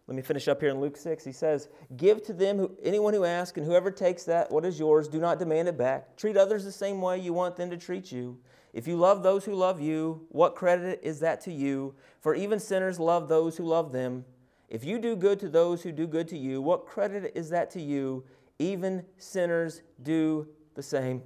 Let 0.09 0.16
me 0.16 0.23
finish 0.23 0.49
up 0.49 0.62
here 0.62 0.71
in 0.71 0.81
Luke 0.81 0.97
6. 0.97 1.23
He 1.23 1.33
says, 1.33 1.68
Give 1.99 2.23
to 2.25 2.33
them 2.33 2.57
who, 2.57 2.71
anyone 2.83 3.12
who 3.12 3.25
asks, 3.25 3.59
and 3.59 3.66
whoever 3.66 3.90
takes 3.90 4.25
that 4.25 4.51
what 4.51 4.64
is 4.64 4.79
yours, 4.79 5.07
do 5.07 5.21
not 5.21 5.38
demand 5.38 5.68
it 5.68 5.77
back. 5.77 6.16
Treat 6.16 6.38
others 6.38 6.64
the 6.64 6.73
same 6.73 7.03
way 7.03 7.18
you 7.18 7.35
want 7.35 7.57
them 7.57 7.68
to 7.68 7.77
treat 7.77 8.11
you. 8.11 8.38
If 8.73 8.88
you 8.88 8.97
love 8.97 9.23
those 9.23 9.44
who 9.44 9.55
love 9.55 9.83
you, 9.83 10.27
what 10.31 10.55
credit 10.55 11.01
is 11.03 11.21
that 11.21 11.42
to 11.42 11.53
you? 11.53 11.94
For 12.21 12.35
even 12.35 12.59
sinners 12.59 12.99
love 12.99 13.29
those 13.29 13.59
who 13.59 13.64
love 13.64 13.92
them. 13.92 14.25
If 14.71 14.83
you 14.83 14.99
do 14.99 15.14
good 15.14 15.38
to 15.40 15.49
those 15.51 15.83
who 15.83 15.92
do 15.92 16.07
good 16.07 16.29
to 16.29 16.38
you, 16.38 16.62
what 16.62 16.87
credit 16.87 17.33
is 17.35 17.51
that 17.51 17.71
to 17.73 17.83
you? 17.83 18.25
Even 18.59 19.05
sinners 19.18 19.83
do 20.03 20.49
the 20.75 20.83
same. 20.83 21.23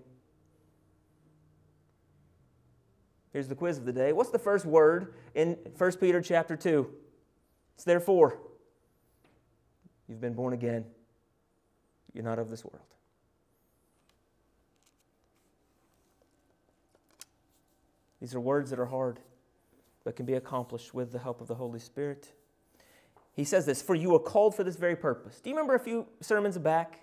Here's 3.33 3.49
the 3.49 3.55
quiz 3.55 3.79
of 3.79 3.85
the 3.85 3.93
day. 3.93 4.13
What's 4.13 4.31
the 4.31 4.41
first 4.41 4.67
word 4.67 5.15
in 5.37 5.57
1 5.79 5.93
Peter 5.99 6.21
chapter 6.21 6.57
2? 6.57 6.91
It's 7.77 7.85
therefore. 7.85 8.39
You've 10.13 10.21
been 10.21 10.35
born 10.35 10.53
again. 10.53 10.85
You're 12.13 12.23
not 12.23 12.39
of 12.39 12.51
this 12.51 12.67
world. 12.67 12.85
These 18.21 18.35
are 18.35 18.41
words 18.41 18.69
that 18.69 18.79
are 18.79 18.85
hard, 18.85 19.21
but 20.05 20.15
can 20.15 20.27
be 20.27 20.35
accomplished 20.35 20.93
with 20.93 21.13
the 21.13 21.19
help 21.19 21.41
of 21.41 21.49
the 21.49 21.55
Holy 21.55 21.79
Spirit. 21.79 22.31
He 23.33 23.43
says 23.43 23.65
this 23.65 23.81
For 23.81 23.95
you 23.95 24.11
were 24.11 24.19
called 24.19 24.55
for 24.55 24.65
this 24.65 24.77
very 24.77 24.97
purpose. 24.97 25.41
Do 25.41 25.49
you 25.49 25.57
remember 25.57 25.77
a 25.77 25.81
few 25.81 26.07
sermons 26.21 26.59
back? 26.59 27.01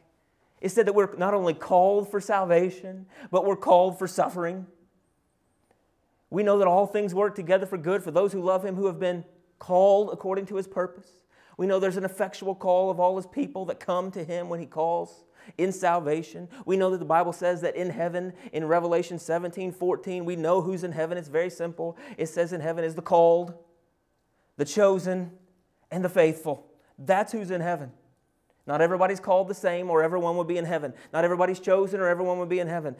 It 0.61 0.69
said 0.69 0.85
that 0.85 0.93
we're 0.93 1.15
not 1.15 1.33
only 1.33 1.55
called 1.55 2.11
for 2.11 2.21
salvation, 2.21 3.07
but 3.31 3.43
we're 3.43 3.55
called 3.55 3.97
for 3.97 4.07
suffering. 4.07 4.67
We 6.29 6.43
know 6.43 6.59
that 6.59 6.67
all 6.67 6.85
things 6.85 7.15
work 7.15 7.33
together 7.33 7.65
for 7.65 7.79
good 7.79 8.03
for 8.03 8.11
those 8.11 8.33
who 8.33 8.41
love 8.43 8.63
Him, 8.63 8.75
who 8.75 8.85
have 8.85 8.99
been 8.99 9.25
called 9.57 10.11
according 10.13 10.45
to 10.45 10.57
His 10.57 10.67
purpose. 10.67 11.09
We 11.59 11.67
know 11.67 11.77
there's 11.77 11.97
an 11.97 12.05
effectual 12.05 12.55
call 12.55 12.89
of 12.89 13.01
all 13.01 13.17
His 13.17 13.27
people 13.27 13.65
that 13.65 13.81
come 13.81 14.11
to 14.11 14.23
Him 14.23 14.47
when 14.47 14.61
He 14.61 14.65
calls 14.65 15.25
in 15.57 15.73
salvation. 15.73 16.47
We 16.65 16.77
know 16.77 16.89
that 16.89 16.99
the 16.99 17.05
Bible 17.05 17.33
says 17.33 17.59
that 17.61 17.75
in 17.75 17.89
heaven, 17.89 18.31
in 18.53 18.63
Revelation 18.63 19.19
17 19.19 19.73
14, 19.73 20.23
we 20.23 20.37
know 20.37 20.61
who's 20.61 20.85
in 20.85 20.93
heaven. 20.93 21.17
It's 21.17 21.27
very 21.27 21.49
simple. 21.49 21.97
It 22.17 22.27
says 22.27 22.53
in 22.53 22.61
heaven 22.61 22.85
is 22.85 22.95
the 22.95 23.01
called, 23.01 23.55
the 24.55 24.63
chosen, 24.63 25.31
and 25.91 26.01
the 26.01 26.07
faithful. 26.07 26.65
That's 26.97 27.33
who's 27.33 27.51
in 27.51 27.59
heaven. 27.59 27.91
Not 28.65 28.79
everybody's 28.79 29.19
called 29.19 29.49
the 29.49 29.53
same, 29.53 29.89
or 29.89 30.01
everyone 30.01 30.37
would 30.37 30.47
be 30.47 30.57
in 30.57 30.63
heaven. 30.63 30.93
Not 31.11 31.25
everybody's 31.25 31.59
chosen, 31.59 31.99
or 31.99 32.07
everyone 32.07 32.39
would 32.39 32.47
be 32.47 32.59
in 32.59 32.69
heaven. 32.69 32.95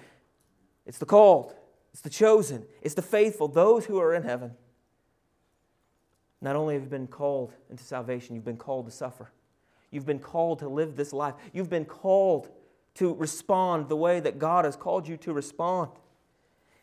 It's 0.85 0.97
the 0.97 1.05
called, 1.05 1.55
it's 1.93 2.01
the 2.01 2.09
chosen, 2.09 2.65
it's 2.81 2.95
the 2.95 3.01
faithful, 3.01 3.47
those 3.47 3.85
who 3.85 4.01
are 4.01 4.13
in 4.13 4.23
heaven. 4.23 4.51
Not 6.41 6.55
only 6.55 6.75
have 6.75 6.83
you 6.83 6.89
been 6.89 7.07
called 7.07 7.53
into 7.69 7.83
salvation, 7.83 8.35
you've 8.35 8.45
been 8.45 8.57
called 8.57 8.85
to 8.85 8.91
suffer. 8.91 9.31
You've 9.91 10.05
been 10.05 10.19
called 10.19 10.59
to 10.59 10.69
live 10.69 10.95
this 10.95 11.13
life. 11.13 11.35
You've 11.51 11.69
been 11.69 11.85
called 11.85 12.49
to 12.95 13.13
respond 13.15 13.89
the 13.89 13.95
way 13.95 14.19
that 14.19 14.39
God 14.39 14.65
has 14.65 14.75
called 14.75 15.07
you 15.07 15.17
to 15.17 15.33
respond. 15.33 15.91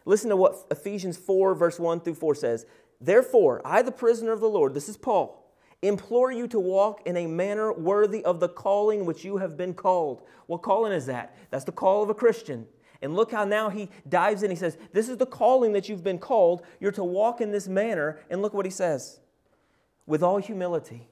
Listen 0.04 0.30
to 0.30 0.36
what 0.36 0.66
Ephesians 0.70 1.16
4, 1.16 1.54
verse 1.54 1.78
1 1.78 2.00
through 2.00 2.14
4 2.14 2.34
says. 2.34 2.66
Therefore, 3.00 3.60
I, 3.64 3.82
the 3.82 3.92
prisoner 3.92 4.32
of 4.32 4.40
the 4.40 4.48
Lord, 4.48 4.74
this 4.74 4.88
is 4.88 4.96
Paul 4.96 5.42
implore 5.82 6.32
you 6.32 6.48
to 6.48 6.58
walk 6.58 7.02
in 7.06 7.16
a 7.16 7.26
manner 7.26 7.72
worthy 7.72 8.24
of 8.24 8.40
the 8.40 8.48
calling 8.48 9.04
which 9.04 9.24
you 9.24 9.36
have 9.36 9.56
been 9.56 9.74
called. 9.74 10.22
What 10.46 10.62
calling 10.62 10.92
is 10.92 11.06
that? 11.06 11.36
That's 11.50 11.64
the 11.64 11.72
call 11.72 12.02
of 12.02 12.10
a 12.10 12.14
Christian. 12.14 12.66
And 13.02 13.14
look 13.14 13.30
how 13.30 13.44
now 13.44 13.68
he 13.68 13.90
dives 14.08 14.42
in. 14.42 14.50
He 14.50 14.56
says, 14.56 14.78
This 14.92 15.08
is 15.08 15.18
the 15.18 15.26
calling 15.26 15.72
that 15.72 15.88
you've 15.88 16.02
been 16.02 16.18
called. 16.18 16.62
You're 16.80 16.92
to 16.92 17.04
walk 17.04 17.40
in 17.40 17.52
this 17.52 17.68
manner. 17.68 18.18
And 18.30 18.40
look 18.40 18.54
what 18.54 18.64
he 18.64 18.70
says 18.70 19.20
with 20.06 20.22
all 20.22 20.38
humility 20.38 21.08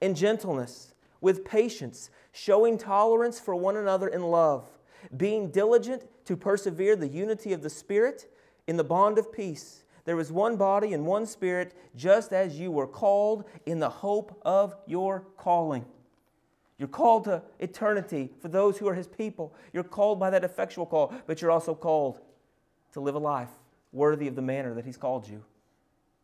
and 0.00 0.16
gentleness, 0.16 0.94
with 1.20 1.44
patience, 1.44 2.10
showing 2.32 2.76
tolerance 2.76 3.38
for 3.38 3.54
one 3.54 3.76
another 3.76 4.08
in 4.08 4.22
love, 4.22 4.68
being 5.16 5.50
diligent 5.50 6.04
to 6.24 6.36
persevere 6.36 6.96
the 6.96 7.08
unity 7.08 7.52
of 7.52 7.62
the 7.62 7.70
Spirit 7.70 8.30
in 8.66 8.76
the 8.76 8.84
bond 8.84 9.18
of 9.18 9.32
peace. 9.32 9.84
There 10.04 10.20
is 10.20 10.30
one 10.30 10.56
body 10.56 10.92
and 10.92 11.06
one 11.06 11.26
spirit, 11.26 11.74
just 11.96 12.32
as 12.32 12.58
you 12.58 12.70
were 12.70 12.86
called 12.86 13.44
in 13.64 13.78
the 13.78 13.88
hope 13.88 14.38
of 14.44 14.76
your 14.86 15.24
calling. 15.38 15.86
You're 16.76 16.88
called 16.88 17.24
to 17.24 17.42
eternity 17.60 18.30
for 18.40 18.48
those 18.48 18.76
who 18.76 18.88
are 18.88 18.94
his 18.94 19.06
people. 19.06 19.54
You're 19.72 19.84
called 19.84 20.20
by 20.20 20.30
that 20.30 20.44
effectual 20.44 20.84
call, 20.84 21.14
but 21.26 21.40
you're 21.40 21.50
also 21.50 21.74
called 21.74 22.20
to 22.92 23.00
live 23.00 23.14
a 23.14 23.18
life 23.18 23.50
worthy 23.92 24.28
of 24.28 24.34
the 24.34 24.42
manner 24.42 24.74
that 24.74 24.84
he's 24.84 24.96
called 24.96 25.26
you. 25.26 25.42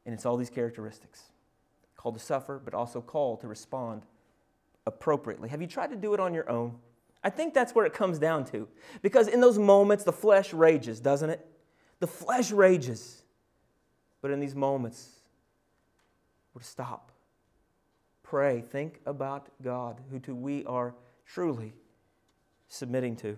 And 0.04 0.14
it's 0.14 0.26
all 0.26 0.36
these 0.36 0.50
characteristics 0.50 1.29
called 2.00 2.14
to 2.14 2.20
suffer, 2.20 2.58
but 2.64 2.72
also 2.72 3.02
called 3.02 3.42
to 3.42 3.46
respond 3.46 4.06
appropriately. 4.86 5.50
Have 5.50 5.60
you 5.60 5.66
tried 5.66 5.90
to 5.90 5.96
do 5.96 6.14
it 6.14 6.20
on 6.20 6.32
your 6.32 6.48
own? 6.48 6.76
I 7.22 7.28
think 7.28 7.52
that's 7.52 7.74
where 7.74 7.84
it 7.84 7.92
comes 7.92 8.18
down 8.18 8.46
to. 8.46 8.66
Because 9.02 9.28
in 9.28 9.42
those 9.42 9.58
moments, 9.58 10.04
the 10.04 10.12
flesh 10.12 10.54
rages, 10.54 10.98
doesn't 10.98 11.28
it? 11.28 11.46
The 11.98 12.06
flesh 12.06 12.52
rages. 12.52 13.22
But 14.22 14.30
in 14.30 14.40
these 14.40 14.54
moments, 14.54 15.10
we're 16.54 16.62
to 16.62 16.66
stop, 16.66 17.12
pray, 18.22 18.62
think 18.62 19.00
about 19.04 19.48
God, 19.62 20.00
who 20.10 20.18
to 20.20 20.34
we 20.34 20.64
are 20.64 20.94
truly 21.26 21.74
submitting 22.66 23.14
to. 23.16 23.36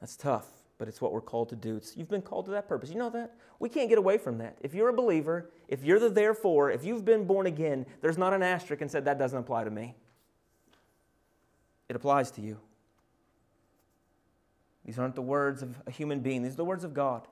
That's 0.00 0.16
tough, 0.16 0.48
but 0.78 0.88
it's 0.88 1.00
what 1.00 1.12
we're 1.12 1.20
called 1.20 1.48
to 1.50 1.56
do. 1.56 1.76
It's, 1.76 1.96
you've 1.96 2.08
been 2.08 2.22
called 2.22 2.46
to 2.46 2.50
that 2.52 2.68
purpose. 2.68 2.90
You 2.90 2.98
know 2.98 3.10
that? 3.10 3.34
We 3.58 3.68
can't 3.68 3.88
get 3.88 3.98
away 3.98 4.18
from 4.18 4.38
that. 4.38 4.58
If 4.60 4.74
you're 4.74 4.88
a 4.88 4.92
believer, 4.92 5.50
if 5.68 5.84
you're 5.84 6.00
the 6.00 6.10
therefore, 6.10 6.70
if 6.70 6.84
you've 6.84 7.04
been 7.04 7.24
born 7.24 7.46
again, 7.46 7.86
there's 8.00 8.18
not 8.18 8.32
an 8.32 8.42
asterisk 8.42 8.80
and 8.80 8.90
said 8.90 9.04
that 9.04 9.18
doesn't 9.18 9.38
apply 9.38 9.64
to 9.64 9.70
me. 9.70 9.94
it 11.88 11.96
applies 11.96 12.30
to 12.32 12.40
you. 12.40 12.58
These 14.84 14.98
aren't 14.98 15.14
the 15.14 15.22
words 15.22 15.62
of 15.62 15.76
a 15.86 15.90
human 15.90 16.20
being, 16.20 16.42
these 16.42 16.54
are 16.54 16.56
the 16.56 16.64
words 16.64 16.84
of 16.84 16.94
God. 16.94 17.28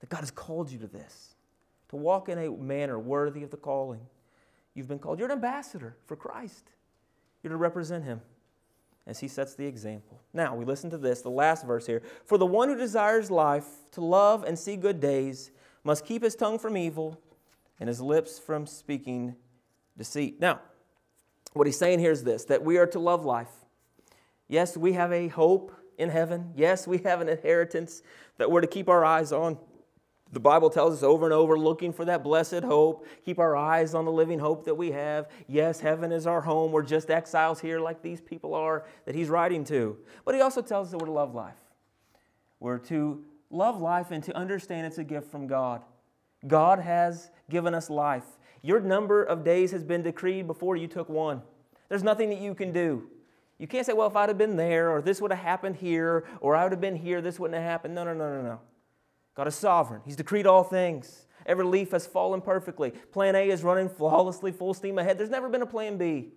That 0.00 0.10
God 0.10 0.20
has 0.20 0.30
called 0.30 0.70
you 0.70 0.78
to 0.78 0.86
this, 0.86 1.34
to 1.88 1.96
walk 1.96 2.28
in 2.28 2.38
a 2.38 2.50
manner 2.50 2.98
worthy 2.98 3.42
of 3.42 3.50
the 3.50 3.56
calling. 3.56 4.00
You've 4.74 4.88
been 4.88 4.98
called. 4.98 5.18
You're 5.18 5.28
an 5.28 5.32
ambassador 5.32 5.96
for 6.06 6.16
Christ, 6.16 6.70
you're 7.42 7.50
to 7.50 7.56
represent 7.56 8.04
Him 8.04 8.20
as 9.08 9.18
He 9.18 9.26
sets 9.26 9.54
the 9.54 9.66
example. 9.66 10.20
Now, 10.32 10.54
we 10.54 10.64
listen 10.64 10.90
to 10.90 10.98
this, 10.98 11.22
the 11.22 11.30
last 11.30 11.66
verse 11.66 11.86
here. 11.86 12.02
For 12.24 12.38
the 12.38 12.46
one 12.46 12.68
who 12.68 12.76
desires 12.76 13.30
life, 13.30 13.66
to 13.92 14.00
love 14.00 14.44
and 14.44 14.56
see 14.56 14.76
good 14.76 15.00
days, 15.00 15.50
must 15.82 16.04
keep 16.04 16.22
his 16.22 16.36
tongue 16.36 16.58
from 16.58 16.76
evil 16.76 17.18
and 17.80 17.88
his 17.88 18.00
lips 18.00 18.38
from 18.38 18.66
speaking 18.66 19.34
deceit. 19.96 20.38
Now, 20.40 20.60
what 21.54 21.66
he's 21.66 21.78
saying 21.78 21.98
here 21.98 22.12
is 22.12 22.24
this 22.24 22.44
that 22.44 22.62
we 22.62 22.76
are 22.76 22.86
to 22.88 22.98
love 22.98 23.24
life. 23.24 23.48
Yes, 24.48 24.76
we 24.76 24.92
have 24.92 25.12
a 25.12 25.28
hope 25.28 25.72
in 25.96 26.10
heaven. 26.10 26.52
Yes, 26.54 26.86
we 26.86 26.98
have 26.98 27.20
an 27.20 27.28
inheritance 27.28 28.02
that 28.36 28.50
we're 28.50 28.60
to 28.60 28.66
keep 28.66 28.88
our 28.88 29.04
eyes 29.04 29.32
on. 29.32 29.58
The 30.32 30.40
Bible 30.40 30.68
tells 30.68 30.94
us 30.94 31.02
over 31.02 31.24
and 31.24 31.32
over 31.32 31.58
looking 31.58 31.92
for 31.92 32.04
that 32.04 32.22
blessed 32.22 32.62
hope. 32.62 33.06
Keep 33.24 33.38
our 33.38 33.56
eyes 33.56 33.94
on 33.94 34.04
the 34.04 34.12
living 34.12 34.38
hope 34.38 34.64
that 34.66 34.74
we 34.74 34.90
have. 34.90 35.28
Yes, 35.46 35.80
heaven 35.80 36.12
is 36.12 36.26
our 36.26 36.42
home. 36.42 36.70
We're 36.70 36.82
just 36.82 37.10
exiles 37.10 37.60
here, 37.60 37.80
like 37.80 38.02
these 38.02 38.20
people 38.20 38.54
are 38.54 38.84
that 39.06 39.14
he's 39.14 39.30
writing 39.30 39.64
to. 39.64 39.96
But 40.26 40.34
he 40.34 40.42
also 40.42 40.60
tells 40.60 40.88
us 40.88 40.90
that 40.92 40.98
we're 40.98 41.06
to 41.06 41.12
love 41.12 41.34
life. 41.34 41.56
We're 42.60 42.78
to 42.78 43.24
love 43.50 43.80
life 43.80 44.10
and 44.10 44.22
to 44.24 44.36
understand 44.36 44.86
it's 44.86 44.98
a 44.98 45.04
gift 45.04 45.30
from 45.30 45.46
God. 45.46 45.82
God 46.46 46.78
has 46.78 47.30
given 47.48 47.74
us 47.74 47.88
life. 47.88 48.24
Your 48.62 48.80
number 48.80 49.22
of 49.22 49.44
days 49.44 49.70
has 49.70 49.82
been 49.82 50.02
decreed 50.02 50.46
before 50.46 50.76
you 50.76 50.88
took 50.88 51.08
one. 51.08 51.42
There's 51.88 52.02
nothing 52.02 52.28
that 52.28 52.40
you 52.40 52.54
can 52.54 52.72
do. 52.72 53.08
You 53.58 53.66
can't 53.66 53.86
say, 53.86 53.92
well, 53.92 54.06
if 54.06 54.14
I'd 54.14 54.28
have 54.28 54.38
been 54.38 54.56
there, 54.56 54.90
or 54.90 55.00
this 55.00 55.20
would 55.20 55.32
have 55.32 55.40
happened 55.40 55.76
here, 55.76 56.26
or 56.40 56.54
I 56.54 56.64
would 56.64 56.72
have 56.72 56.80
been 56.80 56.96
here, 56.96 57.20
this 57.20 57.40
wouldn't 57.40 57.60
have 57.60 57.68
happened. 57.68 57.94
No, 57.94 58.04
no, 58.04 58.14
no, 58.14 58.30
no, 58.30 58.42
no. 58.42 58.60
God 59.38 59.46
is 59.46 59.54
sovereign. 59.54 60.00
He's 60.04 60.16
decreed 60.16 60.48
all 60.48 60.64
things. 60.64 61.26
Every 61.46 61.64
leaf 61.64 61.92
has 61.92 62.08
fallen 62.08 62.40
perfectly. 62.40 62.90
Plan 62.90 63.36
A 63.36 63.48
is 63.48 63.62
running 63.62 63.88
flawlessly, 63.88 64.50
full 64.50 64.74
steam 64.74 64.98
ahead. 64.98 65.16
There's 65.16 65.30
never 65.30 65.48
been 65.48 65.62
a 65.62 65.66
plan 65.66 65.96
B. 65.96 66.32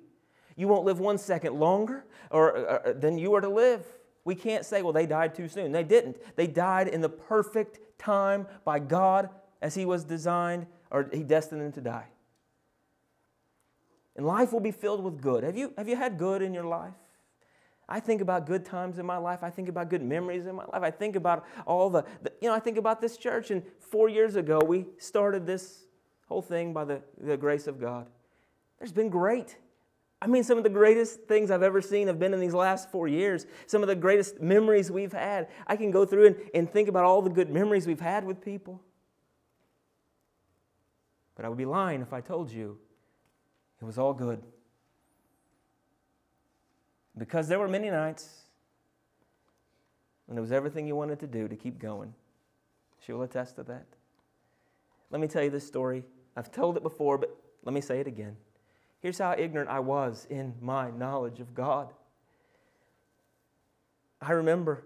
You 0.56 0.68
won't 0.68 0.86
live 0.86 1.00
one 1.00 1.18
second 1.18 1.60
longer 1.60 2.06
or, 2.30 2.56
or, 2.56 2.94
than 2.94 3.18
you 3.18 3.34
are 3.34 3.42
to 3.42 3.50
live. 3.50 3.84
We 4.24 4.36
can't 4.36 4.64
say, 4.64 4.84
well, 4.84 4.94
they 4.94 5.08
died 5.08 5.34
too 5.34 5.48
soon. 5.48 5.72
They 5.72 5.84
didn't. 5.84 6.18
They 6.36 6.46
died 6.46 6.90
in 6.90 7.02
the 7.02 7.10
perfect 7.10 7.80
time 7.98 8.46
by 8.66 8.78
God 8.78 9.30
as 9.64 9.74
He 9.74 9.84
was 9.84 10.04
designed 10.04 10.68
or 10.92 11.10
He 11.12 11.24
destined 11.24 11.62
them 11.62 11.72
to 11.72 11.82
die. 11.82 12.06
And 14.16 14.28
life 14.28 14.54
will 14.54 14.60
be 14.60 14.70
filled 14.70 15.04
with 15.04 15.20
good. 15.20 15.44
Have 15.44 15.58
you, 15.58 15.74
have 15.76 15.90
you 15.90 15.96
had 15.96 16.20
good 16.20 16.44
in 16.44 16.54
your 16.54 16.66
life? 16.66 16.94
I 17.92 18.00
think 18.00 18.22
about 18.22 18.48
good 18.48 18.64
times 18.64 19.00
in 19.00 19.06
my 19.06 19.18
life. 19.18 19.40
I 19.44 19.50
think 19.50 19.68
about 19.68 19.90
good 19.90 20.02
memories 20.02 20.46
in 20.46 20.56
my 20.56 20.64
life. 20.64 20.82
I 20.82 20.92
think 20.92 21.18
about 21.18 21.46
all 21.68 21.90
the, 21.90 22.06
the 22.22 22.32
you 22.42 22.48
know, 22.48 22.56
I 22.56 22.60
think 22.60 22.78
about 22.78 23.02
this 23.02 23.18
church. 23.18 23.52
And 23.52 23.64
four 23.80 24.08
years 24.08 24.38
ago, 24.38 24.62
we 24.66 24.86
started 24.98 25.46
this 25.46 25.84
whole 26.30 26.42
thing 26.42 26.72
by 26.72 26.86
the, 26.86 27.02
the 27.20 27.36
grace 27.36 27.68
of 27.68 27.82
God. 27.82 28.08
There's 28.80 28.94
been 28.94 29.10
great. 29.10 29.58
I 30.22 30.28
mean, 30.28 30.46
some 30.46 30.58
of 30.58 30.64
the 30.64 30.70
greatest 30.70 31.24
things 31.24 31.52
I've 31.52 31.64
ever 31.64 31.82
seen 31.82 32.08
have 32.08 32.18
been 32.18 32.34
in 32.34 32.40
these 32.40 32.54
last 32.54 32.90
four 32.92 33.10
years. 33.10 33.46
Some 33.68 33.82
of 33.82 33.90
the 33.90 33.96
greatest 33.96 34.40
memories 34.40 34.90
we've 34.90 35.12
had. 35.12 35.50
I 35.68 35.76
can 35.76 35.92
go 35.92 36.06
through 36.06 36.28
and, 36.28 36.36
and 36.54 36.72
think 36.72 36.88
about 36.88 37.04
all 37.04 37.22
the 37.22 37.30
good 37.30 37.50
memories 37.50 37.88
we've 37.88 38.00
had 38.00 38.24
with 38.24 38.42
people. 38.42 38.82
But 41.36 41.44
I 41.44 41.50
would 41.50 41.58
be 41.58 41.66
lying 41.66 42.02
if 42.02 42.14
I 42.14 42.22
told 42.22 42.52
you 42.52 42.78
it 43.82 43.86
was 43.86 43.98
all 43.98 44.14
good. 44.14 44.42
Because 47.22 47.48
there 47.48 47.60
were 47.60 47.68
many 47.68 47.92
nights 47.92 48.28
when 50.26 50.40
it 50.40 50.42
was 50.42 50.52
everything 50.52 50.88
you 50.88 50.96
wanted 50.96 51.20
to 51.20 51.28
do 51.28 51.48
to 51.48 51.56
keep 51.56 51.78
going. 51.78 52.16
She 53.06 53.14
will 53.14 53.22
attest 53.22 53.58
to 53.58 53.64
that. 53.66 53.86
Let 55.12 55.22
me 55.22 55.28
tell 55.28 55.44
you 55.44 55.52
this 55.52 55.68
story. 55.68 56.04
I've 56.36 56.52
told 56.52 56.78
it 56.78 56.82
before, 56.82 57.20
but 57.20 57.30
let 57.64 57.76
me 57.76 57.82
say 57.82 58.00
it 58.00 58.08
again. 58.08 58.38
Here's 59.02 59.20
how 59.20 59.36
ignorant 59.38 59.70
I 59.70 59.82
was 59.82 60.26
in 60.32 60.56
my 60.62 60.90
knowledge 60.90 61.40
of 61.40 61.54
God. 61.54 61.94
I 64.20 64.32
remember 64.32 64.84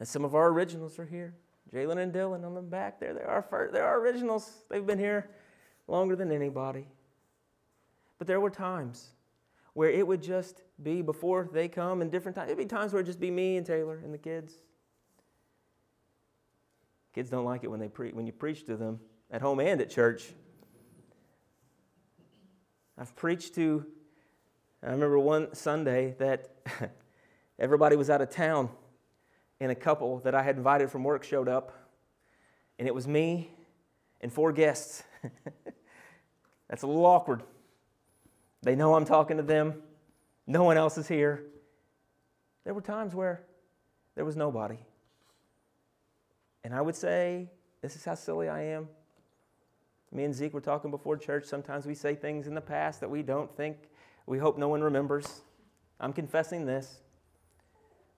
that 0.00 0.08
some 0.08 0.24
of 0.24 0.34
our 0.34 0.48
originals 0.48 0.98
are 0.98 1.06
here. 1.06 1.34
Jalen 1.72 1.98
and 1.98 2.12
Dylan 2.12 2.44
on 2.44 2.56
the 2.56 2.60
back 2.60 2.98
there. 2.98 3.14
They 3.14 3.22
are, 3.22 3.42
first, 3.42 3.74
they 3.74 3.78
are 3.78 3.86
our 3.86 4.00
originals. 4.00 4.64
They've 4.68 4.84
been 4.84 4.98
here 4.98 5.30
longer 5.86 6.16
than 6.16 6.32
anybody. 6.32 6.88
But 8.18 8.26
there 8.26 8.40
were 8.40 8.50
times 8.50 9.10
where 9.74 9.90
it 9.90 10.06
would 10.06 10.22
just 10.22 10.62
be 10.82 11.02
before 11.02 11.48
they 11.52 11.68
come 11.68 12.00
and 12.00 12.10
different 12.10 12.36
times. 12.36 12.48
It'd 12.48 12.58
be 12.58 12.64
times 12.64 12.92
where 12.92 13.00
it'd 13.00 13.06
just 13.06 13.20
be 13.20 13.30
me 13.30 13.56
and 13.56 13.66
Taylor 13.66 14.00
and 14.02 14.14
the 14.14 14.18
kids. 14.18 14.54
Kids 17.14 17.28
don't 17.28 17.44
like 17.44 17.62
it 17.62 17.70
when, 17.70 17.80
they 17.80 17.88
pre- 17.88 18.12
when 18.12 18.26
you 18.26 18.32
preach 18.32 18.64
to 18.66 18.76
them 18.76 19.00
at 19.30 19.42
home 19.42 19.60
and 19.60 19.80
at 19.80 19.90
church. 19.90 20.32
I've 22.96 23.14
preached 23.16 23.56
to, 23.56 23.84
I 24.82 24.90
remember 24.90 25.18
one 25.18 25.54
Sunday 25.54 26.14
that 26.18 26.50
everybody 27.58 27.96
was 27.96 28.10
out 28.10 28.20
of 28.20 28.30
town 28.30 28.70
and 29.60 29.72
a 29.72 29.74
couple 29.74 30.18
that 30.20 30.34
I 30.34 30.42
had 30.42 30.56
invited 30.56 30.90
from 30.90 31.02
work 31.02 31.24
showed 31.24 31.48
up, 31.48 31.72
and 32.78 32.86
it 32.86 32.94
was 32.94 33.08
me 33.08 33.50
and 34.20 34.32
four 34.32 34.52
guests. 34.52 35.02
That's 36.68 36.82
a 36.82 36.86
little 36.86 37.06
awkward. 37.06 37.42
They 38.64 38.74
know 38.74 38.94
I'm 38.94 39.04
talking 39.04 39.36
to 39.36 39.42
them, 39.42 39.74
no 40.46 40.64
one 40.64 40.78
else 40.78 40.96
is 40.96 41.06
here. 41.06 41.44
There 42.64 42.72
were 42.72 42.80
times 42.80 43.14
where 43.14 43.44
there 44.14 44.24
was 44.24 44.36
nobody. 44.36 44.78
And 46.64 46.74
I 46.74 46.80
would 46.80 46.96
say, 46.96 47.50
this 47.82 47.94
is 47.94 48.04
how 48.04 48.14
silly 48.14 48.48
I 48.48 48.62
am. 48.62 48.88
Me 50.10 50.24
and 50.24 50.34
Zeke 50.34 50.54
were 50.54 50.62
talking 50.62 50.90
before 50.90 51.18
church. 51.18 51.44
Sometimes 51.44 51.84
we 51.84 51.94
say 51.94 52.14
things 52.14 52.46
in 52.46 52.54
the 52.54 52.60
past 52.60 53.00
that 53.00 53.10
we 53.10 53.22
don't 53.22 53.54
think, 53.54 53.76
we 54.26 54.38
hope 54.38 54.56
no 54.56 54.68
one 54.68 54.80
remembers. 54.80 55.42
I'm 56.00 56.14
confessing 56.14 56.64
this. 56.64 57.00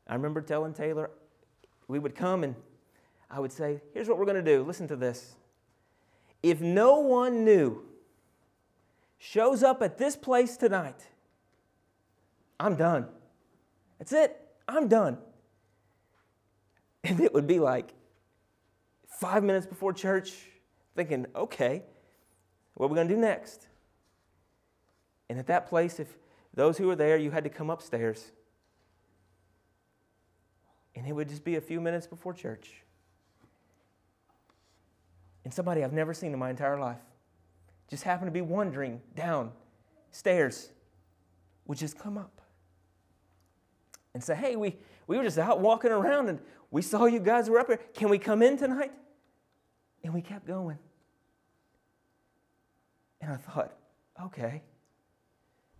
I 0.06 0.14
remember 0.14 0.40
telling 0.40 0.72
Taylor, 0.72 1.10
we 1.88 1.98
would 1.98 2.14
come 2.14 2.44
and 2.44 2.54
I 3.28 3.40
would 3.40 3.50
say, 3.50 3.80
Here's 3.92 4.08
what 4.08 4.18
we're 4.18 4.24
going 4.24 4.36
to 4.36 4.42
do. 4.42 4.62
Listen 4.62 4.86
to 4.88 4.96
this. 4.96 5.34
If 6.42 6.60
no 6.60 7.00
one 7.00 7.44
new 7.44 7.82
shows 9.18 9.62
up 9.62 9.82
at 9.82 9.98
this 9.98 10.16
place 10.16 10.56
tonight, 10.56 11.06
I'm 12.58 12.76
done. 12.76 13.06
That's 13.98 14.12
it. 14.12 14.40
I'm 14.68 14.88
done. 14.88 15.18
And 17.04 17.20
it 17.20 17.32
would 17.32 17.46
be 17.46 17.60
like 17.60 17.94
five 19.08 19.44
minutes 19.44 19.66
before 19.66 19.92
church, 19.92 20.32
thinking, 20.94 21.26
okay, 21.34 21.82
what 22.74 22.86
are 22.86 22.88
we 22.88 22.94
going 22.94 23.08
to 23.08 23.14
do 23.14 23.20
next? 23.20 23.68
And 25.28 25.38
at 25.38 25.46
that 25.46 25.68
place, 25.68 26.00
if 26.00 26.16
those 26.54 26.78
who 26.78 26.86
were 26.86 26.96
there, 26.96 27.16
you 27.16 27.30
had 27.30 27.44
to 27.44 27.50
come 27.50 27.70
upstairs 27.70 28.32
and 30.96 31.06
it 31.06 31.12
would 31.12 31.28
just 31.28 31.44
be 31.44 31.56
a 31.56 31.60
few 31.60 31.80
minutes 31.80 32.06
before 32.06 32.32
church. 32.32 32.82
And 35.44 35.52
somebody 35.52 35.84
I've 35.84 35.92
never 35.92 36.14
seen 36.14 36.32
in 36.32 36.38
my 36.38 36.50
entire 36.50 36.80
life 36.80 36.98
just 37.88 38.02
happened 38.02 38.28
to 38.28 38.32
be 38.32 38.40
wandering 38.40 39.00
down 39.14 39.52
stairs 40.10 40.70
would 41.66 41.78
just 41.78 41.98
come 41.98 42.18
up 42.18 42.40
and 44.14 44.22
say, 44.22 44.34
Hey, 44.34 44.56
we, 44.56 44.76
we 45.06 45.16
were 45.16 45.24
just 45.24 45.38
out 45.38 45.60
walking 45.60 45.92
around 45.92 46.28
and 46.28 46.40
we 46.70 46.82
saw 46.82 47.06
you 47.06 47.20
guys 47.20 47.48
were 47.48 47.58
up 47.58 47.68
here. 47.68 47.80
Can 47.94 48.08
we 48.08 48.18
come 48.18 48.42
in 48.42 48.56
tonight? 48.56 48.92
And 50.02 50.12
we 50.14 50.20
kept 50.20 50.46
going. 50.46 50.78
And 53.20 53.32
I 53.32 53.36
thought, 53.36 53.72
okay. 54.22 54.62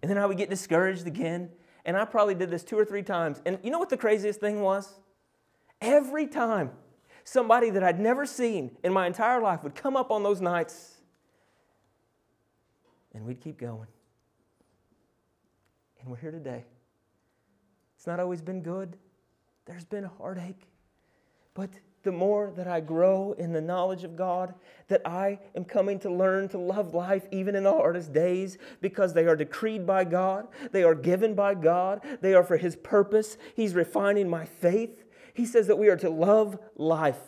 And 0.02 0.10
then 0.10 0.18
I 0.18 0.26
would 0.26 0.36
get 0.36 0.50
discouraged 0.50 1.06
again. 1.06 1.50
And 1.84 1.96
I 1.96 2.04
probably 2.04 2.34
did 2.34 2.50
this 2.50 2.64
two 2.64 2.78
or 2.78 2.84
three 2.84 3.02
times. 3.02 3.40
And 3.46 3.58
you 3.62 3.70
know 3.70 3.78
what 3.78 3.88
the 3.88 3.96
craziest 3.96 4.40
thing 4.40 4.60
was? 4.60 4.92
Every 5.80 6.26
time 6.26 6.70
somebody 7.24 7.70
that 7.70 7.84
I'd 7.84 8.00
never 8.00 8.26
seen 8.26 8.76
in 8.82 8.92
my 8.92 9.06
entire 9.06 9.40
life 9.40 9.62
would 9.62 9.74
come 9.74 9.96
up 9.96 10.10
on 10.10 10.22
those 10.22 10.40
nights, 10.40 10.95
and 13.16 13.24
we'd 13.24 13.40
keep 13.40 13.58
going. 13.58 13.88
And 16.00 16.10
we're 16.10 16.18
here 16.18 16.30
today. 16.30 16.64
It's 17.96 18.06
not 18.06 18.20
always 18.20 18.42
been 18.42 18.60
good, 18.60 18.96
there's 19.64 19.86
been 19.86 20.04
heartache. 20.04 20.68
But 21.54 21.70
the 22.02 22.12
more 22.12 22.52
that 22.56 22.68
I 22.68 22.80
grow 22.80 23.32
in 23.38 23.54
the 23.54 23.60
knowledge 23.62 24.04
of 24.04 24.14
God, 24.14 24.54
that 24.88 25.00
I 25.06 25.40
am 25.56 25.64
coming 25.64 25.98
to 26.00 26.12
learn 26.12 26.50
to 26.50 26.58
love 26.58 26.94
life 26.94 27.26
even 27.32 27.56
in 27.56 27.64
the 27.64 27.72
hardest 27.72 28.12
days 28.12 28.58
because 28.82 29.14
they 29.14 29.24
are 29.24 29.34
decreed 29.34 29.86
by 29.86 30.04
God, 30.04 30.46
they 30.70 30.84
are 30.84 30.94
given 30.94 31.34
by 31.34 31.54
God, 31.54 32.02
they 32.20 32.34
are 32.34 32.44
for 32.44 32.58
His 32.58 32.76
purpose. 32.76 33.38
He's 33.56 33.74
refining 33.74 34.28
my 34.28 34.44
faith. 34.44 35.04
He 35.32 35.46
says 35.46 35.66
that 35.68 35.78
we 35.78 35.88
are 35.88 35.96
to 35.96 36.10
love 36.10 36.58
life. 36.76 37.18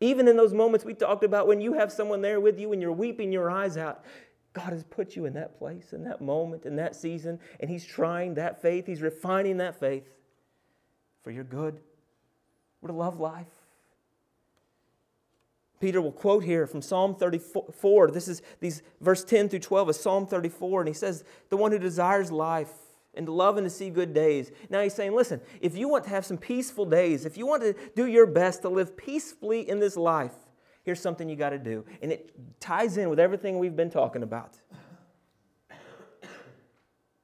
Even 0.00 0.28
in 0.28 0.36
those 0.36 0.54
moments 0.54 0.84
we 0.84 0.94
talked 0.94 1.24
about 1.24 1.48
when 1.48 1.60
you 1.60 1.72
have 1.72 1.90
someone 1.90 2.22
there 2.22 2.40
with 2.40 2.60
you 2.60 2.72
and 2.72 2.80
you're 2.80 2.92
weeping 2.92 3.32
your 3.32 3.50
eyes 3.50 3.76
out, 3.76 4.04
God 4.52 4.72
has 4.72 4.82
put 4.82 5.14
you 5.16 5.26
in 5.26 5.34
that 5.34 5.58
place, 5.58 5.92
in 5.92 6.04
that 6.04 6.20
moment, 6.20 6.66
in 6.66 6.76
that 6.76 6.96
season, 6.96 7.38
and 7.60 7.70
He's 7.70 7.84
trying 7.84 8.34
that 8.34 8.60
faith. 8.60 8.86
He's 8.86 9.02
refining 9.02 9.58
that 9.58 9.78
faith 9.78 10.08
for 11.22 11.30
your 11.30 11.44
good. 11.44 11.80
We're 12.80 12.88
to 12.88 12.94
love 12.94 13.20
life. 13.20 13.46
Peter 15.80 16.02
will 16.02 16.12
quote 16.12 16.44
here 16.44 16.66
from 16.66 16.82
Psalm 16.82 17.14
34. 17.14 18.10
This 18.10 18.28
is 18.28 18.42
these 18.60 18.82
verse 19.00 19.24
10 19.24 19.48
through 19.48 19.60
12 19.60 19.90
of 19.90 19.96
Psalm 19.96 20.26
34, 20.26 20.82
and 20.82 20.88
he 20.88 20.94
says, 20.94 21.24
The 21.48 21.56
one 21.56 21.72
who 21.72 21.78
desires 21.78 22.30
life 22.30 22.72
and 23.14 23.26
to 23.26 23.32
love 23.32 23.56
and 23.56 23.64
to 23.64 23.70
see 23.70 23.90
good 23.90 24.14
days. 24.14 24.50
Now 24.68 24.82
he's 24.82 24.94
saying, 24.94 25.14
listen, 25.14 25.40
if 25.60 25.76
you 25.76 25.88
want 25.88 26.04
to 26.04 26.10
have 26.10 26.24
some 26.24 26.38
peaceful 26.38 26.84
days, 26.84 27.24
if 27.24 27.36
you 27.36 27.46
want 27.46 27.62
to 27.62 27.74
do 27.96 28.06
your 28.06 28.26
best 28.26 28.62
to 28.62 28.68
live 28.68 28.96
peacefully 28.96 29.68
in 29.68 29.80
this 29.80 29.96
life, 29.96 30.32
here's 30.82 31.00
something 31.00 31.28
you 31.28 31.36
got 31.36 31.50
to 31.50 31.58
do. 31.58 31.84
And 32.02 32.12
it 32.12 32.32
ties 32.60 32.96
in 32.96 33.10
with 33.10 33.18
everything 33.18 33.58
we've 33.58 33.76
been 33.76 33.90
talking 33.90 34.22
about. 34.22 34.58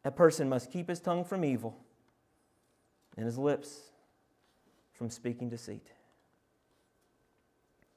A 0.05 0.11
person 0.11 0.49
must 0.49 0.71
keep 0.71 0.89
his 0.89 1.01
tongue 1.01 1.25
from 1.25 1.45
evil 1.45 1.77
and 3.17 3.27
his 3.27 3.39
lips 3.39 3.91
from 4.93 5.11
speaking 5.11 5.49
deceit. 5.49 5.91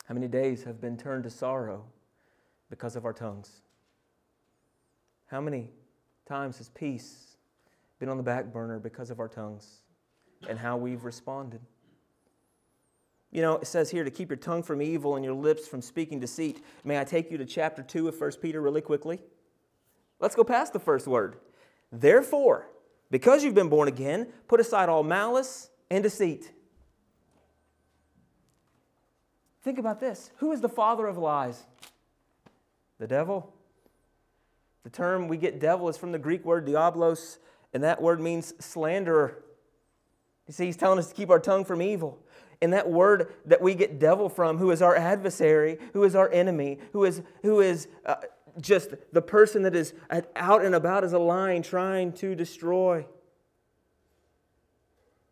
How 0.05 0.15
many 0.15 0.27
days 0.27 0.63
have 0.63 0.81
been 0.81 0.97
turned 0.97 1.23
to 1.25 1.29
sorrow 1.29 1.85
because 2.69 2.95
of 2.95 3.05
our 3.05 3.13
tongues? 3.13 3.61
How 5.27 5.39
many 5.39 5.69
times 6.27 6.57
has 6.57 6.69
peace 6.69 7.37
been 7.99 8.09
on 8.09 8.17
the 8.17 8.23
back 8.23 8.51
burner 8.51 8.79
because 8.79 9.11
of 9.11 9.19
our 9.19 9.27
tongues 9.27 9.81
and 10.47 10.57
how 10.57 10.77
we've 10.77 11.03
responded? 11.03 11.61
You 13.31 13.41
know, 13.41 13.57
it 13.57 13.67
says 13.67 13.91
here 13.91 14.03
to 14.03 14.09
keep 14.09 14.29
your 14.29 14.37
tongue 14.37 14.63
from 14.63 14.81
evil 14.81 15.15
and 15.15 15.23
your 15.23 15.35
lips 15.35 15.67
from 15.67 15.81
speaking 15.81 16.19
deceit. 16.19 16.63
May 16.83 16.99
I 16.99 17.03
take 17.03 17.29
you 17.29 17.37
to 17.37 17.45
chapter 17.45 17.83
2 17.83 18.07
of 18.07 18.19
1 18.19 18.31
Peter 18.41 18.59
really 18.61 18.81
quickly? 18.81 19.21
Let's 20.19 20.35
go 20.35 20.43
past 20.43 20.73
the 20.73 20.79
first 20.79 21.05
word. 21.07 21.37
Therefore, 21.91 22.67
because 23.11 23.43
you've 23.43 23.53
been 23.53 23.69
born 23.69 23.87
again, 23.87 24.27
put 24.47 24.59
aside 24.59 24.89
all 24.89 25.03
malice 25.03 25.69
and 25.89 26.03
deceit. 26.03 26.51
Think 29.61 29.77
about 29.77 29.99
this 29.99 30.31
who 30.37 30.51
is 30.51 30.61
the 30.61 30.69
father 30.69 31.07
of 31.07 31.17
lies? 31.17 31.63
The 32.97 33.07
devil. 33.07 33.53
The 34.83 34.89
term 34.89 35.27
we 35.27 35.37
get 35.37 35.59
devil 35.59 35.89
is 35.89 35.97
from 35.97 36.11
the 36.11 36.19
Greek 36.19 36.45
word 36.45 36.65
diablos, 36.65 37.37
and 37.73 37.83
that 37.83 38.01
word 38.01 38.19
means 38.19 38.53
slanderer. 38.59 39.43
You 40.47 40.53
see, 40.53 40.65
he's 40.65 40.77
telling 40.77 40.97
us 40.97 41.09
to 41.09 41.13
keep 41.13 41.29
our 41.29 41.39
tongue 41.39 41.63
from 41.63 41.81
evil. 41.81 42.17
And 42.61 42.73
that 42.73 42.89
word 42.89 43.33
that 43.45 43.61
we 43.61 43.73
get 43.73 43.99
devil 43.99 44.27
from, 44.27 44.57
who 44.57 44.71
is 44.71 44.81
our 44.81 44.95
adversary, 44.95 45.77
who 45.93 46.03
is 46.03 46.15
our 46.15 46.29
enemy, 46.31 46.79
who 46.91 47.05
is, 47.05 47.21
who 47.41 47.61
is 47.61 47.87
uh, 48.05 48.15
just 48.59 48.95
the 49.13 49.21
person 49.21 49.63
that 49.63 49.75
is 49.75 49.93
out 50.35 50.65
and 50.65 50.75
about 50.75 51.03
as 51.03 51.13
a 51.13 51.19
lion 51.19 51.63
trying 51.63 52.11
to 52.13 52.35
destroy. 52.35 53.05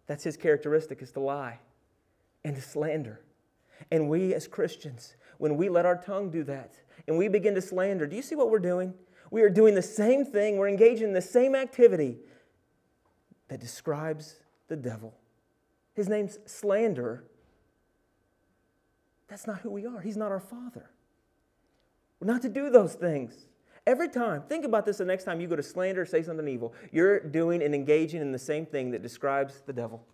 That's 0.07 0.23
his 0.23 0.37
characteristic, 0.37 1.01
is 1.01 1.11
to 1.11 1.19
lie 1.19 1.59
and 2.45 2.55
to 2.55 2.61
slander. 2.61 3.19
And 3.91 4.09
we 4.09 4.33
as 4.33 4.47
Christians, 4.47 5.15
when 5.37 5.57
we 5.57 5.69
let 5.69 5.85
our 5.85 5.97
tongue 5.97 6.29
do 6.29 6.43
that 6.45 6.75
and 7.07 7.17
we 7.17 7.27
begin 7.27 7.55
to 7.55 7.61
slander, 7.61 8.07
do 8.07 8.15
you 8.15 8.21
see 8.21 8.35
what 8.35 8.49
we're 8.49 8.59
doing? 8.59 8.93
We 9.31 9.41
are 9.41 9.49
doing 9.49 9.75
the 9.75 9.81
same 9.81 10.23
thing, 10.23 10.57
we're 10.57 10.69
engaging 10.69 11.09
in 11.09 11.13
the 11.13 11.21
same 11.21 11.55
activity 11.55 12.19
that 13.49 13.59
describes 13.59 14.37
the 14.69 14.77
devil. 14.77 15.13
His 15.97 16.07
name's 16.07 16.37
slander. 16.45 17.23
That's 19.27 19.47
not 19.47 19.61
who 19.61 19.71
we 19.71 19.87
are. 19.87 19.99
He's 19.99 20.15
not 20.15 20.31
our 20.31 20.39
Father. 20.39 20.91
We're 22.19 22.31
not 22.31 22.43
to 22.43 22.49
do 22.49 22.69
those 22.69 22.93
things. 22.93 23.47
Every 23.87 24.07
time, 24.07 24.43
think 24.47 24.63
about 24.63 24.85
this 24.85 24.99
the 24.99 25.05
next 25.05 25.23
time 25.23 25.41
you 25.41 25.47
go 25.47 25.55
to 25.55 25.63
slander 25.63 26.03
or 26.03 26.05
say 26.05 26.21
something 26.21 26.47
evil. 26.47 26.75
You're 26.91 27.19
doing 27.19 27.63
and 27.63 27.73
engaging 27.73 28.21
in 28.21 28.31
the 28.31 28.37
same 28.37 28.63
thing 28.63 28.91
that 28.91 29.01
describes 29.01 29.63
the 29.65 29.73
devil. 29.73 30.05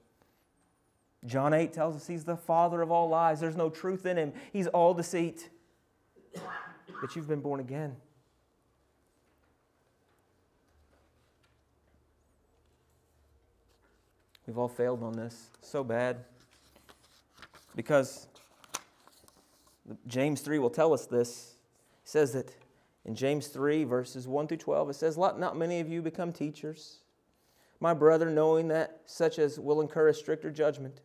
John 1.26 1.54
8 1.54 1.74
tells 1.74 1.98
us 1.98 2.08
he's 2.08 2.24
the 2.24 2.38
father 2.38 2.82
of 2.82 2.90
all 2.90 3.10
lies. 3.10 3.42
There's 3.42 3.58
no 3.58 3.70
truth 3.70 4.06
in 4.06 4.16
him, 4.16 4.32
he's 4.54 4.68
all 4.68 4.94
deceit. 4.94 5.50
But 7.02 7.14
you've 7.18 7.28
been 7.28 7.42
born 7.42 7.60
again. 7.60 7.98
We've 14.46 14.58
all 14.58 14.68
failed 14.68 15.04
on 15.04 15.14
this 15.14 15.50
so 15.62 15.84
bad 15.84 16.18
because 17.76 18.28
James 20.08 20.42
3 20.42 20.60
will 20.60 20.70
tell 20.70 20.94
us 20.94 21.06
this. 21.06 21.56
He 22.04 22.10
says 22.10 22.34
that 22.34 22.54
in 23.06 23.16
James 23.16 23.48
3, 23.48 23.84
verses 23.86 24.28
1 24.28 24.48
through 24.48 24.58
12, 24.58 24.90
it 24.92 24.94
says, 24.96 25.18
Let 25.18 25.40
not 25.40 25.58
many 25.58 25.80
of 25.80 25.90
you 25.90 26.02
become 26.02 26.32
teachers, 26.32 27.00
my 27.80 27.94
brother, 27.94 28.30
knowing 28.30 28.70
that 28.70 29.02
such 29.06 29.40
as 29.40 29.60
will 29.60 29.82
incur 29.82 30.10
a 30.10 30.14
stricter 30.14 30.52
judgment. 30.52 31.02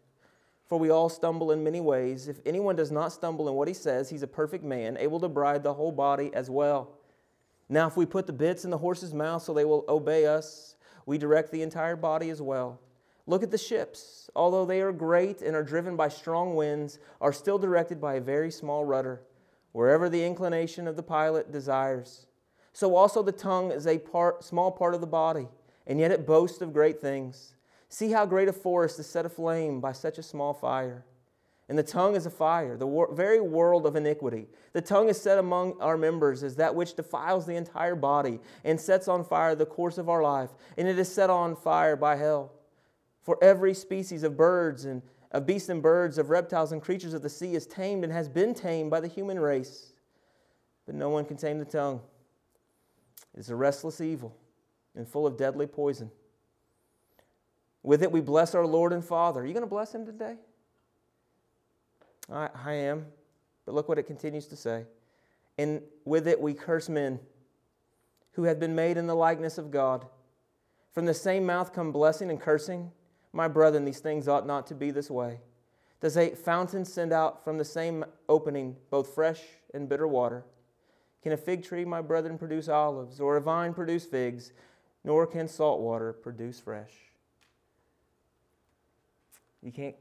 For 0.68 0.78
we 0.78 0.91
all 0.91 1.09
stumble 1.09 1.51
in 1.51 1.64
many 1.64 1.80
ways. 1.80 2.28
If 2.28 2.41
anyone 2.45 2.76
does 2.76 2.93
not 2.93 3.12
stumble 3.12 3.49
in 3.49 3.55
what 3.55 3.68
he 3.68 3.74
says, 3.74 4.11
he's 4.11 4.22
a 4.22 4.28
perfect 4.28 4.62
man, 4.62 4.97
able 4.99 5.18
to 5.20 5.28
bride 5.28 5.62
the 5.62 5.74
whole 5.74 5.93
body 5.93 6.30
as 6.34 6.51
well. 6.51 6.99
Now, 7.68 7.86
if 7.86 7.97
we 7.97 8.05
put 8.05 8.26
the 8.26 8.32
bits 8.32 8.64
in 8.64 8.70
the 8.70 8.78
horse's 8.78 9.14
mouth 9.14 9.43
so 9.43 9.55
they 9.55 9.64
will 9.64 9.84
obey 9.89 10.26
us, 10.26 10.76
we 11.07 11.18
direct 11.18 11.51
the 11.51 11.62
entire 11.62 11.97
body 11.97 12.30
as 12.30 12.43
well. 12.43 12.80
Look 13.29 13.43
at 13.43 13.51
the 13.51 13.59
ships. 13.59 14.31
Although 14.35 14.64
they 14.64 14.81
are 14.81 14.91
great 14.91 15.43
and 15.43 15.55
are 15.55 15.62
driven 15.62 15.97
by 15.97 16.09
strong 16.09 16.57
winds, 16.57 16.99
are 17.20 17.33
still 17.33 17.59
directed 17.59 18.01
by 18.01 18.14
a 18.14 18.20
very 18.22 18.51
small 18.51 18.87
rudder, 18.87 19.20
wherever 19.72 20.09
the 20.09 20.24
inclination 20.24 20.89
of 20.89 20.97
the 20.97 21.03
pilot 21.03 21.53
desires. 21.53 22.26
So 22.72 22.97
also 22.97 23.22
the 23.22 23.31
tongue 23.31 23.70
is 23.70 23.87
a 23.87 23.99
part, 23.99 24.45
small 24.45 24.72
part 24.72 24.95
of 24.95 25.03
the 25.03 25.07
body, 25.07 25.47
and 25.87 26.01
yet 26.01 26.11
it 26.11 26.26
boasts 26.26 26.62
of 26.62 26.72
great 26.72 27.03
things. 27.03 27.55
See 27.91 28.12
how 28.12 28.24
great 28.24 28.49
a 28.49 28.53
forest 28.53 28.99
is 28.99 29.07
set 29.07 29.26
aflame 29.26 29.81
by 29.81 29.93
such 29.93 30.16
a 30.16 30.22
small 30.22 30.55
fire. 30.55 31.05
And 31.68 31.76
the 31.76 31.83
tongue 31.83 32.16
is 32.16 32.24
a 32.24 32.31
fire, 32.31 32.79
the 32.79 32.87
wor- 32.87 33.14
very 33.14 33.41
world 33.41 33.85
of 33.85 33.95
iniquity. 33.95 34.47
The 34.72 34.81
tongue 34.81 35.11
is 35.11 35.20
set 35.20 35.37
among 35.37 35.79
our 35.83 35.99
members 35.99 36.43
as 36.43 36.57
that 36.57 36.74
which 36.74 36.95
defiles 36.97 37.45
the 37.45 37.57
entire 37.57 37.95
body 37.95 38.41
and 38.64 38.81
sets 38.81 39.07
on 39.07 39.22
fire 39.22 39.55
the 39.55 39.66
course 39.66 39.99
of 39.99 40.09
our 40.09 40.22
life, 40.22 40.49
and 40.79 40.89
it 40.89 40.99
is 40.99 41.12
set 41.12 41.29
on 41.29 41.55
fire 41.55 41.95
by 41.95 42.16
hell. 42.16 42.53
For 43.29 43.37
every 43.45 43.74
species 43.74 44.22
of 44.22 44.39
birds 44.39 44.87
and 44.87 45.03
of 45.33 45.45
beasts 45.45 45.68
and 45.68 45.83
birds, 45.83 46.16
of 46.16 46.31
reptiles 46.31 46.72
and 46.72 46.81
creatures 46.81 47.12
of 47.12 47.20
the 47.20 47.29
sea 47.29 47.55
is 47.55 47.66
tamed 47.66 48.03
and 48.03 48.11
has 48.11 48.26
been 48.26 48.55
tamed 48.55 48.91
by 48.91 49.01
the 49.01 49.07
human 49.07 49.39
race. 49.39 49.93
But 50.87 50.95
no 50.95 51.11
one 51.11 51.26
can 51.26 51.37
tame 51.37 51.59
the 51.59 51.66
tongue. 51.66 52.01
It 53.35 53.41
is 53.41 53.51
a 53.51 53.55
restless 53.55 54.01
evil 54.01 54.35
and 54.97 55.07
full 55.07 55.26
of 55.26 55.37
deadly 55.37 55.66
poison. 55.66 56.11
With 57.83 58.03
it 58.03 58.11
we 58.11 58.22
bless 58.22 58.55
our 58.55 58.64
Lord 58.64 58.95
and 58.95 59.05
Father. 59.05 59.43
Are 59.43 59.45
you 59.45 59.53
going 59.53 59.61
to 59.61 59.66
bless 59.66 59.95
him 59.95 60.07
today? 60.07 60.37
I, 62.33 62.49
I 62.64 62.72
am. 62.72 63.05
But 63.66 63.74
look 63.74 63.91
what 63.91 63.99
it 63.99 64.05
continues 64.05 64.47
to 64.47 64.57
say. 64.57 64.87
And 65.59 65.83
with 66.07 66.26
it 66.26 66.41
we 66.41 66.55
curse 66.55 66.89
men 66.89 67.20
who 68.33 68.45
have 68.45 68.59
been 68.59 68.74
made 68.74 68.97
in 68.97 69.07
the 69.07 69.14
likeness 69.14 69.59
of 69.59 69.70
God. 69.70 70.07
From 70.95 71.05
the 71.05 71.12
same 71.12 71.45
mouth 71.45 71.74
come 71.74 71.93
blessing 71.93 72.31
and 72.31 72.41
cursing. 72.41 72.91
My 73.33 73.49
brethren, 73.49 73.85
these 73.85 74.01
things 74.01 74.29
ought 74.29 74.47
not 74.47 74.66
to 74.68 74.74
be 74.74 74.91
this 74.91 75.11
way. 75.11 75.41
Does 76.01 76.16
a 76.16 76.31
fountain 76.31 76.85
send 76.85 77.12
out 77.12 77.45
from 77.45 77.59
the 77.59 77.64
same 77.64 78.05
opening 78.29 78.76
both 78.91 79.14
fresh 79.14 79.43
and 79.74 79.89
bitter 79.89 80.07
water? 80.07 80.45
Can 81.22 81.33
a 81.33 81.37
fig 81.37 81.64
tree, 81.64 81.85
my 81.85 82.01
brethren, 82.01 82.39
produce 82.39 82.68
olives, 82.68 83.20
or 83.20 83.37
a 83.37 83.41
vine 83.41 83.74
produce 83.74 84.05
figs? 84.05 84.53
Nor 85.05 85.26
can 85.26 85.49
salt 85.49 85.81
water 85.81 86.12
produce 86.12 86.61
fresh. 86.61 86.93
You 89.62 89.72
can't 89.72 89.97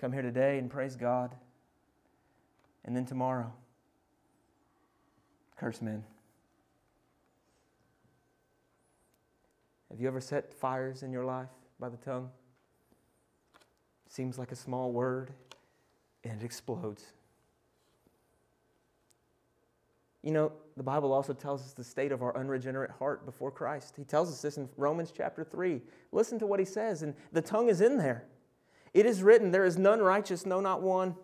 come 0.00 0.12
here 0.12 0.22
today 0.22 0.58
and 0.58 0.70
praise 0.70 0.96
God, 0.96 1.34
and 2.84 2.94
then 2.94 3.04
tomorrow 3.06 3.52
curse 5.56 5.80
men. 5.80 6.04
Have 9.90 10.00
you 10.00 10.08
ever 10.08 10.20
set 10.20 10.52
fires 10.52 11.02
in 11.02 11.12
your 11.12 11.24
life? 11.24 11.48
By 11.78 11.88
the 11.88 11.96
tongue. 11.96 12.30
Seems 14.08 14.38
like 14.38 14.52
a 14.52 14.56
small 14.56 14.92
word, 14.92 15.32
and 16.22 16.40
it 16.40 16.44
explodes. 16.44 17.04
You 20.22 20.32
know, 20.32 20.52
the 20.76 20.82
Bible 20.82 21.12
also 21.12 21.34
tells 21.34 21.62
us 21.62 21.74
the 21.74 21.84
state 21.84 22.10
of 22.10 22.22
our 22.22 22.36
unregenerate 22.36 22.90
heart 22.92 23.26
before 23.26 23.50
Christ. 23.50 23.94
He 23.96 24.04
tells 24.04 24.30
us 24.30 24.40
this 24.40 24.56
in 24.56 24.68
Romans 24.76 25.12
chapter 25.14 25.44
3. 25.44 25.82
Listen 26.12 26.38
to 26.38 26.46
what 26.46 26.58
he 26.58 26.64
says, 26.64 27.02
and 27.02 27.14
the 27.32 27.42
tongue 27.42 27.68
is 27.68 27.80
in 27.80 27.98
there. 27.98 28.24
It 28.94 29.04
is 29.04 29.22
written, 29.22 29.50
There 29.50 29.64
is 29.64 29.76
none 29.76 30.00
righteous, 30.00 30.46
no, 30.46 30.60
not 30.60 30.80
one. 30.80 31.16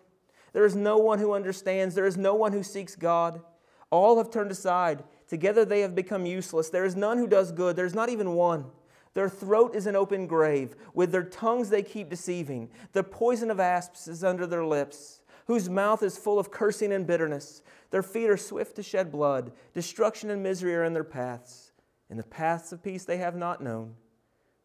There 0.53 0.65
is 0.65 0.75
no 0.75 0.97
one 0.97 1.19
who 1.19 1.33
understands. 1.33 1.95
There 1.95 2.05
is 2.05 2.17
no 2.17 2.35
one 2.35 2.51
who 2.51 2.61
seeks 2.61 2.95
God. 2.95 3.41
All 3.89 4.17
have 4.17 4.29
turned 4.29 4.51
aside. 4.51 5.03
Together 5.27 5.65
they 5.65 5.79
have 5.81 5.95
become 5.95 6.25
useless. 6.25 6.69
There 6.69 6.85
is 6.85 6.95
none 6.95 7.17
who 7.17 7.27
does 7.27 7.51
good. 7.51 7.75
There 7.75 7.85
is 7.85 7.95
not 7.95 8.09
even 8.09 8.33
one. 8.33 8.65
Their 9.13 9.29
throat 9.29 9.75
is 9.75 9.87
an 9.87 9.95
open 9.95 10.27
grave. 10.27 10.75
With 10.93 11.11
their 11.11 11.23
tongues 11.23 11.69
they 11.69 11.83
keep 11.83 12.09
deceiving. 12.09 12.69
The 12.93 13.03
poison 13.03 13.51
of 13.51 13.59
asps 13.59 14.07
is 14.07 14.23
under 14.23 14.47
their 14.47 14.65
lips. 14.65 15.21
whose 15.47 15.69
mouth 15.69 16.01
is 16.03 16.17
full 16.17 16.39
of 16.39 16.51
cursing 16.51 16.93
and 16.93 17.05
bitterness. 17.05 17.61
Their 17.89 18.03
feet 18.03 18.29
are 18.29 18.37
swift 18.37 18.75
to 18.77 18.83
shed 18.83 19.11
blood. 19.11 19.51
Destruction 19.73 20.29
and 20.29 20.41
misery 20.41 20.75
are 20.75 20.85
in 20.85 20.93
their 20.93 21.03
paths. 21.03 21.71
In 22.09 22.17
the 22.17 22.23
paths 22.23 22.71
of 22.71 22.83
peace 22.83 23.03
they 23.03 23.17
have 23.17 23.35
not 23.35 23.61
known. 23.61 23.95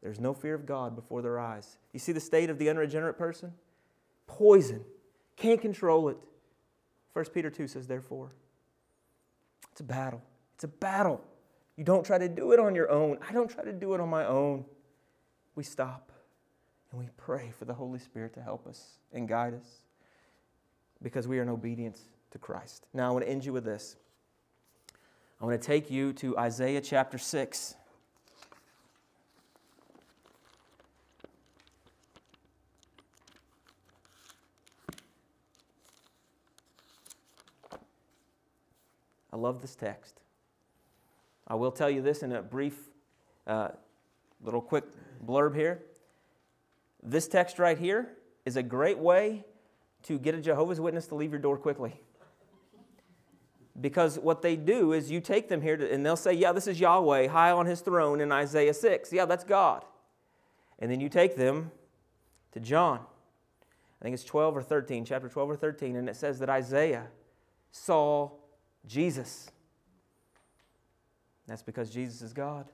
There's 0.03 0.21
no 0.21 0.33
fear 0.33 0.55
of 0.55 0.67
God 0.67 0.95
before 0.95 1.23
their 1.23 1.41
eyes. 1.41 1.79
You 1.93 1.99
see 1.99 2.13
the 2.13 2.21
state 2.21 2.51
of 2.51 2.59
the 2.59 2.69
unregenerate 2.69 3.19
person? 3.19 3.53
Poison. 4.27 4.85
Can't 5.37 5.61
control 5.61 6.09
it. 6.09 6.19
1 7.15 7.25
Peter 7.35 7.51
2 7.51 7.67
says, 7.67 7.87
therefore. 7.87 8.33
It's 9.73 9.81
a 9.81 9.85
battle. 9.85 10.23
It's 10.55 10.65
a 10.65 10.69
battle. 10.69 11.21
You 11.77 11.85
don't 11.85 12.05
try 12.05 12.19
to 12.19 12.29
do 12.29 12.53
it 12.53 12.59
on 12.59 12.75
your 12.75 12.91
own. 12.91 13.19
I 13.29 13.33
don't 13.33 13.51
try 13.51 13.65
to 13.65 13.73
do 13.73 13.95
it 13.95 14.01
on 14.01 14.09
my 14.09 14.25
own. 14.25 14.65
We 15.55 15.63
stop 15.63 16.11
and 16.91 17.01
we 17.01 17.09
pray 17.17 17.53
for 17.59 17.67
the 17.67 17.75
Holy 17.75 17.99
Spirit 17.99 18.33
to 18.35 18.43
help 18.43 18.67
us 18.67 18.99
and 19.13 19.29
guide 19.29 19.55
us 19.55 19.83
because 21.03 21.29
we 21.29 21.39
are 21.39 21.43
in 21.43 21.49
obedience 21.49 22.01
to 22.31 22.39
Christ. 22.39 22.87
Now, 22.95 23.09
I 23.09 23.13
want 23.13 23.25
to 23.25 23.31
end 23.31 23.45
you 23.45 23.53
with 23.53 23.65
this. 23.65 23.97
I 25.41 25.45
want 25.45 25.61
to 25.61 25.67
take 25.67 25.91
you 25.91 26.15
to 26.15 26.39
Isaiah 26.39 26.81
chapter 26.81 27.19
6. 27.19 27.75
I 39.31 39.37
love 39.37 39.61
this 39.61 39.77
text. 39.77 40.21
I 41.47 41.55
will 41.55 41.71
tell 41.71 41.89
you 41.89 42.03
this 42.03 42.23
in 42.23 42.33
a 42.33 42.43
brief, 42.43 42.77
uh, 43.47 43.69
little 44.43 44.61
quick 44.61 44.85
blurb 45.25 45.55
here. 45.55 45.83
This 47.03 47.29
text 47.29 47.59
right 47.59 47.79
here 47.79 48.09
is 48.45 48.57
a 48.57 48.63
great 48.63 48.99
way 48.99 49.45
to 50.05 50.19
get 50.19 50.35
a 50.35 50.41
Jehovah's 50.41 50.81
Witness 50.81 51.07
to 51.09 51.15
leave 51.15 51.31
your 51.31 51.41
door 51.41 51.57
quickly. 51.57 52.01
Because 53.81 54.19
what 54.19 54.43
they 54.43 54.57
do 54.57 54.93
is 54.93 55.11
you 55.11 55.21
take 55.21 55.49
them 55.49 55.61
here 55.61 55.77
to, 55.77 55.93
and 55.93 56.05
they'll 56.05 56.17
say, 56.17 56.33
Yeah, 56.33 56.53
this 56.53 56.67
is 56.67 56.81
Yahweh 56.81 57.29
high 57.29 57.51
on 57.51 57.67
his 57.67 57.81
throne 57.81 58.21
in 58.21 58.33
Isaiah 58.33 58.73
6. 58.73 59.13
Yeah, 59.13 59.27
that's 59.27 59.45
God. 59.45 59.85
And 60.79 60.91
then 60.91 61.01
you 61.01 61.09
take 61.09 61.37
them 61.37 61.71
to 62.53 62.61
John. 62.61 63.01
I 64.01 64.05
think 64.05 64.15
it's 64.15 64.25
12 64.25 64.57
or 64.57 64.63
13, 64.63 65.05
chapter 65.05 65.29
12 65.29 65.51
or 65.51 65.57
13, 65.57 65.97
and 65.97 66.09
it 66.09 66.17
says 66.17 66.39
that 66.39 66.49
Isaiah 66.49 67.09
saw 67.71 68.31
Jesus. 68.87 69.51
That's 71.47 71.63
because 71.63 71.91
Jesus 71.91 72.23
is 72.23 72.33
God. 72.33 72.67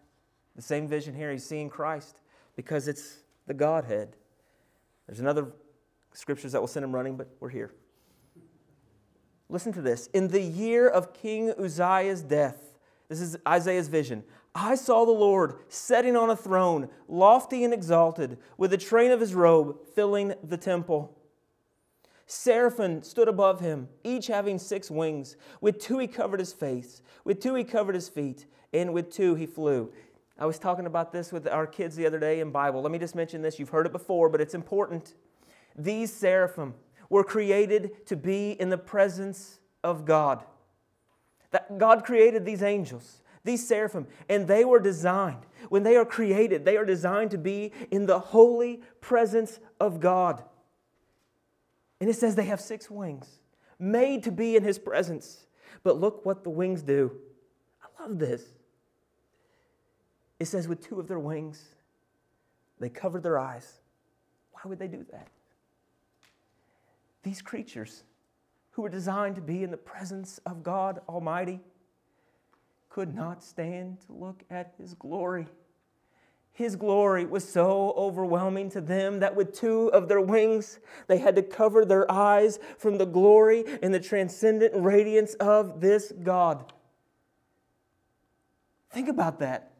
The 0.57 0.63
same 0.63 0.87
vision 0.87 1.15
here, 1.15 1.31
he's 1.31 1.45
seeing 1.45 1.69
Christ 1.69 2.21
because 2.57 2.89
it's 2.89 3.19
the 3.47 3.55
Godhead. 3.55 4.17
There's 5.07 5.21
another 5.21 5.49
scriptures 6.13 6.53
that 6.53 6.61
will 6.61 6.69
send 6.69 6.85
him 6.85 6.95
running, 6.95 7.17
but 7.17 7.29
we're 7.41 7.49
here. 7.49 7.73
Listen 9.49 9.73
to 9.75 9.83
this. 9.83 10.07
In 10.09 10.29
the 10.29 10.41
year 10.41 10.89
of 10.89 11.13
King 11.13 11.53
Uzziah's 11.59 12.23
death, 12.23 12.79
this 13.09 13.21
is 13.21 13.37
Isaiah's 13.47 13.89
vision. 13.89 14.25
I 14.55 14.75
saw 14.75 15.05
the 15.05 15.13
Lord 15.13 15.57
sitting 15.69 16.17
on 16.17 16.31
a 16.31 16.37
throne, 16.37 16.89
lofty 17.09 17.65
and 17.65 17.73
exalted, 17.73 18.39
with 18.57 18.71
the 18.71 18.79
train 18.79 19.11
of 19.11 19.21
his 19.21 19.35
robe 19.35 19.87
filling 19.95 20.35
the 20.43 20.57
temple. 20.57 21.19
Seraphim 22.27 23.03
stood 23.03 23.29
above 23.29 23.61
him, 23.61 23.89
each 24.05 24.29
having 24.29 24.59
six 24.59 24.91
wings. 24.91 25.37
With 25.61 25.79
two 25.79 25.99
he 25.99 26.07
covered 26.07 26.41
his 26.41 26.53
face, 26.53 27.03
with 27.25 27.41
two 27.41 27.55
he 27.55 27.65
covered 27.65 27.95
his 27.95 28.09
feet, 28.09 28.47
and 28.73 28.93
with 28.93 29.11
two 29.11 29.35
he 29.35 29.47
flew. 29.47 29.93
I 30.39 30.47
was 30.47 30.59
talking 30.59 30.87
about 30.87 31.13
this 31.13 31.31
with 31.31 31.47
our 31.47 31.67
kids 31.67 31.95
the 31.95 32.07
other 32.07 32.19
day 32.19 32.41
in 32.41 32.51
Bible. 32.51 32.83
Let 32.83 32.91
me 32.91 32.99
just 32.99 33.15
mention 33.15 33.43
this. 33.43 33.59
You've 33.59 33.69
heard 33.69 33.87
it 33.87 33.93
before, 33.93 34.29
but 34.29 34.41
it's 34.41 34.55
important. 34.55 35.15
These 35.77 36.13
seraphim 36.13 36.75
were 37.09 37.25
created 37.25 38.07
to 38.07 38.17
be 38.17 38.53
in 38.53 38.71
the 38.71 38.79
presence 38.79 39.61
of 39.85 40.05
God. 40.05 40.43
That 41.51 41.79
God 41.79 42.05
created 42.05 42.45
these 42.45 42.63
angels, 42.63 43.21
these 43.45 43.67
seraphim, 43.67 44.07
and 44.29 44.49
they 44.49 44.65
were 44.65 44.81
designed, 44.81 45.45
when 45.69 45.83
they 45.83 45.97
are 45.97 46.05
created, 46.05 46.65
they 46.65 46.77
are 46.77 46.85
designed 46.85 47.31
to 47.33 47.39
be 47.39 47.73
in 47.91 48.07
the 48.07 48.19
holy 48.19 48.81
presence 49.01 49.61
of 49.79 50.01
God. 50.01 50.43
And 52.01 52.09
it 52.09 52.15
says 52.15 52.35
they 52.35 52.47
have 52.47 52.61
six 52.61 52.91
wings, 52.91 53.29
made 53.79 54.23
to 54.25 54.33
be 54.33 54.57
in 54.57 54.65
his 54.65 54.79
presence. 54.79 55.47
But 55.83 56.01
look 56.01 56.25
what 56.25 56.43
the 56.43 56.51
wings 56.51 56.83
do. 56.83 57.13
I 57.83 58.03
love 58.03 58.19
this. 58.19 58.43
It 60.43 60.47
says, 60.47 60.67
with 60.67 60.85
two 60.85 60.99
of 60.99 61.07
their 61.07 61.21
wings, 61.21 61.63
they 62.81 62.89
covered 62.89 63.23
their 63.23 63.39
eyes. 63.39 63.79
Why 64.51 64.63
would 64.65 64.81
they 64.81 64.89
do 64.89 65.07
that? 65.13 65.29
These 67.23 67.43
creatures 67.43 68.03
who 68.73 68.83
were 68.83 68.89
designed 68.89 69.37
to 69.37 69.41
be 69.41 69.63
in 69.63 69.71
the 69.71 69.77
presence 69.77 70.41
of 70.45 70.65
God 70.65 71.01
Almighty 71.09 71.61
could 72.91 73.15
not 73.15 73.41
stand 73.41 74.01
to 74.07 74.13
look 74.15 74.43
at 74.51 74.75
His 74.79 74.95
glory. 74.95 75.47
His 76.51 76.75
glory 76.75 77.25
was 77.25 77.49
so 77.49 77.95
overwhelming 77.97 78.69
to 78.71 78.81
them 78.81 79.21
that 79.21 79.37
with 79.37 79.57
two 79.57 79.93
of 79.93 80.09
their 80.09 80.21
wings, 80.21 80.81
they 81.07 81.19
had 81.19 81.37
to 81.37 81.43
cover 81.43 81.85
their 81.85 82.11
eyes 82.11 82.59
from 82.79 82.99
the 82.99 83.07
glory 83.07 83.65
and 83.81 83.95
the 83.95 84.01
transcendent 84.01 84.73
radiance 84.75 85.35
of 85.35 85.81
this 85.81 86.13
God. 86.21 86.73
Think 88.91 89.09
about 89.09 89.39
that. 89.39 89.72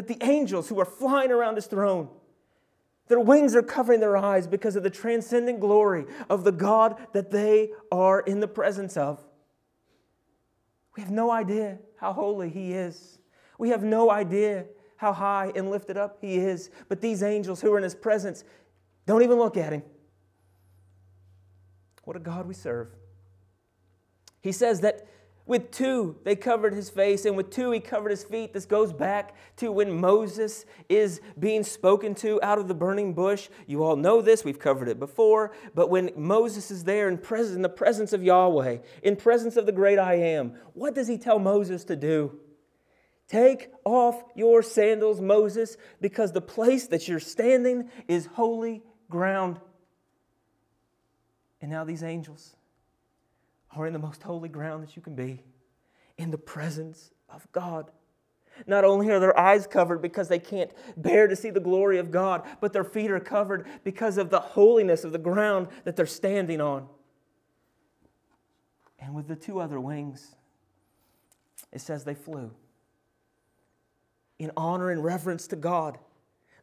That 0.00 0.08
the 0.08 0.26
angels 0.26 0.70
who 0.70 0.80
are 0.80 0.86
flying 0.86 1.30
around 1.30 1.56
his 1.56 1.66
throne, 1.66 2.08
their 3.08 3.20
wings 3.20 3.54
are 3.54 3.62
covering 3.62 4.00
their 4.00 4.16
eyes 4.16 4.46
because 4.46 4.74
of 4.74 4.82
the 4.82 4.88
transcendent 4.88 5.60
glory 5.60 6.06
of 6.30 6.42
the 6.42 6.52
God 6.52 6.96
that 7.12 7.30
they 7.30 7.72
are 7.92 8.20
in 8.20 8.40
the 8.40 8.48
presence 8.48 8.96
of. 8.96 9.22
We 10.96 11.02
have 11.02 11.10
no 11.10 11.30
idea 11.30 11.80
how 11.96 12.14
holy 12.14 12.48
he 12.48 12.72
is. 12.72 13.18
We 13.58 13.68
have 13.68 13.82
no 13.82 14.10
idea 14.10 14.64
how 14.96 15.12
high 15.12 15.52
and 15.54 15.70
lifted 15.70 15.98
up 15.98 16.16
he 16.22 16.38
is. 16.38 16.70
But 16.88 17.02
these 17.02 17.22
angels 17.22 17.60
who 17.60 17.70
are 17.74 17.76
in 17.76 17.84
his 17.84 17.94
presence 17.94 18.42
don't 19.04 19.22
even 19.22 19.36
look 19.36 19.58
at 19.58 19.74
him. 19.74 19.82
What 22.04 22.16
a 22.16 22.20
God 22.20 22.48
we 22.48 22.54
serve. 22.54 22.88
He 24.40 24.52
says 24.52 24.80
that 24.80 25.06
with 25.50 25.72
two, 25.72 26.16
they 26.22 26.36
covered 26.36 26.72
his 26.72 26.88
face, 26.88 27.24
and 27.24 27.36
with 27.36 27.50
two, 27.50 27.72
he 27.72 27.80
covered 27.80 28.10
his 28.10 28.22
feet. 28.22 28.52
This 28.52 28.66
goes 28.66 28.92
back 28.92 29.34
to 29.56 29.72
when 29.72 30.00
Moses 30.00 30.64
is 30.88 31.20
being 31.40 31.64
spoken 31.64 32.14
to 32.16 32.40
out 32.40 32.60
of 32.60 32.68
the 32.68 32.74
burning 32.74 33.14
bush. 33.14 33.48
You 33.66 33.82
all 33.82 33.96
know 33.96 34.22
this, 34.22 34.44
we've 34.44 34.60
covered 34.60 34.88
it 34.88 35.00
before. 35.00 35.50
But 35.74 35.90
when 35.90 36.12
Moses 36.16 36.70
is 36.70 36.84
there 36.84 37.08
in, 37.08 37.18
pres- 37.18 37.50
in 37.50 37.62
the 37.62 37.68
presence 37.68 38.12
of 38.12 38.22
Yahweh, 38.22 38.78
in 39.02 39.16
presence 39.16 39.56
of 39.56 39.66
the 39.66 39.72
great 39.72 39.98
I 39.98 40.14
am, 40.14 40.54
what 40.74 40.94
does 40.94 41.08
he 41.08 41.18
tell 41.18 41.40
Moses 41.40 41.82
to 41.86 41.96
do? 41.96 42.38
Take 43.26 43.72
off 43.84 44.22
your 44.36 44.62
sandals, 44.62 45.20
Moses, 45.20 45.76
because 46.00 46.30
the 46.30 46.40
place 46.40 46.86
that 46.86 47.08
you're 47.08 47.18
standing 47.18 47.90
is 48.06 48.26
holy 48.26 48.84
ground. 49.08 49.58
And 51.60 51.72
now 51.72 51.82
these 51.82 52.04
angels 52.04 52.54
are 53.76 53.86
in 53.86 53.92
the 53.92 53.98
most 53.98 54.22
holy 54.22 54.48
ground 54.48 54.82
that 54.82 54.96
you 54.96 55.02
can 55.02 55.14
be, 55.14 55.42
in 56.18 56.30
the 56.30 56.38
presence 56.38 57.12
of 57.28 57.50
God. 57.52 57.90
Not 58.66 58.84
only 58.84 59.08
are 59.10 59.20
their 59.20 59.38
eyes 59.38 59.66
covered 59.66 60.02
because 60.02 60.28
they 60.28 60.38
can't 60.38 60.70
bear 60.96 61.28
to 61.28 61.36
see 61.36 61.50
the 61.50 61.60
glory 61.60 61.98
of 61.98 62.10
God, 62.10 62.42
but 62.60 62.72
their 62.72 62.84
feet 62.84 63.10
are 63.10 63.20
covered 63.20 63.66
because 63.84 64.18
of 64.18 64.30
the 64.30 64.40
holiness 64.40 65.04
of 65.04 65.12
the 65.12 65.18
ground 65.18 65.68
that 65.84 65.96
they're 65.96 66.06
standing 66.06 66.60
on. 66.60 66.86
And 68.98 69.14
with 69.14 69.28
the 69.28 69.36
two 69.36 69.60
other 69.60 69.80
wings, 69.80 70.34
it 71.72 71.80
says 71.80 72.04
they 72.04 72.14
flew 72.14 72.50
in 74.40 74.50
honor 74.56 74.90
and 74.90 75.04
reverence 75.04 75.46
to 75.46 75.56
God. 75.56 75.98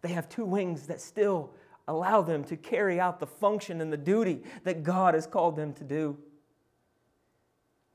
They 0.02 0.10
have 0.10 0.28
two 0.28 0.46
wings 0.46 0.88
that 0.88 1.00
still 1.00 1.52
allow 1.88 2.22
them 2.22 2.44
to 2.46 2.58
carry 2.58 3.00
out 3.00 3.20
the 3.20 3.28
function 3.28 3.82
and 3.82 3.94
the 3.94 3.98
duty 3.98 4.42
that 4.64 4.84
God 4.84 5.14
has 5.14 5.28
called 5.28 5.56
them 5.56 5.74
to 5.74 5.84
do. 5.84 6.18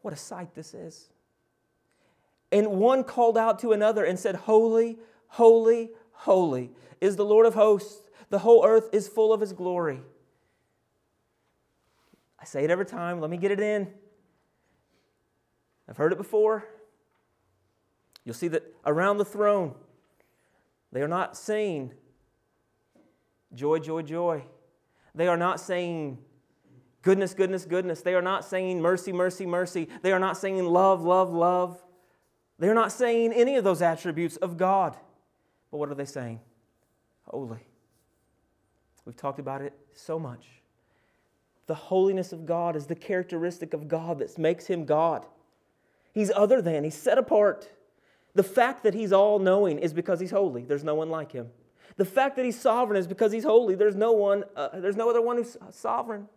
What 0.03 0.13
a 0.13 0.17
sight 0.17 0.55
this 0.55 0.75
is. 0.75 1.09
And 2.51 2.73
one 2.73 3.03
called 3.03 3.39
out 3.39 3.61
to 3.61 3.73
another 3.73 4.05
and 4.05 4.19
said, 4.19 4.35
Holy, 4.35 4.99
holy, 5.29 5.91
holy 6.13 6.71
is 7.01 7.17
the 7.17 7.25
Lord 7.25 7.47
of 7.47 7.55
hosts. 7.55 8.09
The 8.29 8.41
whole 8.41 8.65
earth 8.65 8.91
is 8.93 9.09
full 9.09 9.33
of 9.33 9.41
his 9.41 9.53
glory. 9.53 10.01
I 12.39 12.45
say 12.45 12.65
it 12.65 12.71
every 12.71 12.85
time. 12.85 13.21
Let 13.21 13.31
me 13.31 13.37
get 13.37 13.51
it 13.51 13.61
in. 13.61 13.89
I've 15.89 15.97
heard 15.97 16.13
it 16.13 16.19
before. 16.19 16.65
You'll 18.25 18.35
see 18.35 18.49
that 18.49 18.63
around 18.85 19.19
the 19.19 19.25
throne, 19.25 19.75
they 20.93 21.03
are 21.03 21.09
not 21.09 21.37
saying 21.37 21.93
joy, 23.55 23.79
joy, 23.79 24.03
joy. 24.03 24.45
They 25.15 25.29
are 25.29 25.37
not 25.37 25.61
saying 25.61 26.19
goodness, 27.03 27.35
goodness, 27.35 27.65
goodness. 27.65 28.01
They 28.01 28.15
are 28.15 28.23
not 28.23 28.45
saying 28.45 28.81
mercy, 28.81 29.13
mercy, 29.13 29.47
mercy. 29.47 29.89
They 30.03 30.13
are 30.13 30.19
not 30.19 30.37
saying 30.37 30.65
love, 30.65 31.03
love, 31.03 31.33
love. 31.33 31.83
They 32.59 32.69
are 32.69 32.75
not 32.75 32.93
saying 32.93 33.33
any 33.33 33.57
of 33.57 33.65
those 33.65 33.83
attributes 33.83 34.37
of 34.37 34.57
God. 34.57 34.97
But 35.71 35.79
what 35.79 35.91
are 35.91 35.95
they 35.95 36.05
saying? 36.05 36.41
Holy. 37.25 37.59
We've 39.05 39.17
talked 39.17 39.39
about 39.39 39.63
it 39.63 39.73
so 39.95 40.19
much. 40.19 40.47
The 41.67 41.75
holiness 41.75 42.33
of 42.33 42.47
God 42.47 42.77
is 42.77 42.87
the 42.87 42.95
characteristic 42.95 43.75
of 43.75 43.89
God 43.89 44.19
that 44.19 44.37
makes 44.39 44.67
him 44.67 44.85
God. 44.85 45.27
He's 46.13 46.31
other 46.31 46.61
than, 46.61 46.85
he's 46.85 46.95
set 46.95 47.19
apart. 47.19 47.71
The 48.35 48.43
fact 48.43 48.83
that 48.83 48.95
he's 48.95 49.13
all 49.13 49.39
knowing 49.39 49.79
is 49.79 49.93
because 49.93 50.21
he's 50.21 50.31
holy. 50.31 50.65
There's 50.65 50.85
no 50.85 50.95
one 50.95 51.11
like 51.11 51.33
him. 51.33 51.49
The 51.97 52.05
fact 52.05 52.37
that 52.37 52.45
he's 52.45 52.59
sovereign 52.59 52.99
is 52.99 53.07
because 53.07 53.33
he's 53.33 53.45
holy. 53.45 53.75
There's 53.75 53.97
no 53.97 54.13
one, 54.13 54.45
uh, 54.57 54.81
there's 54.81 54.97
no 54.97 55.11
other 55.11 55.21
one 55.21 55.37
who's 55.37 55.57
sovereign. 55.71 56.29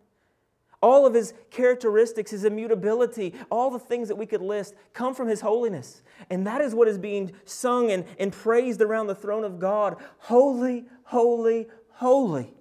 All 0.82 1.06
of 1.06 1.14
his 1.14 1.32
characteristics, 1.50 2.30
his 2.30 2.44
immutability, 2.44 3.34
all 3.50 3.70
the 3.70 3.78
things 3.78 4.08
that 4.08 4.16
we 4.16 4.26
could 4.26 4.42
list 4.42 4.74
come 4.92 5.14
from 5.14 5.28
his 5.28 5.40
holiness. 5.40 6.02
And 6.30 6.46
that 6.46 6.60
is 6.60 6.74
what 6.74 6.88
is 6.88 6.98
being 6.98 7.32
sung 7.44 7.90
and, 7.90 8.04
and 8.18 8.32
praised 8.32 8.82
around 8.82 9.06
the 9.06 9.14
throne 9.14 9.44
of 9.44 9.58
God. 9.58 9.96
Holy, 10.18 10.84
holy, 11.04 11.66
holy. 11.92 12.52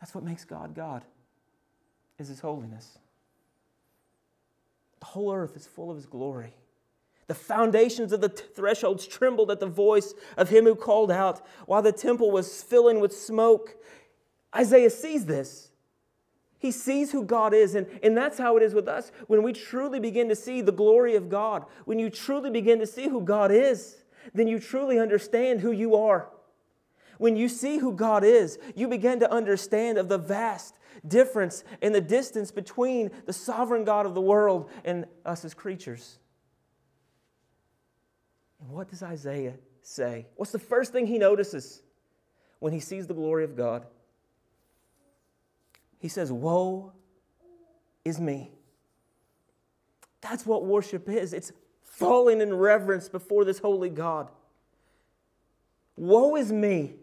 That's 0.00 0.14
what 0.14 0.24
makes 0.24 0.44
God 0.44 0.74
God, 0.74 1.04
is 2.18 2.28
his 2.28 2.40
holiness. 2.40 2.98
The 5.00 5.06
whole 5.06 5.32
earth 5.32 5.56
is 5.56 5.66
full 5.66 5.90
of 5.90 5.96
his 5.96 6.06
glory. 6.06 6.54
The 7.28 7.34
foundations 7.34 8.12
of 8.12 8.20
the 8.20 8.28
thresholds 8.28 9.06
trembled 9.06 9.50
at 9.50 9.60
the 9.60 9.66
voice 9.66 10.14
of 10.36 10.48
him 10.48 10.64
who 10.64 10.74
called 10.74 11.10
out 11.10 11.44
while 11.66 11.82
the 11.82 11.92
temple 11.92 12.30
was 12.30 12.62
filling 12.62 13.00
with 13.00 13.16
smoke. 13.16 13.76
Isaiah 14.54 14.90
sees 14.90 15.26
this. 15.26 15.65
He 16.58 16.70
sees 16.70 17.12
who 17.12 17.24
God 17.24 17.52
is, 17.52 17.74
and, 17.74 17.86
and 18.02 18.16
that's 18.16 18.38
how 18.38 18.56
it 18.56 18.62
is 18.62 18.74
with 18.74 18.88
us. 18.88 19.12
When 19.26 19.42
we 19.42 19.52
truly 19.52 20.00
begin 20.00 20.28
to 20.30 20.36
see 20.36 20.62
the 20.62 20.72
glory 20.72 21.14
of 21.14 21.28
God, 21.28 21.64
when 21.84 21.98
you 21.98 22.08
truly 22.08 22.50
begin 22.50 22.78
to 22.78 22.86
see 22.86 23.08
who 23.08 23.20
God 23.20 23.50
is, 23.50 23.96
then 24.34 24.48
you 24.48 24.58
truly 24.58 24.98
understand 24.98 25.60
who 25.60 25.70
you 25.70 25.94
are. 25.96 26.28
When 27.18 27.36
you 27.36 27.48
see 27.48 27.78
who 27.78 27.92
God 27.92 28.24
is, 28.24 28.58
you 28.74 28.88
begin 28.88 29.20
to 29.20 29.30
understand 29.30 29.98
of 29.98 30.08
the 30.08 30.18
vast 30.18 30.78
difference 31.06 31.64
and 31.82 31.94
the 31.94 32.00
distance 32.00 32.50
between 32.50 33.10
the 33.26 33.32
sovereign 33.32 33.84
God 33.84 34.06
of 34.06 34.14
the 34.14 34.20
world 34.20 34.70
and 34.84 35.06
us 35.24 35.44
as 35.44 35.54
creatures. 35.54 36.18
And 38.60 38.70
what 38.70 38.88
does 38.88 39.02
Isaiah 39.02 39.54
say? 39.82 40.26
What's 40.36 40.52
the 40.52 40.58
first 40.58 40.92
thing 40.92 41.06
he 41.06 41.18
notices 41.18 41.82
when 42.58 42.72
he 42.72 42.80
sees 42.80 43.06
the 43.06 43.14
glory 43.14 43.44
of 43.44 43.56
God? 43.56 43.86
He 46.06 46.08
says, 46.08 46.30
Woe 46.30 46.92
is 48.04 48.20
me. 48.20 48.52
That's 50.20 50.46
what 50.46 50.64
worship 50.64 51.08
is. 51.08 51.32
It's 51.32 51.50
falling 51.82 52.40
in 52.40 52.54
reverence 52.54 53.08
before 53.08 53.44
this 53.44 53.58
holy 53.58 53.88
God. 53.88 54.30
Woe 55.96 56.36
is 56.36 56.52
me, 56.52 56.94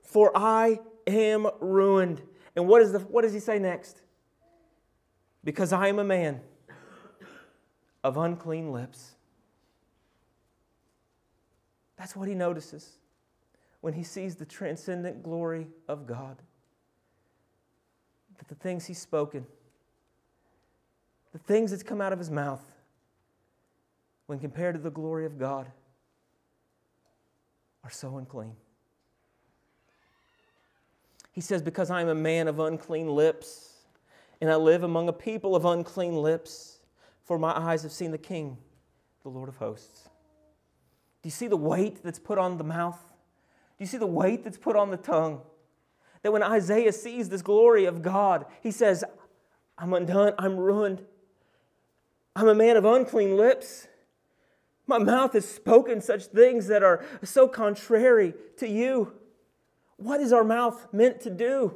for 0.00 0.32
I 0.34 0.80
am 1.06 1.46
ruined. 1.60 2.22
And 2.56 2.66
what, 2.66 2.80
is 2.80 2.92
the, 2.92 3.00
what 3.00 3.20
does 3.20 3.34
he 3.34 3.38
say 3.38 3.58
next? 3.58 4.00
Because 5.44 5.70
I 5.70 5.88
am 5.88 5.98
a 5.98 6.04
man 6.04 6.40
of 8.02 8.16
unclean 8.16 8.72
lips. 8.72 9.14
That's 11.98 12.16
what 12.16 12.28
he 12.28 12.34
notices 12.34 12.96
when 13.82 13.92
he 13.92 14.02
sees 14.02 14.36
the 14.36 14.46
transcendent 14.46 15.22
glory 15.22 15.66
of 15.86 16.06
God. 16.06 16.38
That 18.38 18.48
the 18.48 18.54
things 18.54 18.86
he's 18.86 19.00
spoken, 19.00 19.46
the 21.32 21.38
things 21.38 21.70
that's 21.70 21.82
come 21.82 22.00
out 22.00 22.12
of 22.12 22.18
his 22.18 22.30
mouth, 22.30 22.64
when 24.26 24.38
compared 24.38 24.74
to 24.74 24.80
the 24.80 24.90
glory 24.90 25.26
of 25.26 25.38
God, 25.38 25.66
are 27.84 27.90
so 27.90 28.16
unclean. 28.18 28.54
He 31.32 31.40
says, 31.40 31.62
Because 31.62 31.90
I 31.90 32.00
am 32.00 32.08
a 32.08 32.14
man 32.14 32.48
of 32.48 32.58
unclean 32.58 33.08
lips, 33.08 33.74
and 34.40 34.50
I 34.50 34.56
live 34.56 34.82
among 34.82 35.08
a 35.08 35.12
people 35.12 35.56
of 35.56 35.64
unclean 35.64 36.14
lips, 36.14 36.78
for 37.24 37.38
my 37.38 37.56
eyes 37.56 37.82
have 37.82 37.92
seen 37.92 38.10
the 38.10 38.18
King, 38.18 38.58
the 39.22 39.28
Lord 39.28 39.48
of 39.48 39.56
hosts. 39.56 40.08
Do 41.22 41.26
you 41.26 41.30
see 41.30 41.46
the 41.46 41.56
weight 41.56 42.02
that's 42.02 42.18
put 42.18 42.38
on 42.38 42.58
the 42.58 42.64
mouth? 42.64 43.00
Do 43.76 43.84
you 43.84 43.86
see 43.86 43.98
the 43.98 44.06
weight 44.06 44.44
that's 44.44 44.58
put 44.58 44.76
on 44.76 44.90
the 44.90 44.96
tongue? 44.96 45.40
That 46.22 46.32
when 46.32 46.42
Isaiah 46.42 46.92
sees 46.92 47.28
this 47.28 47.42
glory 47.42 47.84
of 47.84 48.02
God, 48.02 48.46
he 48.60 48.70
says, 48.70 49.04
I'm 49.76 49.92
undone, 49.92 50.34
I'm 50.38 50.56
ruined. 50.56 51.04
I'm 52.34 52.48
a 52.48 52.54
man 52.54 52.76
of 52.76 52.84
unclean 52.84 53.36
lips. 53.36 53.88
My 54.86 54.98
mouth 54.98 55.34
has 55.34 55.46
spoken 55.46 56.00
such 56.00 56.26
things 56.26 56.66
that 56.68 56.82
are 56.82 57.04
so 57.22 57.46
contrary 57.46 58.34
to 58.56 58.68
you. 58.68 59.12
What 59.96 60.20
is 60.20 60.32
our 60.32 60.44
mouth 60.44 60.86
meant 60.92 61.20
to 61.22 61.30
do? 61.30 61.74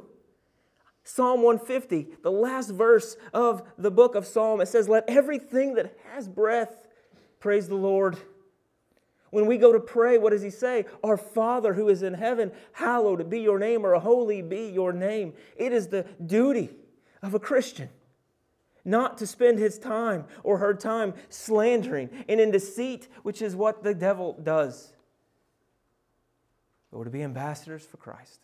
Psalm 1.03 1.41
150, 1.41 2.07
the 2.23 2.31
last 2.31 2.69
verse 2.69 3.17
of 3.33 3.61
the 3.77 3.91
book 3.91 4.15
of 4.15 4.25
Psalm, 4.25 4.61
it 4.61 4.67
says, 4.67 4.87
Let 4.87 5.03
everything 5.09 5.75
that 5.75 5.97
has 6.11 6.29
breath 6.29 6.87
praise 7.39 7.67
the 7.67 7.75
Lord. 7.75 8.17
When 9.33 9.47
we 9.47 9.57
go 9.57 9.73
to 9.73 9.79
pray, 9.79 10.19
what 10.19 10.29
does 10.29 10.43
he 10.43 10.51
say? 10.51 10.85
Our 11.03 11.17
Father 11.17 11.73
who 11.73 11.89
is 11.89 12.03
in 12.03 12.13
heaven, 12.13 12.51
hallowed 12.71 13.31
be 13.31 13.39
your 13.39 13.57
name, 13.57 13.83
or 13.83 13.95
holy 13.95 14.43
be 14.43 14.67
your 14.67 14.93
name. 14.93 15.33
It 15.57 15.73
is 15.73 15.87
the 15.87 16.05
duty 16.23 16.69
of 17.23 17.33
a 17.33 17.39
Christian 17.39 17.89
not 18.85 19.17
to 19.17 19.25
spend 19.25 19.57
his 19.57 19.79
time 19.79 20.25
or 20.43 20.59
her 20.59 20.75
time 20.75 21.15
slandering 21.29 22.11
and 22.29 22.39
in 22.39 22.51
deceit, 22.51 23.07
which 23.23 23.41
is 23.41 23.55
what 23.55 23.81
the 23.81 23.95
devil 23.95 24.37
does, 24.43 24.93
but 26.91 27.03
to 27.03 27.09
be 27.09 27.23
ambassadors 27.23 27.83
for 27.83 27.97
Christ. 27.97 28.39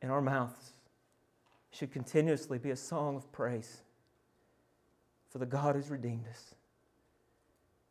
And 0.00 0.10
our 0.10 0.22
mouths 0.22 0.70
should 1.70 1.92
continuously 1.92 2.56
be 2.56 2.70
a 2.70 2.76
song 2.76 3.14
of 3.14 3.30
praise 3.30 3.82
for 5.28 5.36
the 5.36 5.44
God 5.44 5.74
who's 5.74 5.90
redeemed 5.90 6.26
us. 6.30 6.54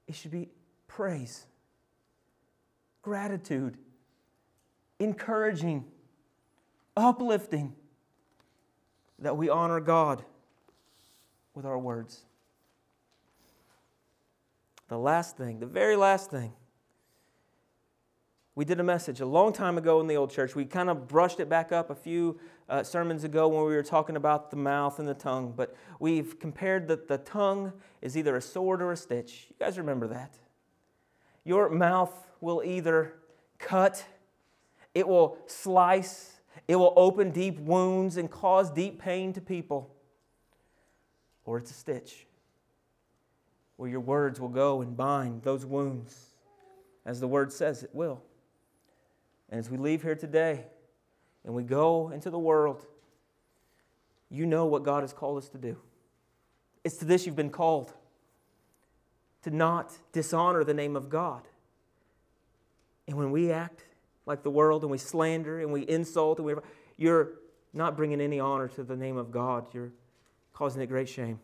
It 0.07 0.15
should 0.15 0.31
be 0.31 0.49
praise, 0.87 1.45
gratitude, 3.01 3.77
encouraging, 4.99 5.85
uplifting, 6.95 7.73
that 9.19 9.35
we 9.35 9.49
honor 9.49 9.79
God 9.79 10.23
with 11.53 11.65
our 11.65 11.77
words. 11.77 12.23
The 14.89 14.97
last 14.97 15.37
thing, 15.37 15.59
the 15.59 15.65
very 15.65 15.95
last 15.95 16.29
thing, 16.29 16.53
we 18.55 18.65
did 18.65 18.79
a 18.79 18.83
message 18.83 19.21
a 19.21 19.25
long 19.25 19.53
time 19.53 19.77
ago 19.77 19.99
in 20.01 20.07
the 20.07 20.15
old 20.15 20.31
church. 20.31 20.55
We 20.55 20.65
kind 20.65 20.89
of 20.89 21.07
brushed 21.07 21.39
it 21.39 21.47
back 21.47 21.71
up 21.71 21.91
a 21.91 21.95
few 21.95 22.39
uh, 22.69 22.81
sermons 22.81 23.23
ago 23.23 23.47
when 23.47 23.65
we 23.65 23.75
were 23.75 23.83
talking 23.83 24.15
about 24.15 24.49
the 24.49 24.57
mouth 24.57 24.97
and 24.97 25.07
the 25.07 25.13
tongue, 25.13 25.53
but 25.55 25.75
we've 25.99 26.39
compared 26.39 26.87
that 26.87 27.07
the 27.07 27.19
tongue 27.19 27.73
is 28.01 28.17
either 28.17 28.35
a 28.35 28.41
sword 28.41 28.81
or 28.81 28.91
a 28.91 28.97
stitch. 28.97 29.45
You 29.49 29.55
guys 29.59 29.77
remember 29.77 30.07
that? 30.07 30.39
Your 31.47 31.69
mouth 31.69 32.11
will 32.41 32.61
either 32.65 33.13
cut, 33.57 34.03
it 34.93 35.07
will 35.07 35.37
slice, 35.45 36.41
it 36.67 36.75
will 36.75 36.91
open 36.97 37.31
deep 37.31 37.57
wounds 37.57 38.17
and 38.17 38.29
cause 38.29 38.69
deep 38.69 38.99
pain 38.99 39.31
to 39.31 39.39
people, 39.39 39.95
or 41.45 41.57
it's 41.57 41.71
a 41.71 41.73
stitch 41.73 42.27
where 43.77 43.89
your 43.89 44.01
words 44.01 44.41
will 44.41 44.49
go 44.49 44.81
and 44.81 44.97
bind 44.97 45.41
those 45.43 45.65
wounds, 45.65 46.31
as 47.05 47.21
the 47.21 47.29
word 47.29 47.53
says 47.53 47.81
it 47.81 47.95
will. 47.95 48.21
And 49.49 49.57
as 49.57 49.69
we 49.69 49.77
leave 49.77 50.01
here 50.01 50.15
today 50.15 50.65
and 51.45 51.53
we 51.53 51.63
go 51.63 52.09
into 52.09 52.29
the 52.29 52.37
world, 52.37 52.85
you 54.29 54.45
know 54.45 54.65
what 54.65 54.83
God 54.83 55.01
has 55.01 55.13
called 55.13 55.37
us 55.37 55.47
to 55.47 55.57
do. 55.57 55.77
It's 56.83 56.97
to 56.97 57.05
this 57.05 57.25
you've 57.25 57.37
been 57.37 57.51
called 57.51 57.93
to 59.43 59.51
not 59.51 59.93
dishonor 60.11 60.63
the 60.63 60.73
name 60.73 60.95
of 60.95 61.09
God. 61.09 61.43
And 63.07 63.17
when 63.17 63.31
we 63.31 63.51
act 63.51 63.83
like 64.25 64.43
the 64.43 64.51
world 64.51 64.83
and 64.83 64.91
we 64.91 64.97
slander 64.97 65.59
and 65.59 65.71
we 65.71 65.81
insult 65.81 66.39
and 66.39 66.45
we 66.45 66.53
you're 66.97 67.29
not 67.73 67.95
bringing 67.95 68.19
any 68.19 68.39
honor 68.39 68.67
to 68.69 68.83
the 68.83 68.95
name 68.95 69.17
of 69.17 69.31
God. 69.31 69.67
You're 69.73 69.91
causing 70.53 70.81
it 70.81 70.87
great 70.87 71.07
shame. 71.07 71.39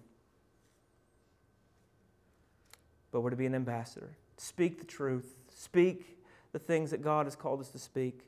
But 3.11 3.21
we're 3.21 3.29
to 3.29 3.35
be 3.35 3.45
an 3.45 3.55
ambassador. 3.55 4.09
Speak 4.37 4.79
the 4.79 4.85
truth. 4.85 5.35
Speak 5.55 6.17
the 6.51 6.59
things 6.59 6.91
that 6.91 7.01
God 7.01 7.27
has 7.27 7.35
called 7.35 7.61
us 7.61 7.69
to 7.69 7.79
speak. 7.79 8.21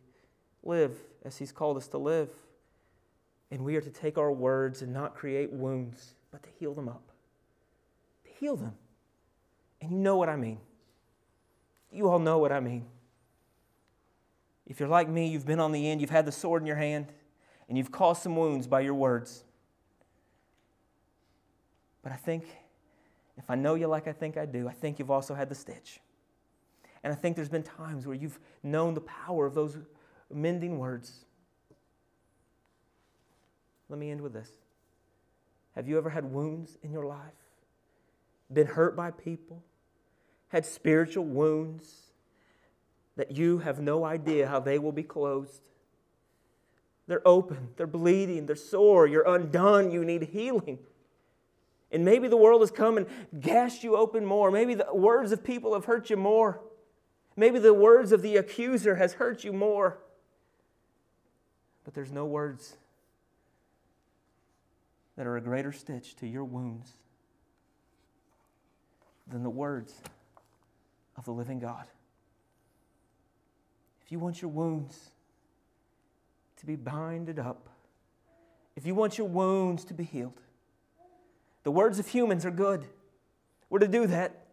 Live 0.64 0.96
as 1.24 1.38
He's 1.38 1.52
called 1.52 1.78
us 1.78 1.88
to 1.90 1.98
live. 1.98 2.30
And 3.52 3.64
we 3.64 3.76
are 3.76 3.82
to 3.82 3.90
take 3.90 4.18
our 4.18 4.32
words 4.32 4.82
and 4.82 4.94
not 4.94 5.16
create 5.16 5.52
wounds, 5.52 6.14
but 6.32 6.44
to 6.44 6.50
heal 6.60 6.74
them 6.74 6.88
up. 6.88 7.12
To 8.26 8.32
heal 8.40 8.56
them. 8.56 8.74
And 9.86 9.92
you 9.92 10.00
know 10.00 10.18
what 10.18 10.30
I 10.30 10.36
mean. 10.36 10.58
You 11.92 12.10
all 12.10 12.18
know 12.18 12.40
what 12.40 12.52
I 12.52 12.60
mean. 12.60 12.86
If 14.66 14.80
you're 14.80 14.90
like 14.90 15.08
me, 15.08 15.28
you've 15.28 15.46
been 15.46 15.60
on 15.60 15.72
the 15.72 15.88
end, 15.88 16.02
you've 16.02 16.10
had 16.10 16.26
the 16.26 16.32
sword 16.32 16.64
in 16.64 16.66
your 16.66 16.76
hand, 16.76 17.06
and 17.70 17.78
you've 17.78 17.92
caused 17.92 18.24
some 18.24 18.36
wounds 18.36 18.66
by 18.66 18.80
your 18.80 18.96
words. 18.96 19.44
But 22.02 22.12
I 22.12 22.16
think, 22.16 22.46
if 23.38 23.48
I 23.48 23.54
know 23.54 23.76
you 23.76 23.86
like 23.86 24.08
I 24.08 24.12
think 24.12 24.38
I 24.38 24.48
do, 24.48 24.68
I 24.68 24.74
think 24.74 24.98
you've 24.98 25.12
also 25.12 25.36
had 25.36 25.50
the 25.50 25.56
stitch. 25.56 26.00
And 27.04 27.14
I 27.14 27.16
think 27.16 27.36
there's 27.36 27.50
been 27.50 27.62
times 27.62 28.08
where 28.08 28.16
you've 28.16 28.40
known 28.64 28.96
the 28.96 29.02
power 29.02 29.46
of 29.46 29.54
those 29.54 29.78
mending 30.34 30.80
words. 30.80 31.26
Let 33.88 34.00
me 34.00 34.10
end 34.10 34.22
with 34.22 34.34
this. 34.34 34.50
Have 35.76 35.88
you 35.88 36.00
ever 36.00 36.10
had 36.10 36.26
wounds 36.26 36.76
in 36.82 36.92
your 36.92 37.06
life? 37.06 37.20
Been 38.52 38.66
hurt 38.66 38.96
by 38.96 39.12
people? 39.12 39.64
Had 40.50 40.66
spiritual 40.66 41.26
wounds 41.26 42.12
that 43.16 43.32
you 43.32 43.60
have 43.60 43.80
no 43.80 44.06
idea 44.06 44.48
how 44.48 44.60
they 44.60 44.80
will 44.80 44.92
be 44.92 45.04
closed? 45.04 45.62
They're 47.08 47.28
open, 47.28 47.70
they're 47.78 47.88
bleeding, 47.88 48.46
they're 48.46 48.56
sore, 48.56 49.06
you're 49.08 49.28
undone, 49.28 49.92
you 49.92 50.04
need 50.04 50.24
healing. 50.24 50.80
And 51.92 52.04
maybe 52.04 52.28
the 52.28 52.38
world 52.38 52.62
has 52.62 52.72
come 52.72 52.98
and 52.98 53.06
gashed 53.40 53.84
you 53.84 53.96
open 53.96 54.26
more. 54.26 54.50
Maybe 54.50 54.74
the 54.74 54.94
words 54.94 55.32
of 55.32 55.44
people 55.44 55.74
have 55.74 55.86
hurt 55.86 56.10
you 56.10 56.18
more. 56.18 56.62
Maybe 57.38 57.60
the 57.60 57.74
words 57.74 58.12
of 58.12 58.22
the 58.22 58.38
accuser 58.38 58.96
has 58.96 59.14
hurt 59.14 59.44
you 59.44 59.54
more. 59.54 60.00
But 61.84 61.94
there's 61.94 62.12
no 62.12 62.26
words 62.26 62.78
that 65.16 65.28
are 65.28 65.38
a 65.38 65.42
greater 65.42 65.72
stitch 65.72 66.16
to 66.18 66.28
your 66.28 66.44
wounds 66.44 66.92
than 69.28 69.44
the 69.44 69.50
words 69.50 70.02
of 71.18 71.26
the 71.26 71.32
living 71.32 71.60
God. 71.60 71.86
If 74.06 74.12
you 74.12 74.20
want 74.20 74.42
your 74.42 74.52
wounds 74.52 75.12
to 76.58 76.66
be 76.66 76.76
binded 76.76 77.40
up, 77.40 77.70
if 78.76 78.86
you 78.86 78.94
want 78.94 79.18
your 79.18 79.28
wounds 79.28 79.84
to 79.86 79.94
be 79.94 80.04
healed, 80.04 80.40
the 81.64 81.72
words 81.72 81.98
of 81.98 82.08
humans 82.08 82.46
are 82.46 82.52
good. 82.52 82.86
We're 83.70 83.80
to 83.80 83.88
do 83.88 84.06
that. 84.08 84.46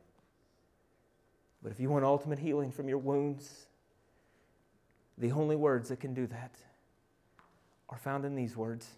But 1.62 1.72
if 1.72 1.78
you 1.78 1.90
want 1.90 2.04
ultimate 2.04 2.38
healing 2.38 2.72
from 2.72 2.88
your 2.88 2.98
wounds, 2.98 3.66
the 5.18 5.32
only 5.32 5.56
words 5.56 5.90
that 5.90 6.00
can 6.00 6.14
do 6.14 6.26
that 6.26 6.54
are 7.88 7.98
found 7.98 8.24
in 8.24 8.34
these 8.34 8.56
words 8.56 8.88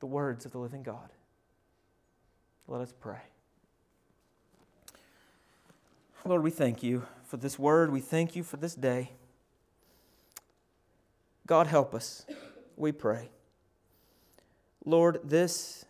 the 0.00 0.06
words 0.06 0.44
of 0.44 0.52
the 0.52 0.58
living 0.58 0.82
God. 0.82 1.10
Let 2.66 2.80
us 2.80 2.92
pray. 3.00 3.20
Lord, 6.24 6.42
we 6.42 6.50
thank 6.50 6.82
you 6.82 7.04
for 7.24 7.36
this 7.36 7.58
word. 7.58 7.92
We 7.92 8.00
thank 8.00 8.34
you 8.34 8.42
for 8.42 8.56
this 8.56 8.74
day. 8.74 9.12
God, 11.46 11.66
help 11.66 11.94
us, 11.94 12.26
we 12.76 12.92
pray. 12.92 13.30
Lord, 14.84 15.20
this 15.24 15.86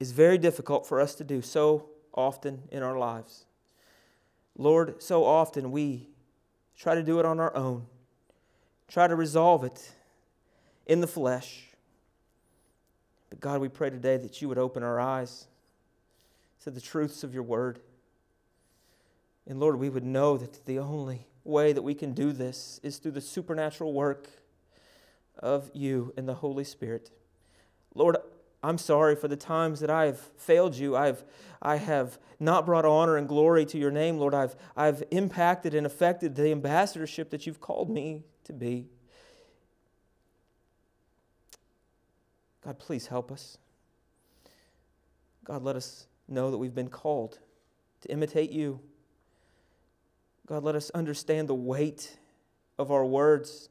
is 0.00 0.12
very 0.12 0.38
difficult 0.38 0.86
for 0.86 1.00
us 1.00 1.14
to 1.14 1.24
do 1.24 1.40
so 1.40 1.88
often 2.12 2.64
in 2.70 2.82
our 2.82 2.98
lives. 2.98 3.46
Lord, 4.58 5.02
so 5.02 5.24
often 5.24 5.70
we 5.70 6.08
try 6.76 6.94
to 6.94 7.02
do 7.02 7.18
it 7.20 7.24
on 7.24 7.40
our 7.40 7.56
own, 7.56 7.86
try 8.88 9.06
to 9.06 9.16
resolve 9.16 9.64
it 9.64 9.92
in 10.86 11.00
the 11.00 11.06
flesh. 11.06 11.68
But 13.30 13.40
God, 13.40 13.60
we 13.60 13.68
pray 13.68 13.88
today 13.88 14.16
that 14.16 14.42
you 14.42 14.48
would 14.48 14.58
open 14.58 14.82
our 14.82 15.00
eyes 15.00 15.46
to 16.64 16.70
the 16.70 16.80
truths 16.80 17.24
of 17.24 17.32
your 17.32 17.42
word. 17.42 17.80
And 19.46 19.60
Lord, 19.60 19.78
we 19.78 19.90
would 19.90 20.04
know 20.04 20.36
that 20.36 20.64
the 20.66 20.78
only 20.78 21.26
way 21.44 21.72
that 21.72 21.82
we 21.82 21.94
can 21.94 22.14
do 22.14 22.32
this 22.32 22.80
is 22.82 22.98
through 22.98 23.12
the 23.12 23.20
supernatural 23.20 23.92
work 23.92 24.28
of 25.38 25.70
you 25.74 26.12
and 26.16 26.28
the 26.28 26.34
Holy 26.34 26.64
Spirit. 26.64 27.10
Lord, 27.94 28.16
I'm 28.62 28.78
sorry 28.78 29.14
for 29.14 29.28
the 29.28 29.36
times 29.36 29.80
that 29.80 29.90
I 29.90 30.06
have 30.06 30.18
failed 30.18 30.74
you. 30.74 30.96
I've, 30.96 31.22
I 31.60 31.76
have 31.76 32.18
not 32.40 32.64
brought 32.64 32.86
honor 32.86 33.18
and 33.18 33.28
glory 33.28 33.66
to 33.66 33.78
your 33.78 33.90
name, 33.90 34.16
Lord. 34.16 34.32
I've, 34.32 34.56
I've 34.74 35.02
impacted 35.10 35.74
and 35.74 35.86
affected 35.86 36.34
the 36.34 36.50
ambassadorship 36.50 37.30
that 37.30 37.46
you've 37.46 37.60
called 37.60 37.90
me 37.90 38.22
to 38.44 38.54
be. 38.54 38.86
God, 42.64 42.78
please 42.78 43.08
help 43.08 43.30
us. 43.30 43.58
God, 45.44 45.62
let 45.62 45.76
us 45.76 46.06
know 46.26 46.50
that 46.50 46.56
we've 46.56 46.74
been 46.74 46.88
called 46.88 47.38
to 48.00 48.10
imitate 48.10 48.50
you. 48.50 48.80
God, 50.46 50.62
let 50.62 50.74
us 50.74 50.90
understand 50.90 51.48
the 51.48 51.54
weight 51.54 52.18
of 52.78 52.90
our 52.90 53.04
words 53.04 53.68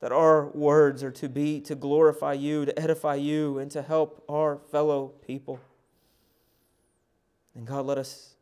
that 0.00 0.12
our 0.12 0.48
words 0.48 1.02
are 1.02 1.10
to 1.10 1.30
be 1.30 1.60
to 1.62 1.74
glorify 1.74 2.34
you, 2.34 2.66
to 2.66 2.78
edify 2.78 3.14
you, 3.14 3.58
and 3.58 3.70
to 3.70 3.80
help 3.80 4.22
our 4.28 4.58
fellow 4.70 5.08
people. 5.26 5.58
And 7.54 7.66
God, 7.66 7.86
let 7.86 7.96
us 7.96 8.34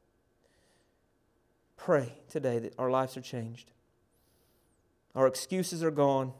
pray 1.76 2.14
today 2.28 2.58
that 2.58 2.74
our 2.78 2.90
lives 2.90 3.16
are 3.16 3.20
changed. 3.20 3.70
Our 5.14 5.28
excuses 5.28 5.84
are 5.84 5.92
gone. 5.92 6.32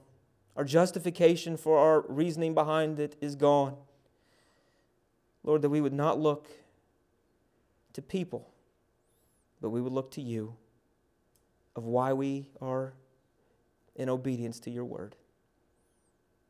Our 0.56 0.64
justification 0.64 1.56
for 1.56 1.78
our 1.78 2.00
reasoning 2.08 2.52
behind 2.52 2.98
it 2.98 3.14
is 3.20 3.36
gone. 3.36 3.76
Lord, 5.44 5.62
that 5.62 5.70
we 5.70 5.80
would 5.80 5.92
not 5.92 6.18
look 6.18 6.48
to 7.92 8.02
people, 8.02 8.48
but 9.60 9.70
we 9.70 9.80
would 9.80 9.92
look 9.92 10.10
to 10.12 10.20
you 10.20 10.56
of 11.76 11.84
why 11.84 12.12
we 12.12 12.48
are 12.60 12.94
in 13.94 14.08
obedience 14.08 14.60
to 14.60 14.70
your 14.70 14.84
word. 14.84 15.16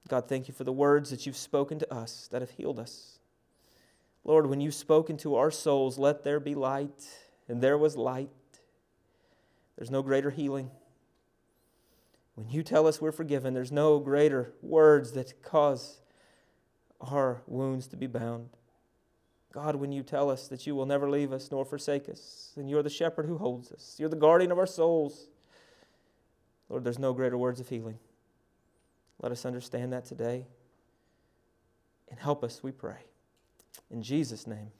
God, 0.08 0.28
thank 0.28 0.48
you 0.48 0.54
for 0.54 0.64
the 0.64 0.72
words 0.72 1.10
that 1.10 1.26
you've 1.26 1.36
spoken 1.36 1.78
to 1.78 1.94
us 1.94 2.28
that 2.32 2.42
have 2.42 2.50
healed 2.50 2.78
us. 2.78 3.18
Lord, 4.24 4.46
when 4.46 4.60
you've 4.60 4.74
spoken 4.74 5.16
to 5.18 5.36
our 5.36 5.50
souls, 5.50 5.98
let 5.98 6.24
there 6.24 6.40
be 6.40 6.54
light, 6.54 7.08
and 7.48 7.60
there 7.60 7.78
was 7.78 7.96
light. 7.96 8.30
There's 9.76 9.90
no 9.90 10.02
greater 10.02 10.30
healing. 10.30 10.70
When 12.34 12.48
you 12.48 12.62
tell 12.62 12.86
us 12.86 13.00
we're 13.00 13.12
forgiven, 13.12 13.54
there's 13.54 13.72
no 13.72 13.98
greater 13.98 14.52
words 14.62 15.12
that 15.12 15.42
cause 15.42 16.00
our 17.00 17.42
wounds 17.46 17.88
to 17.88 17.96
be 17.96 18.06
bound. 18.06 18.50
God, 19.52 19.76
when 19.76 19.92
you 19.92 20.02
tell 20.02 20.30
us 20.30 20.48
that 20.48 20.66
you 20.66 20.74
will 20.74 20.86
never 20.86 21.10
leave 21.10 21.32
us 21.32 21.50
nor 21.50 21.64
forsake 21.64 22.08
us, 22.08 22.52
and 22.56 22.70
you're 22.70 22.82
the 22.82 22.90
shepherd 22.90 23.26
who 23.26 23.36
holds 23.36 23.70
us, 23.70 23.96
you're 23.98 24.08
the 24.08 24.16
guardian 24.16 24.50
of 24.50 24.58
our 24.58 24.66
souls. 24.66 25.28
Lord, 26.68 26.84
there's 26.84 26.98
no 26.98 27.12
greater 27.12 27.36
words 27.36 27.60
of 27.60 27.68
healing. 27.68 27.98
Let 29.20 29.30
us 29.30 29.44
understand 29.44 29.92
that 29.92 30.06
today. 30.06 30.46
And 32.10 32.18
help 32.18 32.42
us, 32.42 32.62
we 32.62 32.72
pray. 32.72 33.04
In 33.90 34.02
Jesus' 34.02 34.46
name, 34.46 34.70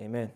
amen. 0.00 0.30